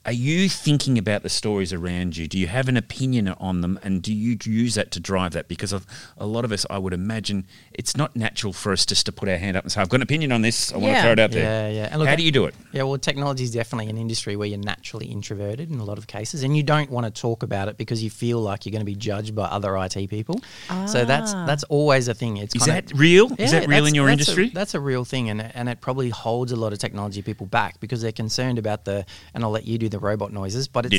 are 0.10 0.14
you 0.14 0.50
thinking 0.50 0.98
about 0.98 1.22
the 1.22 1.30
stories 1.30 1.72
around 1.72 2.18
you? 2.18 2.28
Do 2.28 2.40
you 2.40 2.48
have 2.48 2.68
an 2.68 2.76
opinion 2.78 3.28
on 3.28 3.62
them, 3.62 3.80
and 3.84 4.02
do 4.02 4.12
you 4.12 4.38
use 4.44 4.74
that 4.74 4.90
to 4.94 5.00
drive 5.00 5.34
that? 5.34 5.48
Because 5.48 5.72
of 5.72 5.86
a 6.18 6.26
lot 6.26 6.44
of 6.46 6.52
us, 6.52 6.66
I 6.68 6.80
would 6.80 6.94
imagine, 6.94 7.46
it's 7.74 7.96
not 7.96 8.16
natural 8.16 8.52
for 8.52 8.72
us 8.72 8.88
just 8.88 9.06
to 9.06 9.12
put 9.12 9.30
our 9.30 9.38
hand 9.38 9.56
up 9.56 9.64
and 9.66 9.72
say, 9.72 9.80
"I've 9.82 9.90
got 9.90 9.98
an 9.98 10.02
opinion 10.02 10.32
on 10.32 10.42
this. 10.42 10.74
I 10.74 10.78
want 10.78 10.96
to 10.96 11.02
throw 11.04 11.12
it 11.12 11.20
out 11.20 11.32
Yeah, 11.32 11.40
there." 11.44 11.72
yeah. 11.72 11.90
And 11.92 12.00
look, 12.00 12.08
How 12.10 12.16
do 12.16 12.24
you 12.24 12.32
do 12.32 12.46
it? 12.46 12.56
Yeah, 12.72 12.84
well, 12.84 12.98
technology 12.98 13.44
is 13.44 13.52
definitely 13.52 13.88
an 13.92 14.00
industry 14.00 14.36
where 14.36 14.48
you're 14.48 14.58
naturally 14.58 15.06
introverted 15.06 15.70
in 15.70 15.78
a 15.80 15.84
lot 15.84 16.00
of 16.00 16.08
cases, 16.08 16.42
and 16.42 16.58
you 16.58 16.64
don't 16.64 16.90
want 16.90 17.06
to 17.06 17.22
talk 17.22 17.44
about 17.44 17.68
it 17.68 17.78
because 17.78 18.02
you 18.04 18.10
feel 18.10 18.40
like 18.42 18.66
you're 18.66 18.72
going 18.72 18.82
to 18.82 18.86
be 18.86 18.96
judged 18.96 19.36
by 19.36 19.46
other 19.46 19.78
IT 19.78 20.08
people. 20.08 20.42
So 20.88 21.06
that's 21.06 21.34
Ah. 21.36 21.46
that's 21.46 21.64
always 21.66 22.08
a 22.08 22.16
thing. 22.16 22.38
It's 22.38 22.56
Is 22.56 22.64
kinda- 22.66 22.82
that 22.82 22.98
real? 22.98 23.32
Is 23.38 23.52
that 23.52 23.68
real 23.68 23.86
in 23.86 23.94
your 23.94 24.08
that's 24.08 24.28
a- 24.28 24.32
industry? 24.32 24.50
that's 24.56 24.74
a 24.74 24.80
real 24.80 25.06
thing, 25.06 25.30
and 25.30 25.40
and 25.56 25.70
it 25.70 25.82
probably 25.82 26.10
holds 26.10 26.52
a 26.52 26.56
lot 26.56 26.74
of 26.74 26.80
technology 26.80 27.22
people 27.22 27.46
back 27.46 27.80
because 27.80 28.02
they're 28.02 28.12
concerned 28.12 28.58
about 28.58 28.86
the. 28.86 29.06
And 29.36 29.44
I'll 29.44 29.52
let 29.52 29.68
you 29.68 29.78
do 29.78 29.88
the 29.90 29.99
robot 30.00 30.34
noises, 30.34 30.68
but 30.68 30.86
it's 30.86 30.94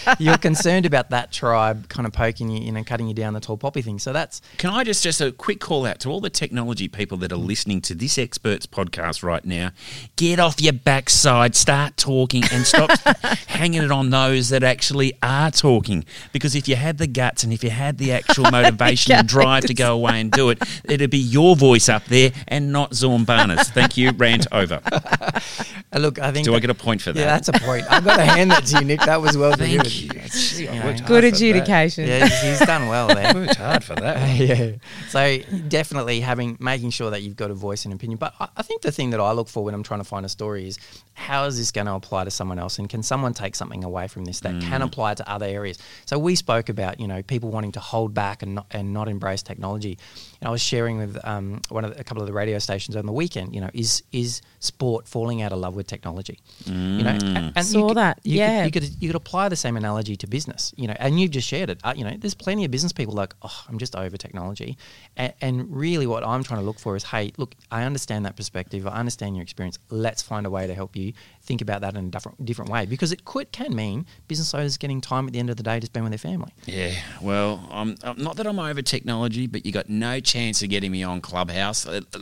you're 0.18 0.38
concerned 0.38 0.86
about 0.86 1.10
that 1.10 1.32
tribe 1.32 1.88
kind 1.88 2.06
of 2.06 2.12
poking 2.12 2.48
you, 2.50 2.62
you 2.62 2.72
know, 2.72 2.84
cutting 2.84 3.08
you 3.08 3.14
down 3.14 3.34
the 3.34 3.40
tall 3.40 3.56
poppy 3.56 3.82
thing. 3.82 3.98
So 3.98 4.12
that's 4.12 4.40
Can 4.58 4.70
I 4.70 4.84
just 4.84 5.02
just 5.02 5.20
a 5.20 5.32
quick 5.32 5.60
call 5.60 5.86
out 5.86 6.00
to 6.00 6.08
all 6.08 6.20
the 6.20 6.30
technology 6.30 6.88
people 6.88 7.16
that 7.18 7.32
are 7.32 7.36
listening 7.36 7.80
to 7.82 7.94
this 7.94 8.18
experts 8.18 8.66
podcast 8.66 9.22
right 9.22 9.44
now? 9.44 9.70
Get 10.16 10.38
off 10.38 10.60
your 10.60 10.72
backside, 10.72 11.54
start 11.56 11.96
talking, 11.96 12.42
and 12.52 12.66
stop 12.66 12.90
hanging 13.46 13.82
it 13.82 13.90
on 13.90 14.10
those 14.10 14.48
that 14.50 14.62
actually 14.62 15.12
are 15.22 15.50
talking. 15.50 16.04
Because 16.32 16.54
if 16.54 16.68
you 16.68 16.76
had 16.76 16.98
the 16.98 17.06
guts 17.06 17.42
and 17.44 17.52
if 17.52 17.62
you 17.64 17.70
had 17.70 17.98
the 17.98 18.12
actual 18.12 18.44
motivation 18.50 19.12
and 19.12 19.28
drive 19.28 19.64
to 19.64 19.74
go 19.74 19.94
away 19.94 20.20
and 20.20 20.30
do 20.30 20.50
it, 20.50 20.62
it'd 20.84 21.10
be 21.10 21.18
your 21.18 21.56
voice 21.56 21.88
up 21.88 22.04
there 22.06 22.32
and 22.48 22.72
not 22.72 22.92
Zaun 22.92 23.24
Bhana's. 23.24 23.68
Thank 23.70 23.96
you. 23.96 24.10
Rant 24.12 24.46
over. 24.52 24.80
uh, 24.84 25.98
look. 25.98 26.18
I 26.18 26.32
think 26.32 26.44
Do 26.44 26.54
I 26.54 26.60
get 26.60 26.70
a 26.70 26.74
point 26.74 27.00
for 27.02 27.12
that? 27.12 27.18
Yeah, 27.18 27.26
that's 27.26 27.48
a 27.48 27.52
point. 27.52 27.79
I've 27.88 28.04
got 28.04 28.16
to 28.16 28.24
hand 28.24 28.50
that 28.50 28.66
to 28.66 28.78
you, 28.78 28.84
Nick. 28.84 29.00
That 29.00 29.20
was 29.20 29.36
well 29.36 29.52
Thank 29.54 29.82
delivered. 29.82 29.92
you. 29.92 30.10
Gee, 30.30 30.64
you 30.64 30.80
know, 30.80 30.96
Good 31.06 31.24
adjudication. 31.24 32.06
Yeah, 32.06 32.26
he's, 32.26 32.58
he's 32.58 32.66
done 32.66 32.88
well 32.88 33.08
there. 33.08 33.34
Worked 33.34 33.56
hard 33.56 33.84
for 33.84 33.94
that. 33.96 34.36
yeah. 34.38 34.72
So 35.08 35.38
definitely 35.68 36.20
having 36.20 36.56
making 36.60 36.90
sure 36.90 37.10
that 37.10 37.22
you've 37.22 37.36
got 37.36 37.50
a 37.50 37.54
voice 37.54 37.84
and 37.84 37.94
opinion. 37.94 38.18
But 38.18 38.34
I, 38.40 38.48
I 38.56 38.62
think 38.62 38.82
the 38.82 38.92
thing 38.92 39.10
that 39.10 39.20
I 39.20 39.32
look 39.32 39.48
for 39.48 39.64
when 39.64 39.74
I'm 39.74 39.82
trying 39.82 40.00
to 40.00 40.04
find 40.04 40.26
a 40.26 40.28
story 40.28 40.66
is 40.66 40.78
how 41.14 41.44
is 41.44 41.58
this 41.58 41.70
going 41.70 41.86
to 41.86 41.94
apply 41.94 42.24
to 42.24 42.30
someone 42.30 42.58
else, 42.58 42.78
and 42.78 42.88
can 42.88 43.02
someone 43.02 43.34
take 43.34 43.54
something 43.54 43.84
away 43.84 44.08
from 44.08 44.24
this 44.24 44.40
that 44.40 44.60
can 44.62 44.82
apply 44.82 45.14
to 45.14 45.30
other 45.30 45.46
areas? 45.46 45.78
So 46.06 46.18
we 46.18 46.34
spoke 46.34 46.68
about 46.68 47.00
you 47.00 47.08
know 47.08 47.22
people 47.22 47.50
wanting 47.50 47.72
to 47.72 47.80
hold 47.80 48.14
back 48.14 48.42
and 48.42 48.56
not, 48.56 48.66
and 48.70 48.92
not 48.92 49.08
embrace 49.08 49.42
technology. 49.42 49.98
And 50.40 50.48
I 50.48 50.50
was 50.50 50.62
sharing 50.62 50.98
with 50.98 51.18
um, 51.24 51.60
one 51.68 51.84
of 51.84 51.94
the, 51.94 52.00
a 52.00 52.04
couple 52.04 52.22
of 52.22 52.26
the 52.26 52.32
radio 52.32 52.58
stations 52.58 52.96
on 52.96 53.06
the 53.06 53.12
weekend. 53.12 53.54
You 53.54 53.60
know, 53.60 53.70
is 53.74 54.02
is 54.12 54.42
sport 54.60 55.08
falling 55.08 55.42
out 55.42 55.52
of 55.52 55.58
love 55.58 55.74
with 55.74 55.86
technology? 55.86 56.38
You 56.66 56.74
know, 57.02 57.10
and, 57.10 57.52
and 57.56 57.64
Saw 57.66 57.78
you 57.80 57.86
could- 57.88 57.96
that, 57.96 58.20
You 58.22 58.38
yeah. 58.38 58.64
Could, 58.64 58.74
you 58.74 58.80
could 58.90 59.02
you 59.02 59.08
could 59.08 59.16
apply 59.16 59.48
the 59.48 59.56
same 59.56 59.76
analogy 59.76 60.16
to 60.16 60.26
business, 60.26 60.72
you 60.76 60.86
know, 60.86 60.94
and 60.98 61.18
you've 61.20 61.30
just 61.32 61.48
shared 61.48 61.70
it. 61.70 61.80
Uh, 61.82 61.94
you 61.96 62.04
know, 62.04 62.14
there's 62.18 62.34
plenty 62.34 62.64
of 62.64 62.70
business 62.70 62.92
people 62.92 63.14
like, 63.14 63.34
oh, 63.42 63.64
I'm 63.68 63.78
just 63.78 63.96
over 63.96 64.16
technology, 64.16 64.76
and, 65.16 65.32
and 65.40 65.74
really, 65.74 66.06
what 66.06 66.24
I'm 66.24 66.42
trying 66.44 66.60
to 66.60 66.66
look 66.66 66.78
for 66.78 66.94
is, 66.96 67.04
hey, 67.04 67.32
look, 67.38 67.54
I 67.70 67.82
understand 67.84 68.24
that 68.26 68.36
perspective, 68.36 68.86
I 68.86 68.92
understand 68.98 69.34
your 69.36 69.42
experience. 69.42 69.78
Let's 69.90 70.22
find 70.22 70.46
a 70.46 70.50
way 70.50 70.66
to 70.66 70.74
help 70.74 70.94
you 70.94 71.12
think 71.42 71.62
about 71.62 71.80
that 71.80 71.96
in 71.96 72.06
a 72.06 72.08
different 72.10 72.44
different 72.44 72.70
way, 72.70 72.86
because 72.86 73.12
it 73.12 73.24
could 73.24 73.50
can 73.52 73.74
mean 73.74 74.06
business 74.28 74.52
owners 74.54 74.76
getting 74.76 75.00
time 75.00 75.26
at 75.26 75.32
the 75.32 75.38
end 75.38 75.50
of 75.50 75.56
the 75.56 75.62
day 75.62 75.80
to 75.80 75.86
spend 75.86 76.04
with 76.04 76.10
their 76.12 76.18
family. 76.18 76.52
Yeah, 76.66 76.92
well, 77.22 77.66
I'm, 77.70 77.96
I'm 78.04 78.18
not 78.22 78.36
that 78.36 78.46
I'm 78.46 78.58
over 78.58 78.82
technology, 78.82 79.46
but 79.46 79.64
you 79.64 79.72
got 79.72 79.88
no 79.88 80.20
chance 80.20 80.62
of 80.62 80.68
getting 80.68 80.92
me 80.92 81.02
on 81.02 81.20
Clubhouse. 81.22 81.86
Uh, 81.86 82.02
uh, 82.14 82.18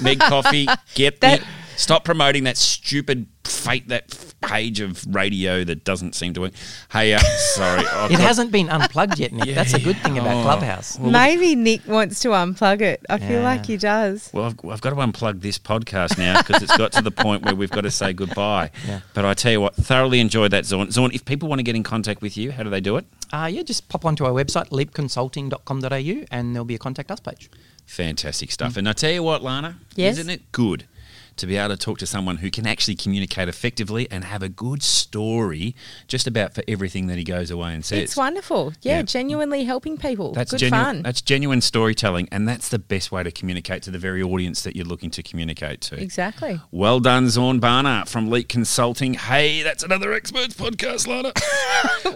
Meg 0.00 0.20
Coffey, 0.20 0.68
get 0.94 1.20
That- 1.20 1.40
me. 1.40 1.46
Stop 1.76 2.04
promoting 2.04 2.44
that 2.44 2.56
stupid 2.56 3.26
fake 3.44 3.88
that 3.88 4.16
page 4.40 4.80
of 4.80 5.04
radio 5.14 5.64
that 5.64 5.84
doesn't 5.84 6.14
seem 6.14 6.32
to 6.34 6.40
work. 6.42 6.52
Hey, 6.90 7.14
uh, 7.14 7.18
sorry, 7.18 7.84
I've 7.86 8.10
It 8.10 8.14
got- 8.18 8.20
hasn't 8.26 8.52
been 8.52 8.68
unplugged 8.68 9.18
yet, 9.18 9.32
Nick. 9.32 9.54
That's 9.54 9.74
a 9.74 9.80
good 9.80 9.96
thing 9.98 10.18
about 10.18 10.36
Oh. 10.36 10.42
Clubhouse. 10.42 10.98
Maybe 10.98 11.54
Nick 11.54 11.86
wants 11.86 12.20
to 12.20 12.28
unplug 12.28 12.80
it. 12.82 13.04
I 13.08 13.18
feel 13.18 13.42
like 13.42 13.66
he 13.66 13.76
does. 13.76 14.30
Well, 14.32 14.44
I've, 14.46 14.70
I've 14.70 14.80
got 14.80 14.90
to 14.90 14.96
unplug 14.96 15.40
this 15.40 15.58
podcast 15.58 16.16
now 16.18 16.40
because 16.42 16.62
it's 16.62 16.76
got 16.76 16.92
to 16.92 17.02
the 17.02 17.10
point 17.10 17.42
where 17.44 17.54
we've 17.54 17.70
got 17.70 17.82
to 17.82 17.90
say 17.90 18.12
goodbye. 18.12 18.70
Yeah. 18.86 19.00
But 19.14 19.24
I 19.24 19.32
tell 19.34 19.52
you 19.52 19.60
what, 19.62 19.74
thoroughly 19.76 20.20
enjoyed 20.20 20.50
that, 20.50 20.64
Zaun. 20.64 20.88
Zaun, 20.88 21.14
if 21.14 21.24
people 21.24 21.48
want 21.48 21.58
to 21.58 21.62
get 21.62 21.74
in 21.74 21.82
contact 21.82 22.20
with 22.20 22.36
you, 22.36 22.52
how 22.52 22.62
do 22.62 22.70
they 22.70 22.80
do 22.82 22.96
it? 22.96 23.06
Uh, 23.32 23.48
yeah, 23.50 23.62
just 23.62 23.88
pop 23.88 24.04
onto 24.04 24.24
our 24.26 24.32
website, 24.32 24.68
leapconsulting.com.au, 24.70 26.24
and 26.30 26.54
there'll 26.54 26.64
be 26.64 26.74
a 26.74 26.78
contact 26.78 27.10
us 27.10 27.20
page. 27.20 27.50
Fantastic 27.86 28.50
stuff. 28.52 28.76
And 28.76 28.88
I 28.88 28.92
tell 28.92 29.10
you 29.10 29.22
what, 29.22 29.42
Lana, 29.42 29.78
Yes? 29.96 30.18
isn't 30.18 30.30
it 30.30 30.52
good 30.52 30.86
to 31.36 31.46
be 31.46 31.56
able 31.56 31.74
to 31.74 31.76
talk 31.76 31.98
to 31.98 32.06
someone 32.06 32.36
who 32.38 32.50
can 32.50 32.66
actually 32.66 32.94
communicate 32.94 33.48
effectively 33.48 34.08
and 34.10 34.24
have 34.24 34.42
a 34.42 34.48
good 34.48 34.82
story 34.82 35.74
just 36.08 36.26
about 36.26 36.54
for 36.54 36.62
everything 36.68 37.06
that 37.08 37.18
he 37.18 37.24
goes 37.24 37.50
away 37.50 37.74
and 37.74 37.84
says? 37.84 37.98
It's 38.00 38.16
wonderful. 38.16 38.72
Yeah, 38.82 38.96
Yeah. 38.98 39.02
genuinely 39.02 39.64
helping 39.64 39.96
people. 39.96 40.32
That's 40.32 40.50
Good 40.50 40.60
genuine. 40.60 40.84
fun. 40.84 41.02
That's 41.02 41.20
genuine 41.20 41.60
storytelling, 41.60 42.28
and 42.32 42.48
that's 42.48 42.68
the 42.68 42.78
best 42.78 43.10
way 43.12 43.22
to 43.22 43.30
communicate 43.30 43.82
to 43.84 43.90
the 43.90 43.98
very 43.98 44.22
audience 44.22 44.62
that 44.62 44.76
you're 44.76 44.86
looking 44.86 45.10
to 45.10 45.22
communicate 45.22 45.80
to. 45.82 46.00
exactly. 46.00 46.60
Well 46.70 47.00
done, 47.00 47.26
Zaun 47.26 47.60
Bhana 47.60 48.04
from 48.06 48.30
Leap 48.30 48.48
Consulting. 48.48 49.14
Hey, 49.14 49.62
that's 49.62 49.82
another 49.82 50.12
experts 50.12 50.54
podcast, 50.54 51.06
Lana. 51.06 51.32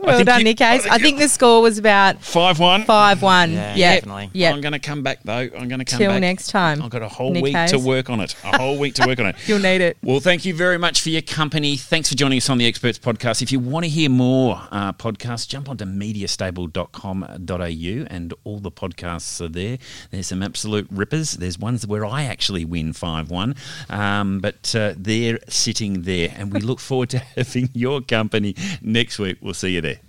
Well 0.02 0.24
done, 0.24 0.38
you- 0.40 0.44
Nick 0.44 0.60
I 0.60 0.78
think 0.78 0.92
I 0.92 0.98
think 0.98 1.18
the 1.18 1.28
score 1.28 1.60
was 1.62 1.78
about 1.78 2.22
Five 2.22 2.58
one. 2.58 2.84
5 2.84 3.22
1. 3.22 3.52
Yeah, 3.52 3.74
Yeah, 3.74 3.94
definitely. 3.96 4.30
Yeah. 4.32 4.52
I'm 4.52 4.60
going 4.60 4.72
to 4.72 4.78
come 4.78 5.02
back 5.02 5.20
though. 5.24 5.32
I'm 5.34 5.68
going 5.68 5.78
to 5.80 5.84
come 5.84 5.98
Till 5.98 6.10
back 6.10 6.20
next 6.20 6.48
time, 6.48 6.82
I've 6.82 6.90
got 6.90 7.02
a 7.02 7.08
whole 7.08 7.32
Nick 7.32 7.42
week 7.42 7.56
to 7.68 7.78
work 7.78 8.08
on 8.10 8.20
it. 8.20 8.34
A 8.44 8.56
whole 8.58 8.78
week 8.78 8.94
to 8.94 9.06
work 9.08 9.18
on 9.18 9.26
it. 9.26 9.36
You'll 9.46 9.58
need 9.58 9.80
it. 9.80 9.96
Well, 10.02 10.20
thank 10.20 10.44
you 10.44 10.54
very 10.54 10.78
much 10.78 11.00
for 11.00 11.08
your 11.08 11.22
company. 11.22 11.76
Thanks 11.76 12.08
for 12.08 12.14
joining 12.14 12.38
us 12.38 12.50
on 12.50 12.58
the 12.58 12.66
Experts 12.66 12.98
Podcast. 12.98 13.42
If 13.42 13.50
you 13.50 13.58
want 13.58 13.84
to 13.84 13.88
hear 13.88 14.10
more 14.10 14.60
uh, 14.70 14.92
podcasts, 14.92 15.48
jump 15.48 15.68
onto 15.68 15.84
mediastable.com.au 15.84 18.14
and 18.14 18.34
all 18.44 18.58
the 18.58 18.70
podcasts 18.70 19.40
are 19.40 19.48
there. 19.48 19.78
There's 20.10 20.26
some 20.26 20.42
absolute 20.42 20.86
rippers. 20.90 21.32
There's 21.32 21.58
ones 21.58 21.86
where 21.86 22.04
I 22.04 22.24
actually 22.24 22.64
win 22.64 22.92
5 22.92 23.30
1, 23.30 23.54
um, 23.90 24.40
but 24.40 24.74
uh, 24.74 24.94
they're 24.96 25.38
sitting 25.48 26.02
there. 26.02 26.34
And 26.36 26.52
we 26.52 26.60
look 26.60 26.80
forward 26.80 27.10
to 27.10 27.18
having 27.36 27.70
your 27.72 28.00
company 28.02 28.54
next 28.82 29.18
week. 29.18 29.38
We'll 29.40 29.54
see 29.54 29.70
you 29.70 29.80
there. 29.80 30.07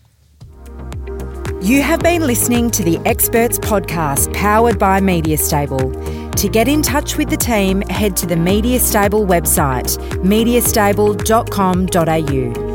You 1.62 1.82
have 1.82 2.00
been 2.00 2.26
listening 2.26 2.72
to 2.72 2.84
the 2.84 2.98
Experts 3.06 3.60
Podcast 3.60 4.34
powered 4.34 4.80
by 4.80 5.02
MediaStable. 5.02 6.34
To 6.38 6.48
get 6.48 6.70
in 6.70 6.82
touch 6.82 7.18
with 7.18 7.30
the 7.30 7.36
team, 7.36 7.82
head 7.82 8.16
to 8.18 8.26
the 8.26 8.38
Media 8.38 8.80
Stable 8.80 9.26
website, 9.26 9.98
mediastable.com.au. 10.24 12.69